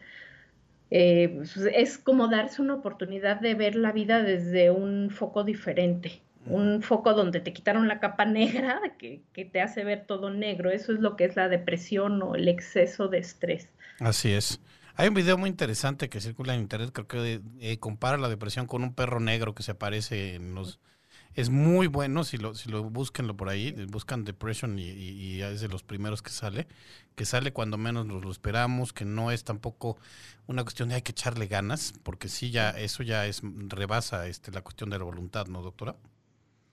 eh, 0.92 1.34
pues, 1.36 1.58
es 1.58 1.98
como 1.98 2.28
darse 2.28 2.62
una 2.62 2.76
oportunidad 2.76 3.40
de 3.40 3.56
ver 3.56 3.76
la 3.76 3.92
vida 3.92 4.22
desde 4.24 4.72
un 4.72 5.10
foco 5.10 5.44
diferente 5.44 6.25
un 6.48 6.82
foco 6.82 7.14
donde 7.14 7.40
te 7.40 7.54
quitaron 7.54 7.88
la 7.88 8.00
capa 8.00 8.26
negra 8.26 8.80
que, 8.98 9.24
te 9.34 9.62
hace 9.62 9.84
ver 9.84 10.06
todo 10.06 10.30
negro. 10.30 10.70
Eso 10.70 10.94
es 10.94 11.00
lo 11.00 11.16
que 11.16 11.26
es 11.26 11.36
la 11.36 11.50
depresión 11.50 12.22
o 12.22 12.36
el 12.36 12.48
exceso 12.48 13.08
de 13.08 13.20
estrés. 13.20 13.70
Así 14.00 14.32
es. 14.32 14.60
Hay 14.98 15.10
un 15.10 15.14
video 15.14 15.38
muy 15.38 15.50
interesante 15.50 16.10
que 16.10 16.22
circula 16.22 16.56
en 16.56 16.62
internet, 16.62 16.92
creo 16.94 17.08
que 17.08 17.42
eh, 17.60 17.80
compara 17.80 18.18
la 18.18 18.30
depresión 18.30 18.66
con 18.66 18.82
un 18.82 18.94
perro 18.94 19.20
negro 19.20 19.54
que 19.54 19.64
se 19.64 19.72
aparece 19.72 20.36
en 20.36 20.56
los... 20.56 20.80
Es 21.34 21.50
muy 21.50 21.88
bueno, 21.88 22.24
si 22.24 22.38
lo, 22.38 22.56
si 22.56 22.70
lo 22.70 22.82
búsquenlo 22.86 23.36
por 23.36 23.50
ahí, 23.50 23.74
buscan 23.90 24.24
Depression 24.24 24.80
y, 24.80 25.42
es 25.42 25.60
de 25.60 25.68
los 25.68 25.84
primeros 25.84 26.22
que 26.22 26.30
sale, 26.30 26.66
que 27.16 27.26
sale 27.26 27.52
cuando 27.52 27.78
menos 27.78 28.06
nos 28.06 28.24
lo 28.24 28.32
esperamos, 28.32 28.94
que 28.94 29.04
no 29.04 29.32
es 29.32 29.44
tampoco 29.44 29.98
una 30.48 30.64
cuestión 30.64 30.88
de 30.88 30.96
hay 30.96 31.02
que 31.02 31.12
echarle 31.12 31.48
ganas, 31.48 31.94
porque 32.04 32.30
sí 32.30 32.52
ya, 32.52 32.70
eso 32.70 33.04
ya 33.04 33.28
es, 33.28 33.42
rebasa 33.68 34.28
este, 34.28 34.50
la 34.52 34.62
cuestión 34.62 34.90
de 34.90 34.98
la 34.98 35.04
voluntad, 35.04 35.48
¿no, 35.48 35.62
doctora? 35.62 35.98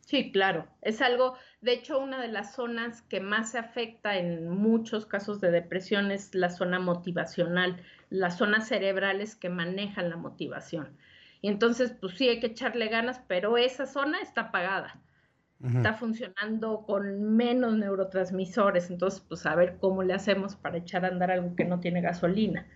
Sí, 0.07 0.31
claro. 0.33 0.67
Es 0.83 1.01
algo, 1.01 1.37
de 1.61 1.73
hecho, 1.73 1.99
una 1.99 2.21
de 2.21 2.29
las 2.29 2.55
zonas 2.55 3.03
que 3.03 3.21
más 3.21 3.53
se 3.53 3.59
afecta 3.59 4.19
en 4.19 4.49
muchos 4.49 5.07
casos 5.07 5.41
de 5.41 5.51
depresión 5.51 6.11
es 6.11 6.35
la 6.35 6.51
zona 6.51 6.79
motivacional, 6.79 7.81
las 8.11 8.37
zonas 8.37 8.69
cerebrales 8.69 9.37
que 9.37 9.49
manejan 9.49 10.11
la 10.11 10.17
motivación. 10.17 10.97
Y 11.41 11.49
entonces, 11.49 11.95
pues 11.99 12.15
sí 12.15 12.29
hay 12.29 12.41
que 12.41 12.49
echarle 12.49 12.89
ganas, 12.89 13.21
pero 13.27 13.57
esa 13.57 13.87
zona 13.87 14.21
está 14.21 14.43
apagada. 14.43 15.01
Está 15.65 15.95
funcionando 15.95 16.83
con 16.85 17.37
menos 17.37 17.77
neurotransmisores. 17.77 18.91
Entonces, 18.91 19.21
pues 19.21 19.47
a 19.47 19.55
ver 19.55 19.77
cómo 19.79 20.03
le 20.03 20.13
hacemos 20.13 20.57
para 20.57 20.79
echar 20.79 21.05
a 21.05 21.09
andar 21.09 21.31
algo 21.31 21.55
que 21.55 21.65
no 21.65 21.79
tiene 21.79 22.01
gasolina. 22.01 22.67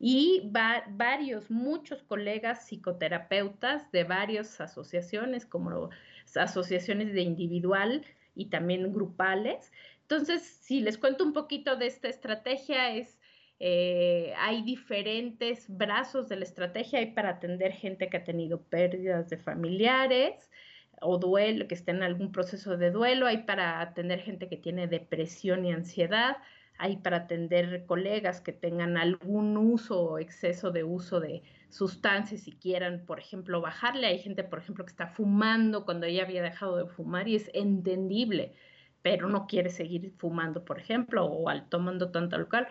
y 0.06 0.52
varios, 0.90 1.50
muchos 1.50 2.04
colegas 2.04 2.68
psicoterapeutas 2.68 3.90
de 3.94 4.04
varias 4.04 4.60
asociaciones, 4.60 5.46
como 5.46 5.92
asociaciones 6.36 7.14
de 7.14 7.22
individual 7.22 8.04
y 8.36 8.48
también 8.48 8.92
grupales. 8.92 9.72
Entonces, 10.02 10.42
si 10.42 10.82
les 10.82 10.98
cuento 10.98 11.24
un 11.24 11.32
poquito 11.32 11.78
de 11.78 11.88
esta 11.88 12.10
estrategia, 12.10 12.94
es 12.94 13.18
eh, 13.62 14.34
hay 14.38 14.62
diferentes 14.64 15.68
brazos 15.70 16.28
de 16.28 16.36
la 16.36 16.44
estrategia, 16.44 17.00
hay 17.00 17.14
para 17.14 17.30
atender 17.30 17.72
gente 17.72 18.10
que 18.10 18.18
ha 18.18 18.26
tenido 18.26 18.62
pérdidas 18.62 19.30
de 19.30 19.38
familiares 19.38 20.52
o 21.00 21.18
duelo, 21.18 21.66
que 21.70 21.76
está 21.76 21.94
en 21.94 22.04
algún 22.04 22.34
proceso 22.34 22.76
de 22.76 22.92
duelo, 22.92 23.26
hay 23.26 23.44
para 23.44 23.80
atender 23.80 24.20
gente 24.20 24.50
que 24.50 24.58
tiene 24.58 24.88
depresión 24.88 25.64
y 25.64 25.72
ansiedad, 25.72 26.36
hay 26.78 26.98
para 26.98 27.18
atender 27.18 27.86
colegas 27.86 28.42
que 28.42 28.52
tengan 28.52 28.98
algún 28.98 29.58
uso 29.58 30.02
o 30.02 30.20
exceso 30.20 30.72
de 30.72 30.84
uso 30.84 31.20
de 31.20 31.44
sustancias 31.70 32.48
y 32.48 32.54
quieran, 32.54 33.06
por 33.06 33.20
ejemplo, 33.20 33.62
bajarle. 33.62 34.08
Hay 34.08 34.20
gente, 34.20 34.44
por 34.44 34.60
ejemplo, 34.60 34.86
que 34.86 34.92
está 34.92 35.08
fumando 35.08 35.86
cuando 35.86 36.06
ella 36.06 36.24
había 36.24 36.44
dejado 36.44 36.78
de 36.78 36.88
fumar 36.88 37.28
y 37.28 37.36
es 37.36 37.50
entendible, 37.54 38.54
pero 39.02 39.28
no 39.30 39.48
quiere 39.48 39.70
seguir 39.70 40.14
fumando, 40.18 40.66
por 40.66 40.80
ejemplo, 40.80 41.26
o 41.26 41.50
al 41.50 41.70
tomando 41.70 42.12
tanto 42.12 42.36
alcohol. 42.36 42.68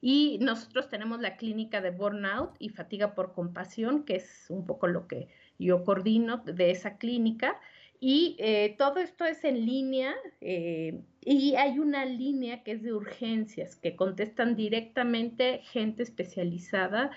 Y 0.00 0.38
nosotros 0.40 0.88
tenemos 0.88 1.20
la 1.20 1.36
clínica 1.36 1.80
de 1.80 1.90
burnout 1.90 2.54
y 2.58 2.68
fatiga 2.68 3.14
por 3.14 3.32
compasión, 3.32 4.04
que 4.04 4.16
es 4.16 4.46
un 4.48 4.66
poco 4.66 4.86
lo 4.86 5.06
que 5.06 5.28
yo 5.58 5.84
coordino 5.84 6.38
de 6.38 6.70
esa 6.70 6.98
clínica. 6.98 7.58
Y 8.00 8.36
eh, 8.38 8.74
todo 8.78 8.98
esto 8.98 9.24
es 9.24 9.42
en 9.44 9.64
línea 9.64 10.14
eh, 10.40 11.00
y 11.22 11.54
hay 11.54 11.78
una 11.78 12.04
línea 12.04 12.62
que 12.62 12.72
es 12.72 12.82
de 12.82 12.92
urgencias 12.92 13.76
que 13.76 13.96
contestan 13.96 14.54
directamente 14.54 15.60
gente 15.64 16.02
especializada 16.02 17.10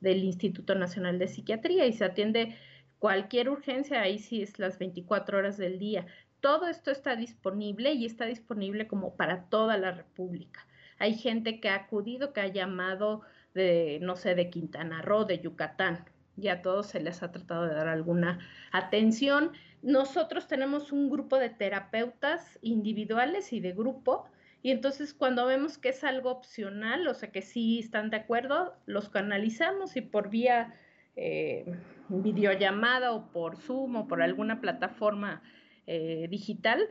del 0.00 0.24
Instituto 0.24 0.74
Nacional 0.74 1.18
de 1.18 1.28
Psiquiatría 1.28 1.86
y 1.86 1.92
se 1.92 2.04
atiende 2.04 2.54
cualquier 2.98 3.48
urgencia, 3.48 4.02
ahí 4.02 4.18
sí 4.18 4.42
es 4.42 4.58
las 4.58 4.78
24 4.78 5.38
horas 5.38 5.56
del 5.56 5.78
día. 5.78 6.06
Todo 6.40 6.68
esto 6.68 6.90
está 6.90 7.16
disponible 7.16 7.92
y 7.92 8.04
está 8.04 8.26
disponible 8.26 8.86
como 8.86 9.16
para 9.16 9.44
toda 9.44 9.76
la 9.78 9.92
República. 9.92 10.66
Hay 10.98 11.14
gente 11.14 11.60
que 11.60 11.68
ha 11.68 11.74
acudido, 11.74 12.32
que 12.32 12.40
ha 12.40 12.48
llamado 12.48 13.22
de, 13.54 13.98
no 14.02 14.16
sé, 14.16 14.34
de 14.34 14.50
Quintana 14.50 15.02
Roo, 15.02 15.24
de 15.24 15.40
Yucatán. 15.40 16.04
Ya 16.36 16.54
a 16.54 16.62
todos 16.62 16.86
se 16.86 17.00
les 17.00 17.22
ha 17.22 17.32
tratado 17.32 17.66
de 17.66 17.74
dar 17.74 17.88
alguna 17.88 18.38
atención 18.70 19.52
nosotros 19.86 20.48
tenemos 20.48 20.90
un 20.90 21.08
grupo 21.08 21.38
de 21.38 21.48
terapeutas 21.48 22.58
individuales 22.60 23.52
y 23.52 23.60
de 23.60 23.72
grupo, 23.72 24.26
y 24.60 24.72
entonces 24.72 25.14
cuando 25.14 25.46
vemos 25.46 25.78
que 25.78 25.90
es 25.90 26.02
algo 26.02 26.32
opcional, 26.32 27.06
o 27.06 27.14
sea 27.14 27.30
que 27.30 27.40
sí 27.40 27.78
están 27.78 28.10
de 28.10 28.16
acuerdo, 28.16 28.74
los 28.86 29.08
canalizamos 29.10 29.96
y 29.96 30.00
por 30.00 30.28
vía 30.28 30.74
eh, 31.14 31.64
videollamada 32.08 33.12
o 33.12 33.30
por 33.30 33.58
Zoom 33.58 33.94
o 33.94 34.08
por 34.08 34.22
alguna 34.22 34.60
plataforma 34.60 35.40
eh, 35.86 36.26
digital, 36.30 36.88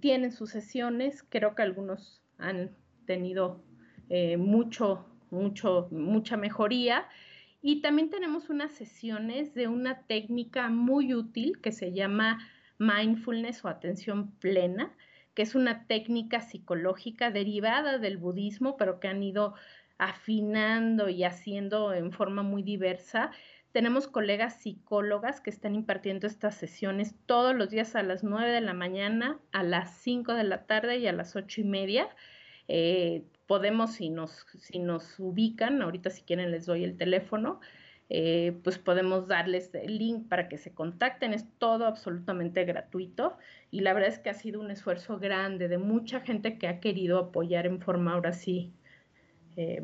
tienen 0.00 0.32
sus 0.32 0.50
sesiones, 0.50 1.24
creo 1.28 1.54
que 1.54 1.62
algunos 1.62 2.24
han 2.38 2.72
tenido 3.06 3.62
eh, 4.08 4.36
mucho, 4.36 5.06
mucho, 5.30 5.86
mucha 5.92 6.36
mejoría 6.36 7.06
y 7.62 7.80
también 7.80 8.10
tenemos 8.10 8.50
unas 8.50 8.72
sesiones 8.72 9.54
de 9.54 9.68
una 9.68 10.02
técnica 10.02 10.68
muy 10.68 11.14
útil 11.14 11.60
que 11.60 11.70
se 11.70 11.92
llama 11.92 12.40
mindfulness 12.78 13.64
o 13.64 13.68
atención 13.68 14.32
plena, 14.32 14.92
que 15.34 15.42
es 15.42 15.54
una 15.54 15.86
técnica 15.86 16.40
psicológica 16.40 17.30
derivada 17.30 17.98
del 17.98 18.18
budismo, 18.18 18.76
pero 18.76 18.98
que 18.98 19.06
han 19.06 19.22
ido 19.22 19.54
afinando 19.96 21.08
y 21.08 21.22
haciendo 21.22 21.94
en 21.94 22.10
forma 22.10 22.42
muy 22.42 22.64
diversa. 22.64 23.30
Tenemos 23.70 24.08
colegas 24.08 24.60
psicólogas 24.60 25.40
que 25.40 25.50
están 25.50 25.76
impartiendo 25.76 26.26
estas 26.26 26.56
sesiones 26.56 27.14
todos 27.26 27.54
los 27.54 27.70
días 27.70 27.94
a 27.94 28.02
las 28.02 28.24
9 28.24 28.50
de 28.50 28.60
la 28.60 28.74
mañana, 28.74 29.38
a 29.52 29.62
las 29.62 29.96
5 29.98 30.34
de 30.34 30.44
la 30.44 30.66
tarde 30.66 30.98
y 30.98 31.06
a 31.06 31.12
las 31.12 31.36
8 31.36 31.60
y 31.60 31.64
media. 31.64 32.08
Eh, 32.66 33.24
podemos, 33.52 33.92
si 33.92 34.08
nos, 34.08 34.46
si 34.58 34.78
nos 34.78 35.20
ubican, 35.20 35.82
ahorita 35.82 36.08
si 36.08 36.22
quieren 36.22 36.50
les 36.50 36.64
doy 36.64 36.84
el 36.84 36.96
teléfono, 36.96 37.60
eh, 38.08 38.58
pues 38.64 38.78
podemos 38.78 39.28
darles 39.28 39.74
el 39.74 39.98
link 39.98 40.26
para 40.26 40.48
que 40.48 40.56
se 40.56 40.72
contacten. 40.72 41.34
Es 41.34 41.44
todo 41.58 41.84
absolutamente 41.84 42.64
gratuito 42.64 43.36
y 43.70 43.80
la 43.80 43.92
verdad 43.92 44.08
es 44.08 44.18
que 44.18 44.30
ha 44.30 44.34
sido 44.34 44.58
un 44.58 44.70
esfuerzo 44.70 45.18
grande 45.18 45.68
de 45.68 45.76
mucha 45.76 46.20
gente 46.20 46.56
que 46.56 46.66
ha 46.66 46.80
querido 46.80 47.18
apoyar 47.18 47.66
en 47.66 47.78
forma 47.78 48.14
ahora 48.14 48.32
sí, 48.32 48.72
eh, 49.56 49.82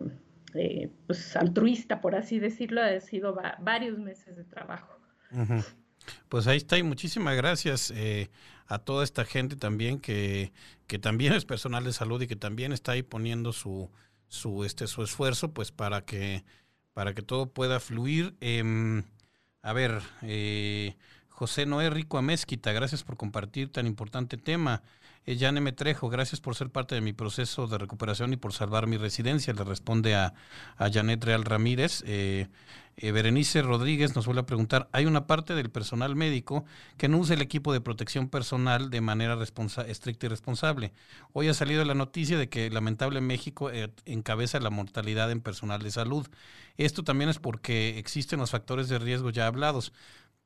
eh, 0.55 0.89
pues 1.07 1.37
altruista, 1.37 2.01
por 2.01 2.14
así 2.14 2.39
decirlo. 2.39 2.81
Ha 2.81 2.99
sido 3.01 3.39
varios 3.61 3.99
meses 3.99 4.35
de 4.35 4.45
trabajo. 4.45 4.99
Pues 6.31 6.47
ahí 6.47 6.57
está 6.57 6.79
y 6.79 6.83
muchísimas 6.83 7.37
gracias 7.37 7.93
eh, 7.95 8.31
a 8.69 8.79
toda 8.79 9.03
esta 9.03 9.25
gente 9.25 9.57
también 9.57 9.99
que, 9.99 10.53
que 10.87 10.99
también 10.99 11.33
es 11.35 11.45
personal 11.45 11.85
de 11.85 11.93
salud 11.93 12.23
y 12.23 12.29
que 12.29 12.37
también 12.37 12.73
está 12.73 12.93
ahí 12.93 13.03
poniendo 13.03 13.53
su, 13.53 13.91
su, 14.29 14.64
este, 14.64 14.87
su 14.87 15.03
esfuerzo 15.03 15.53
pues 15.53 15.73
para 15.73 16.03
que, 16.05 16.45
para 16.93 17.14
que 17.14 17.23
todo 17.23 17.47
pueda 17.47 17.81
fluir. 17.81 18.37
Em, 18.41 19.03
a 19.62 19.73
ver, 19.73 20.03
eh, 20.23 20.97
José 21.39 21.66
Noé 21.66 21.89
Rico 21.89 22.18
Amezquita, 22.18 22.72
gracias 22.72 23.05
por 23.05 23.16
compartir 23.16 23.70
tan 23.70 23.86
importante 23.86 24.36
tema. 24.36 24.82
Eh, 25.24 25.36
Jan 25.39 25.57
M. 25.57 25.70
Trejo, 25.70 26.09
gracias 26.09 26.41
por 26.41 26.57
ser 26.57 26.68
parte 26.68 26.97
de 26.97 27.01
mi 27.01 27.12
proceso 27.12 27.68
de 27.68 27.78
recuperación 27.78 28.32
y 28.32 28.36
por 28.36 28.53
salvar 28.53 28.89
mi 28.89 28.97
residencia. 28.97 29.53
Le 29.53 29.62
responde 29.62 30.16
a, 30.16 30.34
a 30.78 30.91
Janet 30.91 31.22
Real 31.22 31.45
Ramírez. 31.45 32.03
Eh, 32.09 32.49
eh, 32.97 33.12
Berenice 33.12 33.62
Rodríguez 33.62 34.16
nos 34.16 34.26
vuelve 34.26 34.41
a 34.41 34.47
preguntar, 34.47 34.89
hay 34.91 35.07
una 35.07 35.28
parte 35.28 35.55
del 35.55 35.70
personal 35.70 36.16
médico 36.16 36.64
que 36.97 37.07
no 37.07 37.18
usa 37.18 37.36
el 37.36 37.43
equipo 37.43 37.72
de 37.72 37.80
protección 37.80 38.28
personal 38.28 38.91
de 38.91 39.01
manera 39.01 39.39
estricta 39.86 40.26
y 40.26 40.28
responsable. 40.28 40.93
Hoy 41.32 41.47
ha 41.47 41.55
salido 41.55 41.84
la 41.84 41.95
noticia 41.95 42.36
de 42.36 42.49
que 42.49 42.68
lamentable 42.68 43.20
México 43.20 43.70
eh, 43.70 43.93
encabeza 44.07 44.59
la 44.59 44.70
mortalidad 44.70 45.30
en 45.30 45.41
personal 45.41 45.80
de 45.84 45.93
salud. 45.93 46.26
Esto 46.76 47.05
también 47.05 47.30
es 47.30 47.39
porque 47.39 47.97
existen 47.99 48.41
los 48.41 48.51
factores 48.51 48.89
de 48.89 48.99
riesgo 48.99 49.30
ya 49.30 49.47
hablados. 49.47 49.93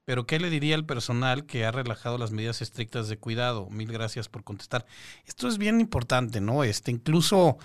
Pero 0.04 0.26
¿qué 0.26 0.40
le 0.40 0.50
diría 0.50 0.74
al 0.74 0.84
personal 0.84 1.46
que 1.46 1.64
ha 1.64 1.70
relajado 1.70 2.18
las 2.18 2.32
medidas 2.32 2.60
estrictas 2.60 3.08
de 3.08 3.18
cuidado? 3.18 3.70
Mil 3.70 3.92
gracias 3.92 4.28
por 4.28 4.42
contestar. 4.42 4.84
Esto 5.26 5.46
es 5.48 5.58
bien 5.58 5.80
importante, 5.80 6.40
¿no? 6.40 6.64
Este, 6.64 6.90
incluso 6.90 7.58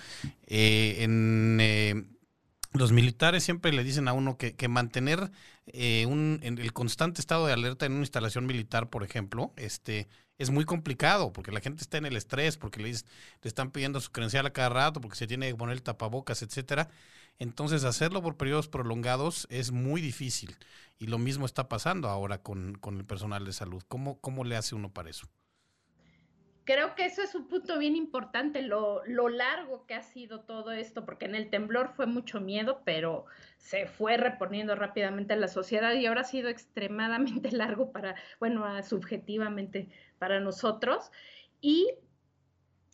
eh, 0.45 0.97
en 0.99 1.57
eh, 1.59 2.03
los 2.73 2.91
militares 2.91 3.43
siempre 3.43 3.73
le 3.73 3.83
dicen 3.83 4.07
a 4.07 4.13
uno 4.13 4.37
que, 4.37 4.67
mantener 4.67 5.31
eh, 5.65 6.05
un, 6.07 6.39
el 6.43 6.73
constante 6.73 7.21
estado 7.21 7.47
de 7.47 7.53
alerta 7.53 7.85
en 7.85 7.93
una 7.93 8.01
instalación 8.01 8.45
militar, 8.45 8.89
por 8.89 9.03
ejemplo, 9.03 9.53
este, 9.57 10.07
es 10.37 10.51
muy 10.51 10.65
complicado, 10.65 11.33
porque 11.33 11.51
la 11.51 11.61
gente 11.61 11.81
está 11.81 11.97
en 11.97 12.05
el 12.05 12.15
estrés, 12.15 12.57
porque 12.57 12.81
le, 12.81 12.91
le 12.91 13.01
están 13.43 13.71
pidiendo 13.71 13.99
su 13.99 14.11
credencial 14.11 14.45
a 14.45 14.53
cada 14.53 14.69
rato, 14.69 15.01
porque 15.01 15.17
se 15.17 15.27
tiene 15.27 15.49
que 15.49 15.55
poner 15.55 15.73
el 15.73 15.81
tapabocas, 15.81 16.43
etcétera. 16.43 16.89
Entonces, 17.39 17.83
hacerlo 17.83 18.21
por 18.21 18.37
periodos 18.37 18.67
prolongados 18.67 19.47
es 19.49 19.71
muy 19.71 20.01
difícil. 20.01 20.55
Y 20.97 21.07
lo 21.07 21.19
mismo 21.19 21.45
está 21.45 21.69
pasando 21.69 22.09
ahora 22.09 22.41
con, 22.41 22.79
el 22.83 23.05
personal 23.05 23.45
de 23.45 23.53
salud. 23.53 23.83
¿Cómo, 23.87 24.19
¿Cómo 24.19 24.43
le 24.43 24.55
hace 24.55 24.73
uno 24.73 24.91
para 24.91 25.09
eso? 25.09 25.27
Creo 26.63 26.95
que 26.95 27.05
eso 27.05 27.21
es 27.21 27.33
un 27.33 27.47
punto 27.47 27.77
bien 27.77 27.95
importante, 27.95 28.61
lo, 28.61 29.01
lo, 29.05 29.29
largo 29.29 29.85
que 29.85 29.93
ha 29.93 30.03
sido 30.03 30.41
todo 30.41 30.73
esto, 30.73 31.05
porque 31.05 31.23
en 31.23 31.35
el 31.35 31.49
temblor 31.49 31.93
fue 31.95 32.07
mucho 32.07 32.41
miedo, 32.41 32.81
pero 32.83 33.25
se 33.57 33.85
fue 33.85 34.17
reponiendo 34.17 34.75
rápidamente 34.75 35.33
la 35.37 35.47
sociedad 35.47 35.93
y 35.93 36.05
ahora 36.07 36.21
ha 36.21 36.25
sido 36.25 36.49
extremadamente 36.49 37.51
largo 37.53 37.93
para, 37.93 38.15
bueno, 38.41 38.65
subjetivamente 38.83 39.87
para 40.19 40.41
nosotros. 40.41 41.09
Y 41.61 41.93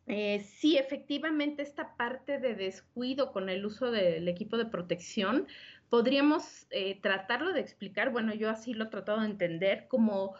eh, 0.07 0.41
sí, 0.41 0.77
efectivamente, 0.77 1.61
esta 1.61 1.95
parte 1.95 2.39
de 2.39 2.55
descuido 2.55 3.31
con 3.31 3.49
el 3.49 3.65
uso 3.65 3.91
del 3.91 4.27
equipo 4.27 4.57
de 4.57 4.65
protección, 4.65 5.47
podríamos 5.89 6.67
eh, 6.71 6.99
tratarlo 7.01 7.53
de 7.53 7.61
explicar, 7.61 8.11
bueno, 8.11 8.33
yo 8.33 8.49
así 8.49 8.73
lo 8.73 8.85
he 8.85 8.89
tratado 8.89 9.21
de 9.21 9.27
entender 9.27 9.87
como 9.87 10.35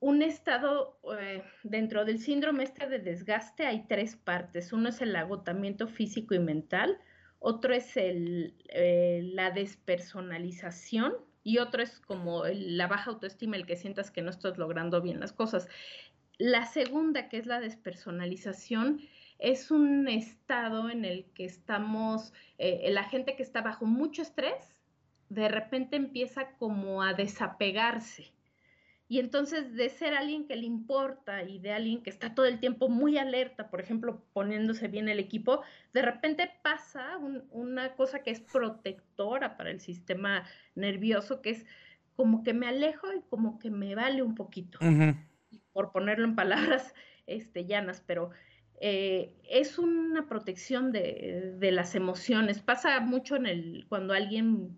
un 0.00 0.22
estado 0.22 0.98
eh, 1.16 1.44
dentro 1.62 2.04
del 2.04 2.18
síndrome 2.18 2.64
este 2.64 2.88
de 2.88 2.98
desgaste 2.98 3.66
hay 3.66 3.86
tres 3.86 4.16
partes. 4.16 4.72
Uno 4.72 4.88
es 4.88 5.00
el 5.00 5.14
agotamiento 5.14 5.86
físico 5.86 6.34
y 6.34 6.40
mental, 6.40 6.98
otro 7.38 7.74
es 7.74 7.94
la 7.96 9.50
despersonalización 9.50 11.14
y 11.44 11.58
otro 11.58 11.82
es 11.82 12.00
como 12.00 12.44
la 12.46 12.86
baja 12.86 13.10
autoestima, 13.10 13.56
el 13.56 13.66
que 13.66 13.76
sientas 13.76 14.10
que 14.10 14.22
no 14.22 14.30
estás 14.30 14.58
logrando 14.58 15.00
bien 15.02 15.20
las 15.20 15.32
cosas. 15.32 15.68
La 16.42 16.66
segunda, 16.66 17.28
que 17.28 17.38
es 17.38 17.46
la 17.46 17.60
despersonalización, 17.60 19.00
es 19.38 19.70
un 19.70 20.08
estado 20.08 20.90
en 20.90 21.04
el 21.04 21.24
que 21.34 21.44
estamos, 21.44 22.32
eh, 22.58 22.90
la 22.90 23.04
gente 23.04 23.36
que 23.36 23.44
está 23.44 23.62
bajo 23.62 23.84
mucho 23.84 24.22
estrés, 24.22 24.74
de 25.28 25.48
repente 25.48 25.94
empieza 25.94 26.56
como 26.58 27.04
a 27.04 27.14
desapegarse. 27.14 28.32
Y 29.06 29.20
entonces 29.20 29.76
de 29.76 29.88
ser 29.88 30.14
alguien 30.14 30.48
que 30.48 30.56
le 30.56 30.66
importa 30.66 31.44
y 31.44 31.60
de 31.60 31.74
alguien 31.74 32.02
que 32.02 32.10
está 32.10 32.34
todo 32.34 32.46
el 32.46 32.58
tiempo 32.58 32.88
muy 32.88 33.18
alerta, 33.18 33.70
por 33.70 33.80
ejemplo, 33.80 34.24
poniéndose 34.32 34.88
bien 34.88 35.08
el 35.08 35.20
equipo, 35.20 35.62
de 35.94 36.02
repente 36.02 36.50
pasa 36.64 37.18
una 37.50 37.94
cosa 37.94 38.24
que 38.24 38.32
es 38.32 38.40
protectora 38.40 39.56
para 39.56 39.70
el 39.70 39.78
sistema 39.78 40.42
nervioso, 40.74 41.40
que 41.40 41.50
es 41.50 41.66
como 42.16 42.42
que 42.42 42.52
me 42.52 42.66
alejo 42.66 43.12
y 43.12 43.20
como 43.30 43.60
que 43.60 43.70
me 43.70 43.94
vale 43.94 44.24
un 44.24 44.34
poquito 44.34 44.80
por 45.72 45.92
ponerlo 45.92 46.24
en 46.26 46.36
palabras 46.36 46.94
este, 47.26 47.64
llanas, 47.66 48.02
pero 48.06 48.30
eh, 48.84 49.32
es 49.48 49.78
una 49.78 50.26
protección 50.26 50.90
de, 50.90 51.56
las 51.70 51.94
emociones. 51.94 52.60
Pasa 52.60 52.98
mucho 52.98 53.36
cuando 53.88 54.12
alguien 54.12 54.76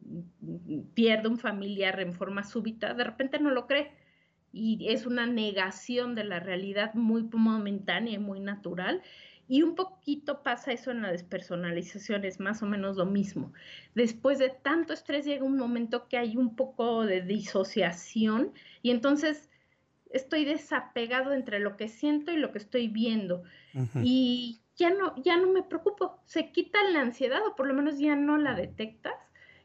pierde 0.93 1.29
un 1.29 1.39
familiar 1.39 1.99
en 2.01 2.13
forma 2.13 2.45
súbita, 2.45 2.93
de 2.93 3.05
repente 3.05 3.39
no 3.39 3.51
lo 3.51 3.67
cree. 3.67 3.93
Y 4.53 4.89
es 4.91 5.07
una 5.07 5.27
negación 5.27 6.15
de 6.15 6.25
la 6.25 6.39
realidad 6.39 6.93
muy 6.93 7.23
momentánea 7.33 8.15
y 8.15 8.19
muy 8.19 8.41
natural. 8.41 9.03
Y 9.49 9.63
un 9.63 9.75
poquito 9.75 10.43
pasa 10.43 10.73
eso 10.73 10.91
en 10.91 11.01
la 11.01 11.11
despersonalización, 11.11 12.27
es 12.27 12.41
más 12.41 12.63
o 12.63 12.67
menos 12.67 12.97
lo 12.97 13.07
mismo. 13.07 13.55
Después 13.95 14.39
de 14.39 14.51
tanto 14.51 14.93
estrés 14.93 15.25
llega 15.25 15.45
un 15.45 15.57
momento 15.57 16.09
que 16.09 16.19
hay 16.19 16.37
un 16.37 16.57
poco 16.57 17.07
de 17.07 17.23
disociación 17.23 18.53
y 18.83 18.91
entonces 18.91 19.51
estoy 20.11 20.45
desapegado 20.45 21.33
entre 21.33 21.59
lo 21.59 21.77
que 21.77 21.89
siento 21.89 22.33
y 22.33 22.37
lo 22.37 22.53
que 22.53 22.59
estoy 22.59 22.89
viendo. 22.89 23.43
Y 24.03 24.61
ya 24.77 24.91
no, 24.91 25.15
ya 25.23 25.37
no 25.37 25.51
me 25.51 25.63
preocupo, 25.63 26.21
se 26.27 26.53
quita 26.53 26.83
la 26.91 27.01
ansiedad 27.01 27.45
o 27.47 27.57
por 27.57 27.67
lo 27.67 27.75
menos 27.75 27.99
ya 27.99 28.17
no 28.17 28.39
la 28.39 28.55
detectas. 28.55 29.15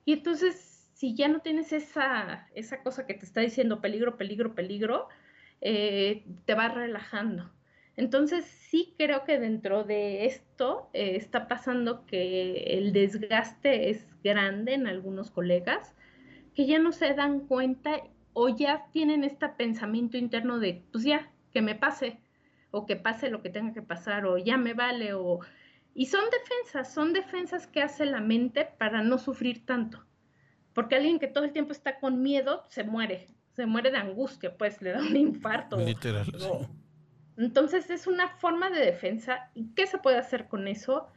Y 0.05 0.13
entonces, 0.13 0.89
si 0.93 1.15
ya 1.15 1.27
no 1.27 1.41
tienes 1.41 1.71
esa, 1.71 2.47
esa 2.55 2.81
cosa 2.81 3.05
que 3.05 3.13
te 3.13 3.25
está 3.25 3.41
diciendo 3.41 3.81
peligro, 3.81 4.17
peligro, 4.17 4.55
peligro, 4.55 5.07
eh, 5.61 6.25
te 6.45 6.53
vas 6.55 6.73
relajando. 6.73 7.51
Entonces, 7.95 8.45
sí 8.45 8.95
creo 8.97 9.25
que 9.25 9.39
dentro 9.39 9.83
de 9.83 10.25
esto 10.25 10.89
eh, 10.93 11.15
está 11.15 11.47
pasando 11.47 12.05
que 12.05 12.77
el 12.77 12.93
desgaste 12.93 13.89
es 13.89 14.07
grande 14.23 14.73
en 14.73 14.87
algunos 14.87 15.31
colegas 15.31 15.95
que 16.55 16.65
ya 16.65 16.79
no 16.79 16.91
se 16.91 17.13
dan 17.13 17.41
cuenta 17.41 18.01
o 18.41 18.47
ya 18.47 18.85
tienen 18.93 19.25
este 19.25 19.49
pensamiento 19.49 20.15
interno 20.17 20.59
de, 20.59 20.85
pues 20.93 21.03
ya, 21.03 21.29
que 21.51 21.61
me 21.61 21.75
pase, 21.75 22.21
o 22.71 22.85
que 22.85 22.95
pase 22.95 23.29
lo 23.29 23.41
que 23.41 23.49
tenga 23.49 23.73
que 23.73 23.81
pasar, 23.81 24.25
o 24.25 24.37
ya 24.37 24.55
me 24.55 24.73
vale, 24.73 25.13
o... 25.13 25.41
Y 25.93 26.05
son 26.05 26.23
defensas, 26.31 26.93
son 26.93 27.11
defensas 27.11 27.67
que 27.67 27.81
hace 27.81 28.05
la 28.05 28.21
mente 28.21 28.65
para 28.77 29.03
no 29.03 29.17
sufrir 29.17 29.65
tanto. 29.65 30.05
Porque 30.71 30.95
alguien 30.95 31.19
que 31.19 31.27
todo 31.27 31.43
el 31.43 31.51
tiempo 31.51 31.73
está 31.73 31.99
con 31.99 32.21
miedo 32.21 32.63
se 32.69 32.85
muere, 32.85 33.27
se 33.57 33.65
muere 33.65 33.91
de 33.91 33.97
angustia, 33.97 34.55
pues 34.57 34.81
le 34.81 34.93
da 34.93 34.99
un 35.01 35.17
infarto. 35.17 35.75
Literal. 35.75 36.31
Entonces 37.35 37.89
es 37.89 38.07
una 38.07 38.29
forma 38.37 38.69
de 38.69 38.79
defensa. 38.79 39.51
¿Y 39.53 39.73
qué 39.73 39.85
se 39.85 39.97
puede 39.97 40.17
hacer 40.17 40.47
con 40.47 40.69
eso? 40.69 41.07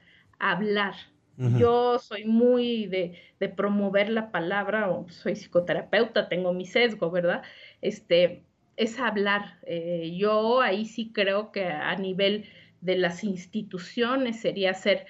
Hablar. 0.40 0.94
Yo 1.36 1.98
soy 1.98 2.24
muy 2.24 2.86
de, 2.86 3.48
promover 3.56 4.10
la 4.10 4.30
palabra, 4.30 4.90
o 4.90 5.08
soy 5.08 5.34
psicoterapeuta, 5.34 6.28
tengo 6.28 6.52
mi 6.52 6.66
sesgo, 6.66 7.10
¿verdad? 7.10 7.42
Este, 7.80 8.44
es 8.76 8.98
hablar. 8.98 9.58
Eh, 9.66 10.14
yo 10.16 10.60
ahí 10.60 10.84
sí 10.84 11.10
creo 11.12 11.50
que 11.50 11.66
a 11.66 11.94
nivel 11.96 12.46
de 12.80 12.96
las 12.96 13.24
instituciones 13.24 14.40
sería 14.40 14.70
hacer 14.70 15.06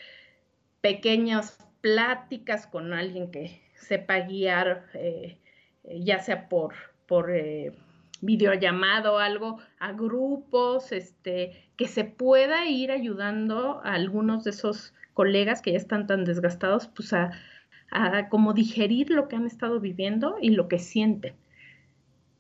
pequeñas 0.81 1.59
pláticas 1.81 2.67
con 2.67 2.93
alguien 2.93 3.31
que 3.31 3.61
sepa 3.75 4.21
guiar, 4.21 4.87
eh, 4.95 5.39
ya 5.85 6.21
sea 6.21 6.49
por, 6.49 6.75
por 7.07 7.31
eh, 7.31 7.73
videollamado 8.21 9.15
o 9.15 9.19
algo, 9.19 9.59
a 9.79 9.93
grupos, 9.93 10.93
este, 10.93 11.69
que 11.77 11.89
se 11.89 12.05
pueda 12.05 12.67
ir 12.67 12.93
ayudando 12.93 13.81
a 13.85 13.95
algunos 13.95 14.45
de 14.45 14.51
esos 14.51 14.95
colegas 15.15 15.63
que 15.63 15.73
ya 15.73 15.79
están 15.79 16.07
tan 16.07 16.25
desgastados, 16.25 16.89
pues 16.89 17.13
a, 17.13 17.33
a 17.91 18.29
como 18.29 18.55
digerir 18.55 19.11
lo 19.11 19.29
que 19.29 19.37
han 19.37 19.47
estado 19.47 19.79
viviendo 19.79 20.37
y 20.41 20.51
lo 20.51 20.69
que 20.69 20.79
sienten. 20.79 21.35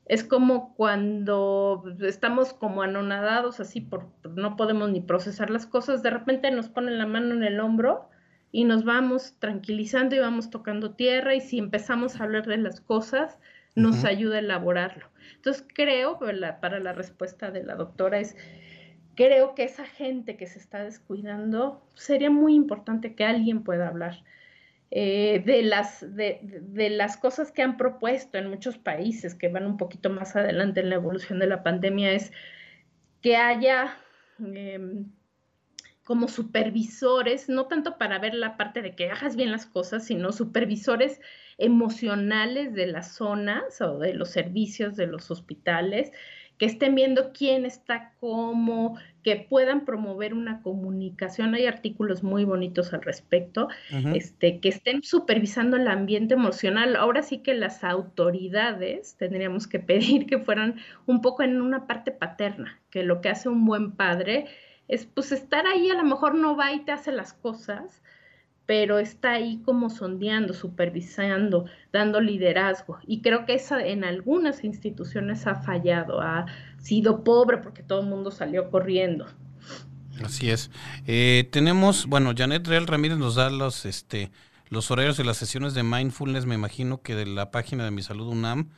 Es 0.06 0.24
como 0.24 0.74
cuando 0.74 1.84
estamos 2.00 2.52
como 2.52 2.82
anonadados 2.82 3.60
así, 3.60 3.80
por, 3.80 4.08
no 4.28 4.56
podemos 4.56 4.90
ni 4.90 5.00
procesar 5.00 5.50
las 5.50 5.66
cosas, 5.66 6.02
de 6.02 6.10
repente 6.10 6.50
nos 6.50 6.68
ponen 6.68 6.98
la 6.98 7.06
mano 7.06 7.34
en 7.34 7.44
el 7.44 7.60
hombro 7.60 8.08
y 8.50 8.64
nos 8.64 8.84
vamos 8.84 9.36
tranquilizando 9.38 10.16
y 10.16 10.18
vamos 10.18 10.50
tocando 10.50 10.92
tierra 10.92 11.34
y 11.34 11.40
si 11.40 11.58
empezamos 11.58 12.20
a 12.20 12.24
hablar 12.24 12.46
de 12.46 12.58
las 12.58 12.80
cosas, 12.80 13.38
nos 13.74 14.04
ayuda 14.04 14.36
a 14.36 14.40
elaborarlo. 14.40 15.06
Entonces 15.36 15.64
creo, 15.74 16.18
para 16.18 16.80
la 16.80 16.92
respuesta 16.92 17.50
de 17.50 17.64
la 17.64 17.74
doctora 17.74 18.18
es, 18.18 18.36
creo 19.14 19.54
que 19.54 19.64
esa 19.64 19.84
gente 19.86 20.36
que 20.36 20.46
se 20.46 20.58
está 20.58 20.82
descuidando, 20.84 21.82
sería 21.94 22.30
muy 22.30 22.54
importante 22.54 23.14
que 23.14 23.24
alguien 23.24 23.62
pueda 23.64 23.88
hablar. 23.88 24.24
Eh, 24.94 25.42
de, 25.46 25.62
las, 25.62 26.04
de, 26.14 26.90
las 26.90 27.16
cosas 27.16 27.50
que 27.50 27.62
han 27.62 27.78
propuesto 27.78 28.36
en 28.36 28.50
muchos 28.50 28.76
países 28.76 29.34
que 29.34 29.48
van 29.48 29.64
un 29.64 29.78
poquito 29.78 30.10
más 30.10 30.36
adelante 30.36 30.80
en 30.80 30.90
la 30.90 30.96
evolución 30.96 31.38
de 31.38 31.46
la 31.46 31.62
pandemia 31.62 32.12
es 32.12 32.30
que 33.22 33.36
haya 33.36 33.96
em, 34.38 35.06
como 36.04 36.28
supervisores, 36.28 37.48
no 37.48 37.68
tanto 37.68 37.96
para 37.96 38.18
ver 38.18 38.34
la 38.34 38.58
parte 38.58 38.82
de 38.82 38.94
que 38.94 39.10
hagas 39.10 39.34
bien 39.34 39.50
las 39.50 39.64
cosas, 39.64 40.04
sino 40.04 40.30
supervisores 40.30 41.22
emocionales 41.56 42.74
de 42.74 42.88
las 42.88 43.14
zonas 43.14 43.80
o 43.80 43.98
de 43.98 44.12
los 44.12 44.30
servicios 44.30 44.96
de 44.96 45.06
los 45.06 45.30
hospitales, 45.30 46.12
que 46.62 46.66
estén 46.66 46.94
viendo 46.94 47.32
quién 47.32 47.66
está 47.66 48.12
cómo, 48.20 48.96
que 49.24 49.34
puedan 49.34 49.84
promover 49.84 50.32
una 50.32 50.62
comunicación. 50.62 51.56
Hay 51.56 51.66
artículos 51.66 52.22
muy 52.22 52.44
bonitos 52.44 52.92
al 52.94 53.02
respecto, 53.02 53.66
este, 54.14 54.60
que 54.60 54.68
estén 54.68 55.02
supervisando 55.02 55.76
el 55.76 55.88
ambiente 55.88 56.34
emocional. 56.34 56.94
Ahora 56.94 57.24
sí 57.24 57.38
que 57.38 57.54
las 57.54 57.82
autoridades 57.82 59.16
tendríamos 59.16 59.66
que 59.66 59.80
pedir 59.80 60.26
que 60.26 60.38
fueran 60.38 60.76
un 61.04 61.20
poco 61.20 61.42
en 61.42 61.60
una 61.60 61.88
parte 61.88 62.12
paterna, 62.12 62.80
que 62.90 63.02
lo 63.02 63.20
que 63.20 63.30
hace 63.30 63.48
un 63.48 63.64
buen 63.64 63.96
padre 63.96 64.46
es 64.86 65.04
pues 65.04 65.32
estar 65.32 65.66
ahí, 65.66 65.90
a 65.90 65.94
lo 65.94 66.04
mejor 66.04 66.36
no 66.36 66.56
va 66.56 66.72
y 66.72 66.84
te 66.84 66.92
hace 66.92 67.10
las 67.10 67.32
cosas, 67.32 68.04
pero 68.66 68.98
está 68.98 69.32
ahí 69.32 69.60
como 69.64 69.90
sondeando, 69.90 70.54
supervisando, 70.54 71.66
dando 71.92 72.20
liderazgo. 72.20 72.98
Y 73.06 73.20
creo 73.20 73.44
que 73.44 73.54
esa 73.54 73.84
en 73.84 74.04
algunas 74.04 74.64
instituciones 74.64 75.46
ha 75.46 75.56
fallado, 75.56 76.20
ha 76.20 76.46
sido 76.78 77.24
pobre 77.24 77.58
porque 77.58 77.82
todo 77.82 78.00
el 78.00 78.06
mundo 78.06 78.30
salió 78.30 78.70
corriendo. 78.70 79.26
Así 80.24 80.50
es. 80.50 80.70
Eh, 81.06 81.48
tenemos, 81.50 82.06
bueno, 82.06 82.32
Janet 82.36 82.66
Real 82.66 82.86
Ramírez 82.86 83.18
nos 83.18 83.34
da 83.34 83.50
los, 83.50 83.84
este, 83.84 84.30
los 84.68 84.90
horarios 84.90 85.16
de 85.16 85.24
las 85.24 85.36
sesiones 85.36 85.74
de 85.74 85.82
mindfulness, 85.82 86.46
me 86.46 86.54
imagino 86.54 87.02
que 87.02 87.14
de 87.14 87.26
la 87.26 87.50
página 87.50 87.84
de 87.84 87.90
Mi 87.90 88.02
Salud 88.02 88.28
UNAM. 88.28 88.70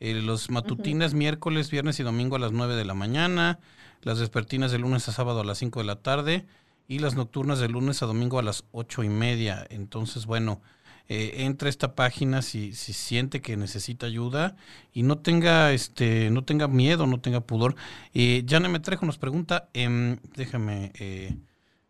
Eh, 0.00 0.14
los 0.14 0.50
matutinas 0.50 1.14
miércoles, 1.14 1.70
viernes 1.70 2.00
y 2.00 2.02
domingo 2.02 2.34
a 2.34 2.40
las 2.40 2.50
9 2.50 2.74
de 2.74 2.84
la 2.84 2.94
mañana, 2.94 3.60
las 4.02 4.18
despertinas 4.18 4.72
de 4.72 4.78
lunes 4.78 5.08
a 5.08 5.12
sábado 5.12 5.40
a 5.40 5.44
las 5.44 5.58
5 5.58 5.78
de 5.78 5.86
la 5.86 5.96
tarde 5.96 6.44
y 6.88 6.98
las 6.98 7.14
nocturnas 7.14 7.58
de 7.58 7.68
lunes 7.68 8.02
a 8.02 8.06
domingo 8.06 8.38
a 8.38 8.42
las 8.42 8.64
ocho 8.72 9.02
y 9.02 9.08
media. 9.08 9.66
Entonces, 9.70 10.26
bueno, 10.26 10.60
eh, 11.08 11.44
entra 11.44 11.66
a 11.66 11.70
esta 11.70 11.94
página 11.94 12.42
si, 12.42 12.74
si 12.74 12.92
siente 12.92 13.40
que 13.40 13.56
necesita 13.56 14.06
ayuda 14.06 14.56
y 14.92 15.02
no 15.02 15.18
tenga 15.18 15.72
este 15.72 16.30
no 16.30 16.44
tenga 16.44 16.68
miedo, 16.68 17.06
no 17.06 17.20
tenga 17.20 17.40
pudor. 17.40 17.74
Eh, 18.14 18.44
Jane 18.48 18.68
nos 18.68 19.18
pregunta, 19.18 19.68
eh, 19.74 20.18
déjame, 20.36 20.92
eh, 20.94 21.36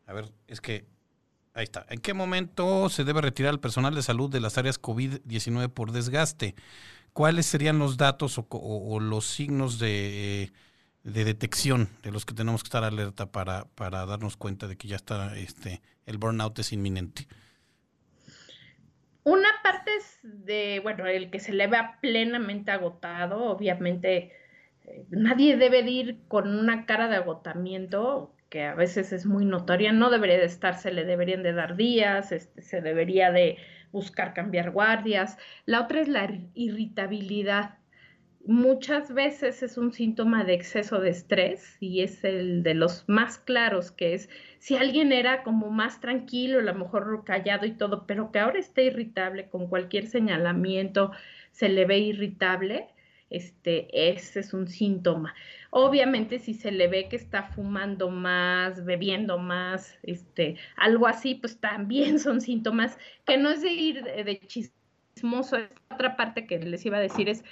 a 0.07 0.13
ver, 0.13 0.33
es 0.47 0.61
que 0.61 0.87
ahí 1.55 1.65
está. 1.65 1.87
¿En 1.91 2.01
qué 2.01 2.15
momento 2.15 2.89
se 2.89 3.05
debe 3.05 3.21
retirar 3.21 3.53
el 3.53 3.61
personal 3.61 3.95
de 3.95 4.03
salud 4.03 4.31
de 4.31 4.41
las 4.41 4.59
áreas 4.59 4.81
COVID-19 4.81 5.69
por 5.69 5.93
desgaste? 5.93 6.55
¿Cuáles 7.13 7.45
serían 7.47 7.79
los 7.79 7.99
datos 7.99 8.41
o 8.49 8.99
los 9.01 9.27
signos 9.27 9.79
de 9.79 10.53
de 11.05 11.25
detección 11.25 11.89
de 12.03 12.13
los 12.13 12.25
que 12.25 12.35
tenemos 12.35 12.63
que 12.63 12.69
estar 12.69 12.85
alerta 12.85 13.33
para, 13.33 13.65
para 13.75 14.07
darnos 14.07 14.37
cuenta 14.37 14.69
de 14.69 14.77
que 14.77 14.89
ya 14.89 14.97
está 14.97 15.37
este 15.37 15.81
el 16.07 16.19
burnout 16.19 16.59
es 16.59 16.73
inminente. 16.73 17.27
Una 19.25 19.49
parte 19.63 19.91
es 19.97 20.19
de, 20.23 20.81
bueno, 20.83 21.07
el 21.07 21.31
que 21.31 21.39
se 21.39 21.53
le 21.53 21.69
vea 21.69 21.99
plenamente 22.01 22.73
agotado, 22.73 23.45
obviamente 23.45 24.33
eh, 24.85 25.05
nadie 25.11 25.57
debe 25.57 25.85
de 25.85 25.91
ir 25.91 26.19
con 26.27 26.59
una 26.59 26.87
cara 26.87 27.09
de 27.09 27.17
agotamiento 27.17 28.35
que 28.49 28.65
a 28.65 28.75
veces 28.75 29.13
es 29.13 29.25
muy 29.25 29.45
notoria, 29.45 29.93
no 29.93 30.11
debería 30.11 30.39
de 30.39 30.45
estar, 30.45 30.77
se 30.77 30.93
le 30.93 31.05
deberían 31.05 31.43
de 31.43 31.53
dar 31.53 31.77
días, 31.77 32.33
este, 32.33 32.63
se 32.63 32.81
debería 32.81 33.31
de 33.31 33.59
buscar 33.93 34.35
cambiar 34.35 34.73
guardias. 34.73 35.39
La 35.67 35.81
otra 35.81 36.01
es 36.01 36.09
la 36.09 36.29
irritabilidad 36.55 37.79
muchas 38.47 39.13
veces 39.13 39.63
es 39.63 39.77
un 39.79 39.93
síntoma 39.93 40.45
de 40.45 40.55
exceso 40.55 41.01
de 41.01 41.11
estrés 41.11 41.77
y 41.81 42.03
es 42.03 42.25
el 42.25 42.63
de 42.63 42.75
los 42.75 43.05
más 43.09 43.39
claros, 43.39 43.91
que 43.91 44.15
es 44.15 44.29
si 44.59 44.77
alguien 44.77 45.13
era 45.13 45.43
como 45.43 45.71
más 45.71 46.01
tranquilo, 46.01 46.59
a 46.59 46.63
lo 46.63 46.75
mejor 46.75 47.25
callado 47.25 47.67
y 47.67 47.73
todo, 47.73 48.07
pero 48.07 48.33
que 48.33 48.39
ahora 48.41 48.59
está 48.59 48.83
irritable 48.83 49.49
con 49.49 49.69
cualquier 49.69 50.07
señalamiento, 50.07 51.13
se 51.53 51.69
le 51.69 51.85
ve 51.85 51.99
irritable, 51.99 52.89
este, 53.31 54.11
ese 54.11 54.41
es 54.41 54.53
un 54.53 54.69
síntoma. 54.69 55.35
Obviamente, 55.71 56.39
si 56.39 56.55
se 56.55 56.71
le 56.71 56.87
ve 56.89 57.09
que 57.09 57.17
está 57.17 57.45
fumando 57.45 58.11
más, 58.11 58.85
bebiendo 58.85 59.39
más, 59.39 59.99
este, 60.03 60.57
algo 60.77 61.07
así, 61.07 61.35
pues 61.37 61.59
también 61.61 62.19
son 62.19 62.41
síntomas 62.41 62.99
que 63.27 63.39
no 63.39 63.51
es 63.51 63.63
de 63.63 63.73
ir 63.73 64.03
de, 64.05 64.25
de 64.25 64.41
otra 65.91 66.17
parte 66.17 66.47
que 66.47 66.59
les 66.59 66.85
iba 66.87 66.99
a 66.99 67.01
decir 67.01 67.29
es 67.29 67.45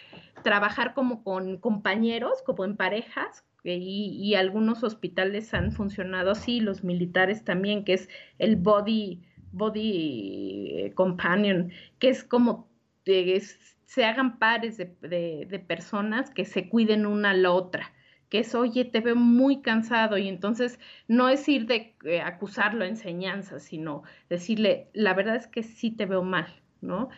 trabajar 0.43 0.95
como 0.95 1.23
con 1.23 1.59
compañeros, 1.59 2.43
como 2.45 2.65
en 2.65 2.77
parejas, 2.77 3.45
y, 3.63 4.35
algunos 4.37 4.83
hospitales 4.83 5.53
han 5.53 5.73
funcionado 5.73 6.31
así, 6.31 6.61
los 6.61 6.83
militares 6.83 7.45
también, 7.45 7.85
que 7.85 7.93
es 7.95 8.09
el 8.39 8.57
body, 8.57 9.23
body 9.53 10.73
eh, 10.77 10.93
companion, 10.95 11.71
que 11.99 12.09
es 12.09 12.25
como 12.25 12.71
se 13.05 14.05
hagan 14.05 14.39
pares 14.39 14.77
de, 14.77 15.65
personas 15.67 16.31
que 16.31 16.45
se 16.45 16.69
cuiden 16.69 17.07
una 17.07 17.31
a 17.31 17.35
la 17.35 17.51
otra 17.51 17.93
que 18.29 18.39
es, 18.39 18.55
oye, 18.55 18.85
te 18.85 19.01
veo 19.01 19.17
muy 19.17 19.61
cansado 19.61 20.17
y 20.17 20.29
entonces 20.29 20.79
no 21.09 21.29
es 21.29 21.49
ir 21.49 21.67
de 21.67 21.97
eh, 22.05 22.21
acusarlo 22.21 22.85
a 22.85 22.87
enseñanza, 22.87 23.59
sino 23.59 24.05
decirle, 24.29 24.89
la 24.93 25.15
verdad 25.15 25.35
es 25.35 25.49
que 25.49 25.65
sí 25.65 25.91
te 25.91 26.07
veo 26.07 26.23
mal, 26.23 26.47
¿no? 26.81 27.09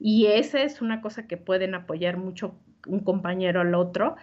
Y 0.00 0.26
esa 0.26 0.62
es 0.62 0.80
una 0.80 1.02
cosa 1.02 1.26
que 1.28 1.36
pueden 1.36 1.74
apoyar 1.74 2.16
mucho 2.16 2.54
un 2.86 3.00
compañero 3.00 3.60
al 3.60 3.74
otro. 3.74 4.16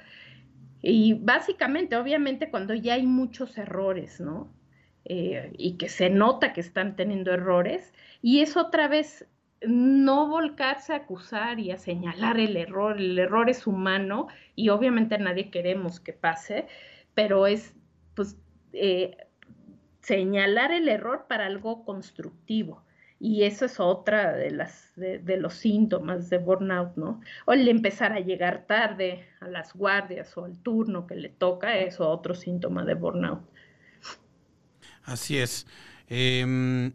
Y 0.82 1.14
básicamente, 1.14 1.96
obviamente, 1.96 2.50
cuando 2.50 2.74
ya 2.74 2.96
hay 2.96 3.06
muchos 3.06 3.58
errores, 3.58 4.20
¿no? 4.20 4.52
Eh, 5.06 5.54
y 5.58 5.78
que 5.78 5.88
se 5.88 6.10
nota 6.10 6.52
que 6.52 6.62
están 6.62 6.96
teniendo 6.96 7.32
errores, 7.32 7.94
y 8.22 8.42
es 8.42 8.58
otra 8.58 8.88
vez 8.88 9.28
no 9.66 10.28
volcarse 10.28 10.94
a 10.94 10.98
acusar 10.98 11.60
y 11.60 11.72
a 11.72 11.78
señalar 11.78 12.40
el 12.40 12.58
error. 12.58 12.98
El 12.98 13.18
error 13.18 13.50
es 13.50 13.66
humano 13.68 14.28
y 14.56 14.70
obviamente 14.70 15.18
nadie 15.18 15.50
queremos 15.50 16.00
que 16.00 16.14
pase, 16.14 16.68
pero 17.14 17.48
es 17.48 17.76
pues 18.16 18.38
eh, 18.74 19.18
señalar 20.02 20.72
el 20.72 20.88
error 20.90 21.26
para 21.28 21.46
algo 21.46 21.86
constructivo. 21.86 22.84
Y 23.20 23.44
eso 23.44 23.66
es 23.66 23.80
otra 23.80 24.34
de, 24.34 24.52
las, 24.52 24.92
de, 24.96 25.38
los 25.38 25.56
síntomas 25.56 26.30
de 26.30 26.38
burnout, 26.38 26.96
¿no? 26.98 27.22
O 27.46 27.54
el 27.54 27.68
empezar 27.68 28.14
a 28.14 28.20
llegar 28.20 28.68
tarde 28.68 29.26
a 29.40 29.48
las 29.48 29.74
guardias 29.74 30.38
o 30.38 30.46
al 30.46 30.60
turno 30.60 31.08
que 31.08 31.16
le 31.16 31.30
toca, 31.30 31.78
es 31.78 32.00
otro 32.00 32.36
síntoma 32.36 32.86
de 32.86 32.94
burnout. 32.94 33.42
Así 35.04 35.38
es. 35.40 35.66
Eh, 36.10 36.92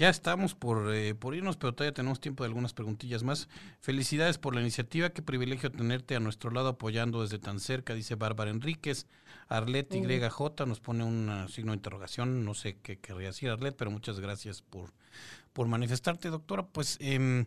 Ya 0.00 0.08
estamos 0.08 0.54
por, 0.54 0.94
eh, 0.94 1.14
por 1.14 1.34
irnos, 1.34 1.58
pero 1.58 1.74
todavía 1.74 1.92
tenemos 1.92 2.20
tiempo 2.20 2.42
de 2.42 2.48
algunas 2.48 2.72
preguntillas 2.72 3.22
más. 3.22 3.50
Felicidades 3.80 4.38
por 4.38 4.54
la 4.54 4.62
iniciativa. 4.62 5.10
Qué 5.10 5.20
privilegio 5.20 5.70
tenerte 5.70 6.16
a 6.16 6.20
nuestro 6.20 6.50
lado 6.50 6.68
apoyando 6.68 7.20
desde 7.20 7.38
tan 7.38 7.60
cerca, 7.60 7.92
dice 7.92 8.14
Bárbara 8.14 8.50
Enríquez. 8.50 9.06
Arlet 9.48 9.92
YJ 9.92 10.64
nos 10.66 10.80
pone 10.80 11.04
un 11.04 11.46
signo 11.50 11.72
de 11.72 11.76
interrogación. 11.76 12.46
No 12.46 12.54
sé 12.54 12.78
qué 12.82 12.98
querría 12.98 13.26
decir 13.26 13.50
Arlet, 13.50 13.76
pero 13.76 13.90
muchas 13.90 14.20
gracias 14.20 14.62
por, 14.62 14.94
por 15.52 15.68
manifestarte, 15.68 16.30
doctora. 16.30 16.66
Pues, 16.66 16.96
eh, 17.00 17.44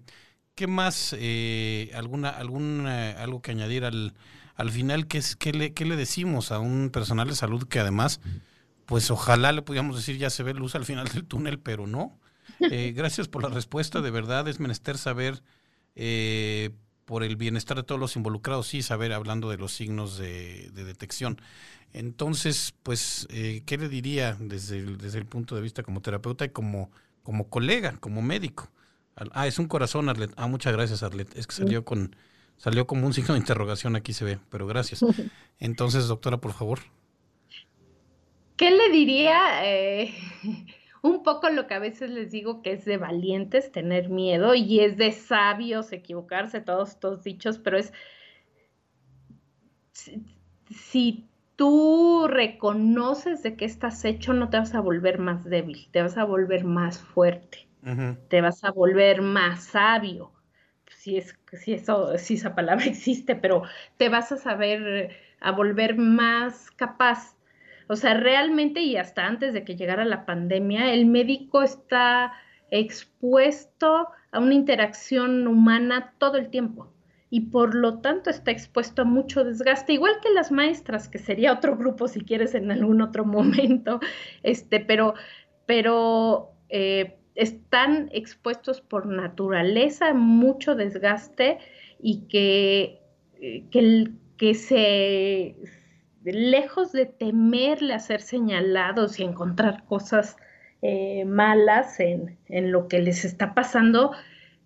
¿qué 0.53 0.67
más? 0.67 1.15
Eh, 1.17 1.89
¿Alguna, 1.95 2.29
alguna, 2.29 3.13
algo 3.13 3.41
que 3.41 3.49
añadir 3.49 3.83
al, 3.83 4.13
al 4.53 4.69
final? 4.69 5.07
¿qué, 5.07 5.17
es, 5.17 5.35
qué, 5.35 5.53
le, 5.53 5.73
¿Qué 5.73 5.85
le 5.85 5.95
decimos 5.95 6.51
a 6.51 6.59
un 6.59 6.91
personal 6.91 7.27
de 7.27 7.35
salud 7.35 7.67
que 7.67 7.79
además, 7.79 8.21
pues 8.85 9.09
ojalá 9.09 9.51
le 9.53 9.63
pudiéramos 9.63 9.95
decir 9.95 10.19
ya 10.19 10.29
se 10.29 10.43
ve 10.43 10.53
luz 10.53 10.75
al 10.75 10.85
final 10.85 11.07
del 11.07 11.25
túnel, 11.25 11.57
pero 11.57 11.87
no? 11.87 12.19
Eh, 12.59 12.93
gracias 12.95 13.27
por 13.27 13.43
la 13.43 13.49
respuesta, 13.49 14.01
de 14.01 14.11
verdad 14.11 14.47
es 14.47 14.59
menester 14.59 14.97
saber 14.97 15.43
eh, 15.95 16.71
por 17.05 17.23
el 17.23 17.35
bienestar 17.35 17.77
de 17.77 17.83
todos 17.83 17.99
los 17.99 18.15
involucrados, 18.15 18.67
sí, 18.67 18.81
saber 18.81 19.13
hablando 19.13 19.49
de 19.49 19.57
los 19.57 19.73
signos 19.73 20.17
de, 20.17 20.71
detección. 20.73 21.41
Entonces, 21.91 22.73
pues, 22.83 23.27
eh, 23.29 23.63
¿qué 23.65 23.77
le 23.77 23.89
diría 23.89 24.37
desde 24.39 24.77
el, 24.77 24.97
desde 24.97 25.19
el 25.19 25.25
punto 25.25 25.55
de 25.55 25.61
vista 25.61 25.83
como 25.83 26.01
terapeuta 26.01 26.45
y 26.45 26.49
como, 26.49 26.91
como 27.21 27.49
colega, 27.49 27.97
como 27.99 28.21
médico? 28.21 28.71
Ah, 29.15 29.45
es 29.45 29.59
un 29.59 29.67
corazón, 29.67 30.09
Arlet. 30.09 30.31
Ah, 30.37 30.47
muchas 30.47 30.73
gracias, 30.73 31.03
Arlet. 31.03 31.35
Es 31.37 31.45
que 31.45 31.55
salió 31.55 31.85
con 31.85 32.15
salió 32.57 32.87
como 32.87 33.05
un 33.05 33.13
signo 33.13 33.33
de 33.33 33.39
interrogación, 33.39 33.95
aquí 33.95 34.13
se 34.13 34.25
ve, 34.25 34.39
pero 34.49 34.65
gracias. 34.65 35.03
Entonces, 35.59 36.07
doctora, 36.07 36.37
por 36.37 36.53
favor. 36.53 36.79
¿Qué 38.55 38.71
le 38.71 38.89
diría? 38.89 39.65
Eh, 39.65 40.13
un 41.03 41.21
poco 41.21 41.49
lo 41.49 41.67
que 41.67 41.73
a 41.75 41.79
veces 41.79 42.09
les 42.09 42.31
digo 42.31 42.61
que 42.61 42.71
es 42.71 42.85
de 42.85 42.97
valientes 42.97 43.71
tener 43.71 44.09
miedo 44.09 44.55
y 44.55 44.79
es 44.79 44.97
de 44.97 45.11
sabios 45.11 45.91
equivocarse, 45.91 46.61
todos 46.61 46.91
estos 46.91 47.23
dichos, 47.23 47.59
pero 47.59 47.77
es 47.77 47.93
si, 50.69 51.27
tú 51.55 52.27
reconoces 52.27 53.43
de 53.43 53.55
qué 53.55 53.65
estás 53.65 54.03
hecho, 54.05 54.33
no 54.33 54.49
te 54.49 54.57
vas 54.57 54.73
a 54.73 54.79
volver 54.79 55.19
más 55.19 55.43
débil, 55.43 55.87
te 55.91 56.01
vas 56.01 56.17
a 56.17 56.23
volver 56.23 56.63
más 56.63 56.99
fuerte, 56.99 57.67
te 58.29 58.41
vas 58.41 58.63
a 58.63 58.71
volver 58.71 59.21
más 59.21 59.65
sabio. 59.65 60.31
Si 60.87 61.17
es 61.17 61.37
si 61.51 61.73
eso, 61.73 62.17
si 62.17 62.35
esa 62.35 62.55
palabra 62.55 62.85
existe, 62.85 63.35
pero 63.35 63.63
te 63.97 64.09
vas 64.09 64.31
a 64.31 64.37
saber 64.37 65.11
a 65.41 65.51
volver 65.51 65.97
más 65.97 66.71
capaz 66.71 67.35
o 67.87 67.95
sea, 67.95 68.13
realmente 68.15 68.81
y 68.81 68.97
hasta 68.97 69.25
antes 69.25 69.53
de 69.53 69.63
que 69.63 69.75
llegara 69.75 70.05
la 70.05 70.25
pandemia, 70.25 70.93
el 70.93 71.05
médico 71.05 71.61
está 71.63 72.33
expuesto 72.71 74.07
a 74.31 74.39
una 74.39 74.53
interacción 74.53 75.47
humana 75.47 76.13
todo 76.17 76.37
el 76.37 76.49
tiempo 76.49 76.93
y 77.33 77.41
por 77.41 77.73
lo 77.73 77.99
tanto 77.99 78.29
está 78.29 78.51
expuesto 78.51 79.01
a 79.01 79.05
mucho 79.05 79.43
desgaste, 79.43 79.93
igual 79.93 80.19
que 80.21 80.29
las 80.29 80.51
maestras, 80.51 81.09
que 81.09 81.17
sería 81.17 81.51
otro 81.51 81.75
grupo 81.75 82.07
si 82.07 82.21
quieres 82.21 82.53
en 82.53 82.71
algún 82.71 83.01
otro 83.01 83.25
momento, 83.25 83.99
este, 84.43 84.79
pero, 84.79 85.15
pero 85.65 86.51
eh, 86.69 87.17
están 87.33 88.09
expuestos 88.13 88.81
por 88.81 89.07
naturaleza 89.07 90.09
a 90.09 90.13
mucho 90.13 90.75
desgaste 90.75 91.57
y 91.99 92.27
que, 92.27 93.01
eh, 93.41 93.63
que, 93.71 94.11
que 94.37 94.53
se, 94.53 95.55
lejos 96.23 96.91
de 96.91 97.05
temerle 97.05 97.93
a 97.93 97.99
ser 97.99 98.21
señalados 98.21 99.19
y 99.19 99.23
encontrar 99.23 99.85
cosas 99.85 100.37
eh, 100.81 101.25
malas 101.25 101.99
en, 101.99 102.37
en, 102.47 102.71
lo 102.71 102.87
que 102.87 102.99
les 102.99 103.25
está 103.25 103.53
pasando, 103.53 104.13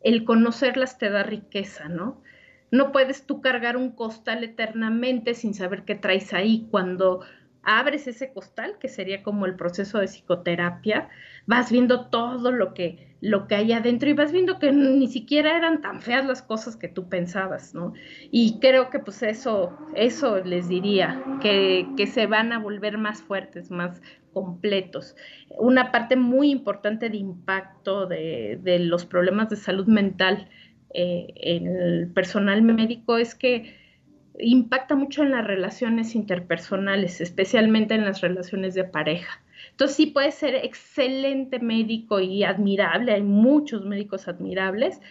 el 0.02 0.24
conocerlas 0.24 0.98
te 0.98 1.10
da 1.10 1.24
riqueza, 1.24 1.90
¿no? 1.90 2.22
No 2.70 2.92
puedes 2.92 3.26
tú 3.26 3.42
cargar 3.42 3.78
un 3.78 3.92
costal 3.92 4.44
eternamente 4.44 5.34
sin 5.34 5.54
saber 5.54 5.84
qué 5.84 5.96
traes 5.96 6.34
ahí. 6.34 6.68
Cuando 6.70 7.22
abres 7.68 8.08
ese 8.08 8.32
costal, 8.32 8.78
que 8.80 8.88
sería 8.88 9.22
como 9.24 9.46
el 9.46 9.56
proceso 9.56 10.00
de 10.00 10.08
psicoterapia, 10.08 11.10
vas 11.48 11.70
viendo 11.70 12.06
todo 12.06 12.50
lo 12.50 12.74
que, 12.74 13.18
lo 13.20 13.46
que 13.48 13.56
hay 13.56 13.74
adentro 13.74 14.10
y 14.10 14.14
vas 14.14 14.32
viendo 14.32 14.58
que 14.58 14.72
ni 14.72 15.08
siquiera 15.08 15.58
eran 15.58 15.82
tan 15.82 16.02
feas 16.02 16.26
las 16.26 16.42
cosas 16.42 16.78
que 16.78 16.88
tú 16.88 17.10
pensabas, 17.10 17.76
¿no? 17.76 17.94
Y 18.32 18.60
creo 18.62 18.90
que 18.90 19.00
pues 19.00 19.22
eso, 19.22 19.78
eso 19.96 20.44
les 20.46 20.70
diría, 20.70 21.22
que, 21.42 21.86
que 21.98 22.08
se 22.08 22.26
van 22.26 22.54
a 22.54 22.60
volver 22.60 22.98
más 22.98 23.22
fuertes, 23.22 23.70
más 23.70 24.02
completos. 24.32 25.18
Una 25.60 25.92
parte 25.92 26.16
muy 26.16 26.52
importante 26.52 27.10
de 27.10 27.18
impacto 27.18 28.06
de, 28.06 28.60
de 28.64 28.80
los 28.80 29.06
problemas 29.06 29.50
de 29.50 29.58
salud 29.58 29.88
mental 29.88 30.48
eh, 30.94 31.34
en 31.36 31.68
el 31.68 32.14
personal 32.14 32.62
médico 32.62 33.18
es 33.18 33.36
que 33.36 33.76
impacta 34.40 34.96
mucho 34.96 35.24
en 35.24 35.32
las 35.32 35.46
relaciones 35.46 36.16
interpersonales, 36.16 37.22
especialmente 37.22 37.96
en 37.96 38.06
las 38.06 38.22
relaciones 38.22 38.74
de 38.74 38.84
pareja. 38.84 39.42
Entonces 39.72 39.98
sí 39.98 40.08
puede 40.08 40.32
ser 40.32 40.56
excelente 40.56 41.60
médico 41.60 42.20
y 42.20 42.44
admirable, 42.44 43.14
hay 43.14 43.24
muchos 43.24 43.86
médicos 43.86 44.28
admirables, 44.28 45.02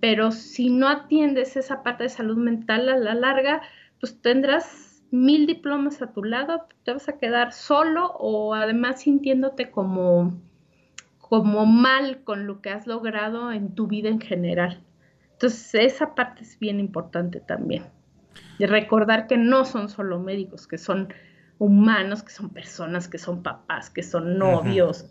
pero 0.00 0.32
si 0.32 0.70
no 0.70 0.88
atiendes 0.88 1.56
esa 1.56 1.82
parte 1.82 2.04
de 2.04 2.08
salud 2.08 2.36
mental 2.36 2.88
a 2.88 2.96
la 2.96 3.14
larga, 3.14 3.62
pues 4.00 4.20
tendrás 4.20 5.02
mil 5.10 5.46
diplomas 5.46 6.00
a 6.00 6.12
tu 6.12 6.24
lado, 6.24 6.66
te 6.84 6.92
vas 6.92 7.08
a 7.08 7.18
quedar 7.18 7.52
solo 7.52 8.12
o 8.18 8.54
además 8.54 9.02
sintiéndote 9.02 9.70
como, 9.70 10.40
como 11.18 11.66
mal 11.66 12.24
con 12.24 12.46
lo 12.46 12.62
que 12.62 12.70
has 12.70 12.86
logrado 12.86 13.52
en 13.52 13.74
tu 13.74 13.86
vida 13.86 14.08
en 14.08 14.20
general. 14.20 14.82
Entonces 15.32 15.74
esa 15.74 16.14
parte 16.14 16.42
es 16.42 16.58
bien 16.58 16.80
importante 16.80 17.40
también. 17.40 17.84
Y 18.58 18.66
recordar 18.66 19.26
que 19.26 19.36
no 19.36 19.64
son 19.64 19.88
solo 19.88 20.18
médicos, 20.18 20.66
que 20.66 20.78
son 20.78 21.12
humanos, 21.58 22.22
que 22.22 22.32
son 22.32 22.50
personas, 22.50 23.08
que 23.08 23.18
son 23.18 23.42
papás, 23.42 23.90
que 23.90 24.02
son 24.02 24.38
novios, 24.38 25.06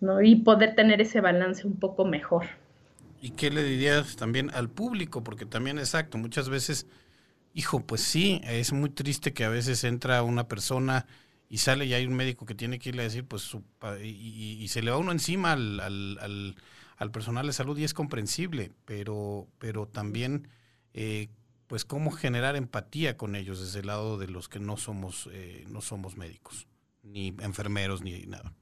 ¿no? 0.00 0.22
Y 0.22 0.36
poder 0.36 0.74
tener 0.74 1.00
ese 1.00 1.20
balance 1.20 1.66
un 1.66 1.76
poco 1.76 2.04
mejor. 2.04 2.46
¿Y 3.20 3.30
qué 3.30 3.50
le 3.50 3.62
dirías 3.62 4.16
también 4.16 4.50
al 4.50 4.68
público? 4.68 5.22
Porque 5.22 5.46
también, 5.46 5.78
exacto, 5.78 6.18
muchas 6.18 6.48
veces, 6.48 6.86
hijo, 7.54 7.80
pues 7.86 8.00
sí, 8.00 8.40
es 8.44 8.72
muy 8.72 8.90
triste 8.90 9.32
que 9.32 9.44
a 9.44 9.48
veces 9.48 9.84
entra 9.84 10.22
una 10.22 10.48
persona 10.48 11.06
y 11.48 11.58
sale 11.58 11.84
y 11.84 11.94
hay 11.94 12.06
un 12.06 12.14
médico 12.14 12.46
que 12.46 12.54
tiene 12.54 12.78
que 12.78 12.88
irle 12.88 13.02
a 13.02 13.04
decir, 13.04 13.24
pues, 13.24 13.42
su, 13.42 13.62
y, 14.02 14.66
se 14.68 14.82
le 14.82 14.90
va 14.90 14.96
uno 14.96 15.12
encima 15.12 15.52
al, 15.52 15.80
al, 15.80 16.56
al, 16.96 17.10
personal 17.10 17.46
de 17.46 17.52
salud 17.52 17.76
y 17.76 17.84
es 17.84 17.92
comprensible, 17.92 18.72
pero, 18.86 19.46
pero 19.58 19.86
también 19.86 20.48
eh, 20.94 21.28
pues 21.72 21.86
cómo 21.86 22.10
generar 22.10 22.54
empatía 22.54 23.16
con 23.16 23.34
ellos 23.34 23.58
desde 23.58 23.80
el 23.80 23.86
lado 23.86 24.18
de 24.18 24.28
los 24.28 24.50
que 24.50 24.60
no 24.60 24.76
somos, 24.76 25.30
eh, 25.32 25.64
no 25.70 25.80
somos 25.80 26.18
médicos, 26.18 26.68
ni 27.02 27.28
enfermeros, 27.40 28.02
ni 28.02 28.26
nada. 28.26 28.52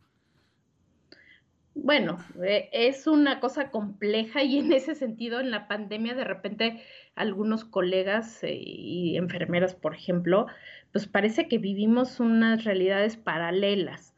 Bueno, 1.75 2.25
eh, 2.41 2.69
es 2.73 3.09
una 3.09 3.41
cosa 3.41 3.73
compleja 3.73 4.45
y 4.45 4.61
en 4.61 4.73
ese 4.73 4.95
sentido, 4.95 5.41
en 5.41 5.51
la 5.51 5.67
pandemia, 5.67 6.15
de 6.15 6.23
repente 6.23 6.85
algunos 7.17 7.65
colegas 7.65 8.45
eh, 8.45 8.55
y 8.55 9.17
enfermeras, 9.17 9.75
por 9.75 9.97
ejemplo, 9.97 10.47
pues 10.93 11.09
parece 11.09 11.49
que 11.49 11.59
vivimos 11.59 12.21
unas 12.21 12.63
realidades 12.63 13.17
paralelas. 13.17 14.15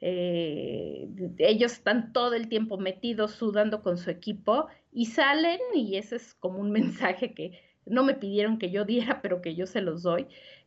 ellos 0.00 1.72
están 1.72 2.14
todo 2.14 2.32
el 2.32 2.48
tiempo 2.48 2.78
metidos, 2.78 3.32
sudando 3.32 3.82
con 3.82 3.98
su 3.98 4.08
equipo 4.08 4.68
y 4.90 5.04
salen 5.04 5.60
y 5.74 5.98
ese 5.98 6.16
es 6.16 6.32
como 6.32 6.60
un 6.60 6.70
mensaje 6.80 7.34
que 7.34 7.71
no 7.86 8.04
me 8.04 8.14
pidieron 8.14 8.58
que 8.58 8.70
yo 8.70 8.84
diera, 8.84 9.20
pero 9.22 9.42
que 9.42 9.54
yo 9.54 9.66
se 9.66 9.80
los 9.80 10.02
doy, 10.02 10.26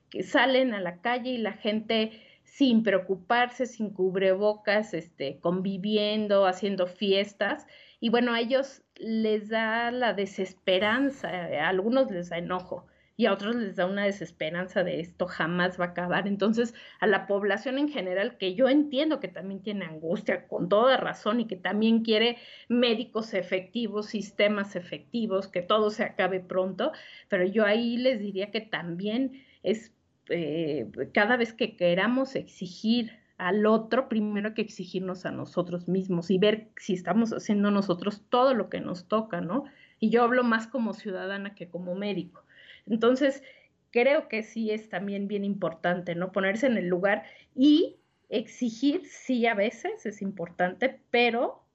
que 0.09 0.23
salen 0.23 0.73
a 0.73 0.79
la 0.79 1.01
calle 1.01 1.31
y 1.31 1.37
la 1.37 1.53
gente 1.53 2.21
sin 2.43 2.83
preocuparse, 2.83 3.65
sin 3.65 3.89
cubrebocas, 3.89 4.93
este, 4.93 5.39
conviviendo, 5.39 6.45
haciendo 6.45 6.87
fiestas. 6.87 7.65
Y 7.99 8.09
bueno, 8.09 8.33
a 8.33 8.39
ellos 8.39 8.83
les 8.95 9.49
da 9.49 9.91
la 9.91 10.13
desesperanza, 10.13 11.27
a 11.29 11.67
algunos 11.67 12.11
les 12.11 12.29
da 12.29 12.37
enojo, 12.37 12.87
y 13.17 13.25
a 13.27 13.33
otros 13.33 13.55
les 13.55 13.75
da 13.75 13.85
una 13.85 14.05
desesperanza 14.05 14.83
de 14.83 14.99
esto 14.99 15.25
jamás 15.27 15.79
va 15.79 15.85
a 15.85 15.87
acabar. 15.89 16.27
Entonces, 16.27 16.73
a 16.99 17.07
la 17.07 17.27
población 17.27 17.77
en 17.77 17.89
general, 17.89 18.37
que 18.37 18.55
yo 18.55 18.67
entiendo 18.67 19.19
que 19.19 19.27
también 19.27 19.61
tiene 19.61 19.85
angustia 19.85 20.47
con 20.47 20.67
toda 20.69 20.97
razón 20.97 21.39
y 21.39 21.47
que 21.47 21.55
también 21.55 22.03
quiere 22.03 22.37
médicos 22.67 23.33
efectivos, 23.33 24.07
sistemas 24.07 24.75
efectivos, 24.75 25.47
que 25.47 25.61
todo 25.61 25.91
se 25.91 26.03
acabe 26.03 26.41
pronto, 26.41 26.91
pero 27.29 27.45
yo 27.45 27.65
ahí 27.65 27.97
les 27.97 28.19
diría 28.19 28.51
que 28.51 28.61
también 28.61 29.43
es 29.63 29.93
eh, 30.29 30.87
cada 31.13 31.37
vez 31.37 31.53
que 31.53 31.77
queramos 31.77 32.35
exigir 32.35 33.11
al 33.37 33.65
otro, 33.65 34.07
primero 34.07 34.49
hay 34.49 34.53
que 34.53 34.61
exigirnos 34.61 35.25
a 35.25 35.31
nosotros 35.31 35.87
mismos 35.87 36.31
y 36.31 36.37
ver 36.37 36.69
si 36.77 36.93
estamos 36.93 37.31
haciendo 37.31 37.69
nosotros 37.69 38.23
todo 38.29 38.53
lo 38.53 38.69
que 38.69 38.79
nos 38.79 39.07
toca, 39.07 39.41
¿no? 39.41 39.65
Y 39.99 40.09
yo 40.09 40.23
hablo 40.23 40.43
más 40.43 40.67
como 40.67 40.93
ciudadana 40.93 41.53
que 41.53 41.69
como 41.69 41.95
médico. 41.95 42.44
Entonces, 42.87 43.43
creo 43.91 44.27
que 44.27 44.43
sí 44.43 44.71
es 44.71 44.89
también 44.89 45.27
bien 45.27 45.43
importante, 45.43 46.15
¿no? 46.15 46.31
Ponerse 46.31 46.67
en 46.67 46.77
el 46.77 46.87
lugar 46.87 47.23
y 47.55 47.97
exigir, 48.29 49.05
sí, 49.05 49.45
a 49.47 49.53
veces 49.53 50.05
es 50.05 50.21
importante, 50.21 50.99
pero 51.11 51.65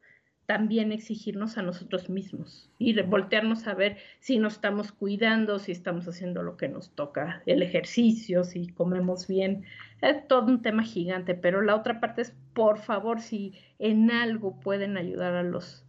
también 0.50 0.90
exigirnos 0.90 1.58
a 1.58 1.62
nosotros 1.62 2.10
mismos 2.10 2.68
y 2.76 3.00
voltearnos 3.02 3.68
a 3.68 3.74
ver 3.74 3.98
si 4.18 4.40
nos 4.40 4.54
estamos 4.54 4.90
cuidando, 4.90 5.60
si 5.60 5.70
estamos 5.70 6.08
haciendo 6.08 6.42
lo 6.42 6.56
que 6.56 6.68
nos 6.68 6.90
toca, 6.96 7.40
el 7.46 7.62
ejercicio, 7.62 8.42
si 8.42 8.66
comemos 8.66 9.28
bien. 9.28 9.64
Es 10.02 10.26
todo 10.26 10.46
un 10.46 10.60
tema 10.60 10.82
gigante, 10.82 11.36
pero 11.36 11.62
la 11.62 11.76
otra 11.76 12.00
parte 12.00 12.22
es, 12.22 12.34
por 12.52 12.78
favor, 12.78 13.20
si 13.20 13.54
en 13.78 14.10
algo 14.10 14.58
pueden 14.58 14.96
ayudar 14.96 15.34
a 15.36 15.44
los 15.44 15.86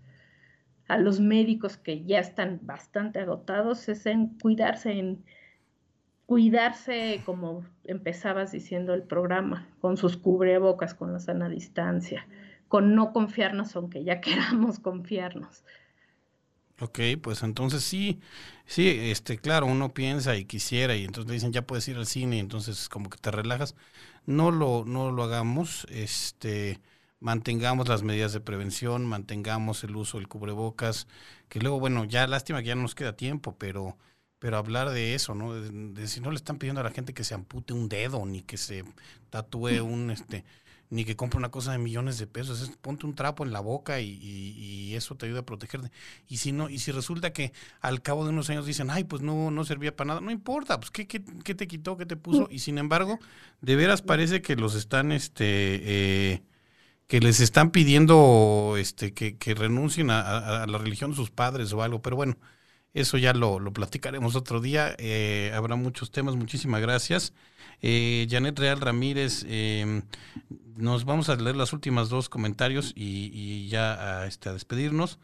a 0.91 0.97
los 0.97 1.21
médicos 1.21 1.77
que 1.77 2.03
ya 2.03 2.19
están 2.19 2.59
bastante 2.63 3.19
agotados, 3.19 3.87
es 3.87 4.05
en 4.05 4.27
cuidarse, 4.39 4.91
en 4.91 5.23
cuidarse 6.25 7.21
como 7.25 7.65
empezabas 7.85 8.51
diciendo 8.51 8.93
el 8.93 9.03
programa, 9.03 9.69
con 9.79 9.95
sus 9.95 10.17
cubrebocas, 10.17 10.93
con 10.93 11.13
la 11.13 11.21
sana 11.21 11.47
distancia, 11.47 12.27
con 12.67 12.93
no 12.93 13.13
confiarnos 13.13 13.73
aunque 13.77 14.03
ya 14.03 14.19
queramos 14.21 14.79
confiarnos. 14.79 15.63
Ok, 16.81 16.99
pues 17.21 17.41
entonces 17.43 17.83
sí, 17.83 18.19
sí, 18.65 18.89
este, 18.89 19.37
claro, 19.37 19.67
uno 19.67 19.93
piensa 19.93 20.35
y 20.35 20.43
quisiera 20.43 20.93
y 20.97 21.05
entonces 21.05 21.29
le 21.29 21.35
dicen 21.35 21.53
ya 21.53 21.61
puedes 21.61 21.87
ir 21.87 21.95
al 21.95 22.05
cine 22.05 22.39
entonces 22.39 22.89
como 22.89 23.09
que 23.09 23.17
te 23.17 23.31
relajas. 23.31 23.75
No 24.25 24.51
lo, 24.51 24.83
no 24.85 25.09
lo 25.11 25.23
hagamos, 25.23 25.87
este, 25.89 26.81
mantengamos 27.21 27.87
las 27.87 28.03
medidas 28.03 28.33
de 28.33 28.41
prevención, 28.41 29.05
mantengamos 29.05 29.85
el 29.85 29.95
uso 29.95 30.17
del 30.17 30.27
cubrebocas, 30.27 31.07
que 31.47 31.59
luego, 31.59 31.79
bueno, 31.79 32.03
ya 32.03 32.27
lástima 32.27 32.61
que 32.61 32.69
ya 32.69 32.75
no 32.75 32.81
nos 32.81 32.95
queda 32.95 33.15
tiempo, 33.15 33.55
pero, 33.57 33.95
pero 34.39 34.57
hablar 34.57 34.89
de 34.89 35.15
eso, 35.15 35.35
¿no? 35.35 35.53
De, 35.53 35.69
de, 35.69 36.07
si 36.07 36.19
no 36.19 36.31
le 36.31 36.35
están 36.35 36.57
pidiendo 36.57 36.81
a 36.81 36.83
la 36.83 36.91
gente 36.91 37.13
que 37.13 37.23
se 37.23 37.35
ampute 37.35 37.73
un 37.73 37.87
dedo, 37.87 38.25
ni 38.25 38.41
que 38.41 38.57
se 38.57 38.83
tatúe 39.29 39.81
un, 39.83 40.09
este, 40.11 40.43
ni 40.91 41.05
que 41.05 41.15
compre 41.15 41.37
una 41.37 41.49
cosa 41.49 41.71
de 41.71 41.77
millones 41.77 42.17
de 42.17 42.27
pesos. 42.27 42.61
Es, 42.61 42.69
ponte 42.77 43.05
un 43.05 43.15
trapo 43.15 43.45
en 43.45 43.51
la 43.51 43.61
boca 43.61 44.01
y, 44.01 44.93
eso 44.95 45.15
te 45.15 45.25
ayuda 45.25 45.39
a 45.39 45.45
protegerte. 45.45 45.89
Y 46.27 46.37
si 46.37 46.51
no, 46.51 46.69
y 46.69 46.79
si 46.79 46.91
resulta 46.91 47.31
que 47.31 47.53
al 47.79 48.01
cabo 48.01 48.25
de 48.25 48.31
unos 48.31 48.49
años 48.49 48.65
dicen, 48.65 48.89
ay, 48.89 49.05
pues 49.05 49.21
no, 49.21 49.51
no 49.51 49.63
servía 49.63 49.95
para 49.95 50.09
nada, 50.09 50.21
no 50.21 50.31
importa, 50.31 50.79
pues 50.79 50.91
¿qué, 50.91 51.07
qué, 51.07 51.23
qué 51.43 51.55
te 51.55 51.67
quitó, 51.67 51.95
qué 51.95 52.05
te 52.05 52.17
puso? 52.17 52.49
Y 52.51 52.59
sin 52.59 52.77
embargo, 52.77 53.19
de 53.61 53.77
veras 53.77 54.01
parece 54.01 54.41
que 54.41 54.57
los 54.57 54.75
están, 54.75 55.13
este, 55.13 55.45
eh, 55.45 56.41
que 57.11 57.19
les 57.19 57.41
están 57.41 57.71
pidiendo 57.71 58.75
este, 58.77 59.13
que, 59.13 59.35
que 59.37 59.53
renuncien 59.53 60.09
a, 60.11 60.65
la 60.65 60.77
religión 60.77 61.11
de 61.11 61.17
sus 61.17 61.29
padres 61.29 61.73
o 61.73 61.83
algo, 61.83 62.01
pero 62.01 62.15
bueno. 62.15 62.37
Eso 62.93 63.17
ya 63.17 63.33
lo, 63.33 63.59
lo 63.59 63.73
platicaremos 63.73 64.35
otro 64.35 64.61
día. 64.61 64.95
Eh, 64.97 65.51
habrá 65.53 65.75
muchos 65.75 66.11
temas. 66.11 66.35
Muchísimas 66.37 66.81
gracias. 66.81 67.33
Eh, 67.81 68.27
Janet 68.29 68.57
Real 68.59 68.79
Ramírez, 68.79 69.45
eh, 69.47 70.03
nos 70.77 71.03
vamos 71.03 71.27
a 71.27 71.35
leer 71.35 71.57
los 71.57 71.73
últimos 71.73 72.09
dos 72.09 72.29
comentarios 72.29 72.93
y, 72.95 73.67
ya 73.67 74.21
a, 74.21 74.27
este, 74.27 74.47
a 74.47 74.53
despedirnos. 74.53 75.19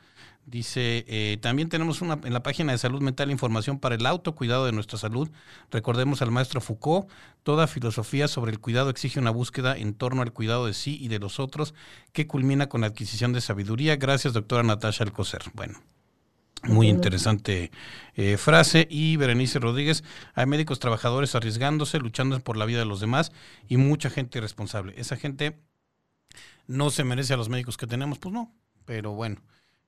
Dice, 0.47 1.03
eh, 1.09 1.37
también 1.41 1.67
tenemos 1.67 2.01
una, 2.01 2.21
en 2.23 2.31
la 2.31 2.41
página 2.41 2.71
de 2.71 2.77
salud 2.77 3.01
mental 3.01 3.31
información 3.31 3.79
para 3.79 3.95
el 3.95 4.05
autocuidado 4.05 4.65
de 4.65 4.71
nuestra 4.71 4.97
salud. 4.97 5.29
Recordemos 5.71 6.21
al 6.21 6.31
maestro 6.31 6.61
Foucault, 6.61 7.09
toda 7.43 7.67
filosofía 7.67 8.29
sobre 8.29 8.53
el 8.53 8.61
cuidado 8.61 8.89
exige 8.89 9.19
una 9.19 9.29
búsqueda 9.29 9.75
en 9.75 9.93
torno 9.93 10.21
al 10.21 10.31
cuidado 10.31 10.65
de 10.65 10.73
sí 10.73 10.97
y 11.01 11.09
de 11.09 11.19
los 11.19 11.41
otros 11.41 11.73
que 12.13 12.27
culmina 12.27 12.69
con 12.69 12.79
la 12.79 12.87
adquisición 12.87 13.33
de 13.33 13.41
sabiduría. 13.41 13.97
Gracias, 13.97 14.33
doctora 14.33 14.63
Natasha 14.63 15.03
Alcocer. 15.03 15.41
Bueno. 15.53 15.81
Muy 16.63 16.87
interesante 16.87 17.69
eh, 18.15 18.37
frase. 18.37 18.87
Y 18.89 19.17
Berenice 19.17 19.59
Rodríguez, 19.59 20.05
hay 20.33 20.45
médicos 20.45 20.79
trabajadores 20.79 21.35
arriesgándose, 21.35 21.99
luchando 21.99 22.39
por 22.39 22.55
la 22.55 22.65
vida 22.65 22.79
de 22.79 22.85
los 22.85 23.01
demás 23.01 23.33
y 23.67 23.75
mucha 23.75 24.09
gente 24.09 24.39
irresponsable. 24.39 24.93
Esa 24.97 25.17
gente 25.17 25.59
no 26.67 26.89
se 26.89 27.03
merece 27.03 27.33
a 27.33 27.37
los 27.37 27.49
médicos 27.49 27.75
que 27.75 27.85
tenemos, 27.85 28.17
pues 28.17 28.33
no, 28.33 28.55
pero 28.85 29.11
bueno. 29.11 29.41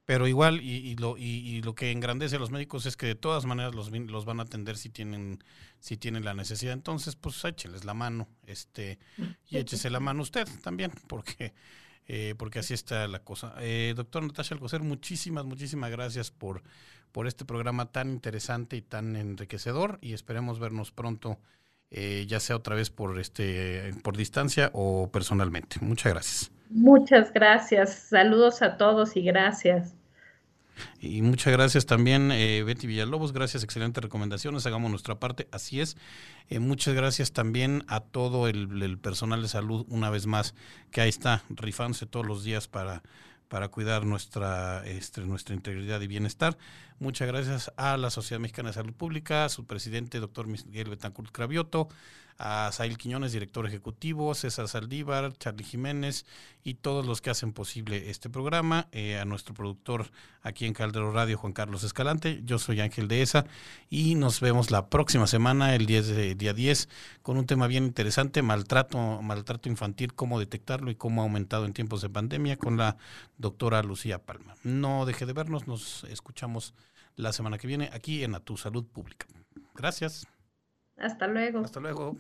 Pero 0.10 0.28
igual, 0.28 0.60
y, 0.60 0.95
lo, 0.95 1.20
y, 1.20 1.62
lo 1.62 1.76
que 1.76 1.91
engrandece 1.91 2.38
a 2.38 2.39
los 2.39 2.49
médicos 2.49 2.88
es 2.88 2.97
que 2.97 3.05
de 3.05 3.14
todas 3.14 3.45
maneras 3.45 3.76
los, 3.76 3.91
los 3.91 4.26
van 4.26 4.39
a 4.39 4.43
atender 4.43 4.76
si 4.76 4.89
tienen, 4.89 5.38
si 5.80 5.97
tienen 5.97 6.26
la 6.26 6.34
necesidad. 6.34 6.74
Entonces, 6.74 7.16
pues 7.16 7.45
écheles 7.45 7.86
la 7.86 7.93
mano, 7.93 8.28
este, 8.47 8.97
y 9.47 9.57
échese 9.57 9.91
la 9.91 9.99
mano 9.99 10.24
usted 10.24 10.47
también, 10.64 10.91
porque 11.07 11.53
eh, 12.07 12.34
porque 12.39 12.57
así 12.57 12.74
está 12.74 13.07
la 13.07 13.20
cosa. 13.20 13.53
Eh, 13.60 13.93
doctor 13.95 14.24
Natasha 14.24 14.55
Alcocer, 14.55 14.82
muchísimas, 14.82 15.45
muchísimas 15.45 15.91
gracias 15.91 16.32
por, 16.32 16.64
por 17.12 17.28
este 17.28 17.45
programa 17.45 17.91
tan 17.91 18.10
interesante 18.10 18.78
y 18.78 18.82
tan 18.82 19.16
enriquecedor 19.16 19.99
y 20.01 20.14
esperemos 20.14 20.57
vernos 20.57 20.91
pronto, 20.91 21.38
eh, 21.91 22.26
ya 22.28 22.39
sea 22.39 22.55
otra 22.55 22.74
vez 22.74 22.89
por, 22.89 23.20
este, 23.20 23.93
por 24.01 24.18
distancia 24.18 24.72
o 24.74 25.12
personalmente. 25.12 25.78
Muchas 25.82 26.12
gracias. 26.14 26.51
Muchas 26.70 27.34
gracias. 27.34 27.93
Saludos 27.93 28.61
a 28.61 28.78
todos 28.78 29.15
y 29.17 29.24
gracias. 29.24 29.95
Y 31.01 31.22
muchas 31.22 31.51
gracias 31.53 31.86
también, 31.86 32.32
eh, 32.32 32.63
Betty 32.63 32.88
Villalobos. 32.88 33.34
Gracias, 33.34 33.63
excelentes 33.63 34.03
recomendaciones. 34.03 34.65
Hagamos 34.65 34.89
nuestra 34.89 35.20
parte. 35.20 35.47
Así 35.51 35.82
es. 35.82 35.97
Eh, 36.49 36.59
muchas 36.59 36.93
gracias 36.93 37.32
también 37.32 37.84
a 37.88 37.99
todo 37.99 38.47
el, 38.47 38.97
personal 38.99 39.41
de 39.41 39.47
salud, 39.47 39.86
una 39.89 40.09
vez 40.09 40.26
más, 40.28 40.55
que 40.91 41.01
ahí 41.01 41.09
está, 41.09 41.43
rifándose 41.49 42.05
todos 42.05 42.26
los 42.26 42.43
días 42.43 42.67
para, 42.67 43.01
para 43.47 43.70
cuidar 43.70 44.05
nuestra, 44.05 44.86
este, 44.86 45.22
nuestra 45.22 45.55
integridad 45.55 46.01
y 46.01 46.07
bienestar. 46.07 46.57
Muchas 47.00 47.30
gracias 47.30 47.72
a 47.78 47.95
la 47.95 48.10
Sociedad 48.10 48.41
Mexicana 48.41 48.70
de 48.70 48.74
Salud 48.74 48.93
Pública, 48.93 49.45
a 49.45 49.50
su 49.50 49.66
presidente, 49.66 50.20
doctor 50.20 50.47
Miguel 50.47 50.89
Betancourt 50.89 51.32
Cravioto, 51.32 51.88
a 52.38 52.72
Sail 52.74 52.97
Quiñones, 52.97 53.32
director 53.32 53.66
ejecutivo, 53.66 54.34
César 54.34 54.68
Saldívar, 54.68 55.32
Charlie 55.38 55.64
Jiménez 55.64 56.26
y 56.62 56.76
todos 56.76 57.06
los 57.06 57.22
que 57.22 57.30
hacen 57.30 57.54
posible 57.54 58.10
este 58.10 58.30
programa, 58.30 58.88
eh, 58.91 59.18
a 59.18 59.24
nuestro 59.24 59.54
productor 59.54 60.12
aquí 60.41 60.66
en 60.66 60.74
Caldero 60.74 61.12
Radio, 61.14 61.38
Juan 61.38 61.54
Carlos 61.54 61.84
Escalante. 61.84 62.41
Yo 62.43 62.60
soy 62.60 62.82
Ángel 62.82 63.08
Dehesa 63.08 63.45
y 63.89 64.16
nos 64.16 64.41
vemos 64.41 64.70
la 64.70 64.89
próxima 64.89 65.26
semana, 65.26 65.76
el 65.76 65.86
10 65.86 66.08
de, 66.08 66.36
día 66.36 66.54
10, 66.54 66.89
con 67.22 67.38
un 67.38 67.45
tema 67.45 67.68
bien 67.68 67.86
interesante, 67.86 68.41
maltrato, 68.41 69.22
maltrato 69.22 69.70
infantil, 69.70 70.14
cómo 70.14 70.38
detectarlo 70.38 70.91
y 70.91 70.95
cómo 70.95 71.22
ha 71.22 71.24
aumentado 71.24 71.66
en 71.66 71.72
tiempos 71.72 72.02
de 72.02 72.10
pandemia, 72.10 72.58
con 72.58 72.76
la 72.76 72.97
doctora 73.38 73.84
Lucía 73.84 74.20
Palma. 74.20 74.56
No 74.64 75.06
deje 75.06 75.26
de 75.26 75.32
vernos, 75.34 75.68
nos 75.68 76.04
escuchamos 76.06 76.74
la 77.20 77.34
semana 77.34 77.57
que 77.57 77.67
viene 77.67 77.89
aquí 77.91 78.24
en 78.24 78.34
A 78.34 78.39
Tu 78.39 78.55
Salud 78.55 78.86
Pública. 78.86 79.28
Gracias. 79.76 80.26
Hasta 80.97 81.28
luego. 81.28 81.59
Hasta 81.59 81.80
luego. 81.82 82.15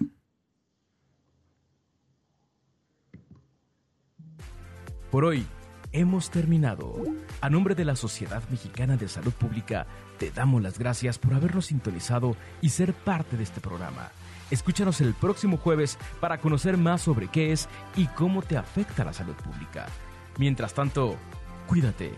Por 5.09 5.23
hoy 5.23 5.45
hemos 5.93 6.29
terminado. 6.29 7.01
A 7.39 7.49
nombre 7.49 7.75
de 7.75 7.85
la 7.85 7.95
Sociedad 7.95 8.43
Mexicana 8.49 8.97
de 8.97 9.07
Salud 9.07 9.31
Pública, 9.31 9.87
te 10.17 10.31
damos 10.31 10.61
las 10.61 10.77
gracias 10.77 11.17
por 11.17 11.33
habernos 11.33 11.67
sintonizado 11.67 12.35
y 12.61 12.69
ser 12.69 12.93
parte 12.93 13.37
de 13.37 13.43
este 13.43 13.61
programa. 13.61 14.11
Escúchanos 14.51 14.99
el 14.99 15.13
próximo 15.13 15.57
jueves 15.57 15.97
para 16.19 16.41
conocer 16.41 16.75
más 16.75 17.01
sobre 17.01 17.29
qué 17.29 17.53
es 17.53 17.69
y 17.95 18.07
cómo 18.07 18.41
te 18.41 18.57
afecta 18.57 19.05
la 19.05 19.13
salud 19.13 19.35
pública. 19.35 19.87
Mientras 20.37 20.73
tanto, 20.73 21.15
cuídate 21.67 22.11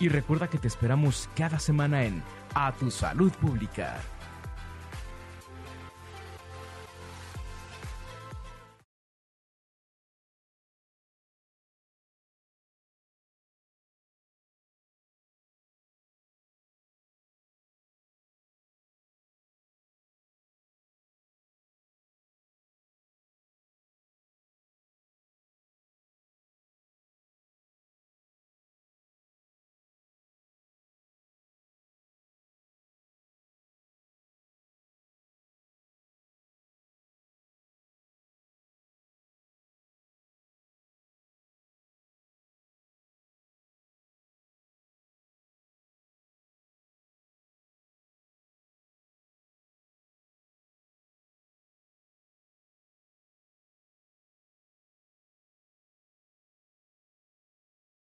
y 0.00 0.08
recuerda 0.08 0.48
que 0.48 0.58
te 0.58 0.66
esperamos 0.66 1.28
cada 1.36 1.58
semana 1.58 2.04
en 2.04 2.22
A 2.54 2.72
Tu 2.72 2.90
Salud 2.90 3.30
Pública. 3.32 4.00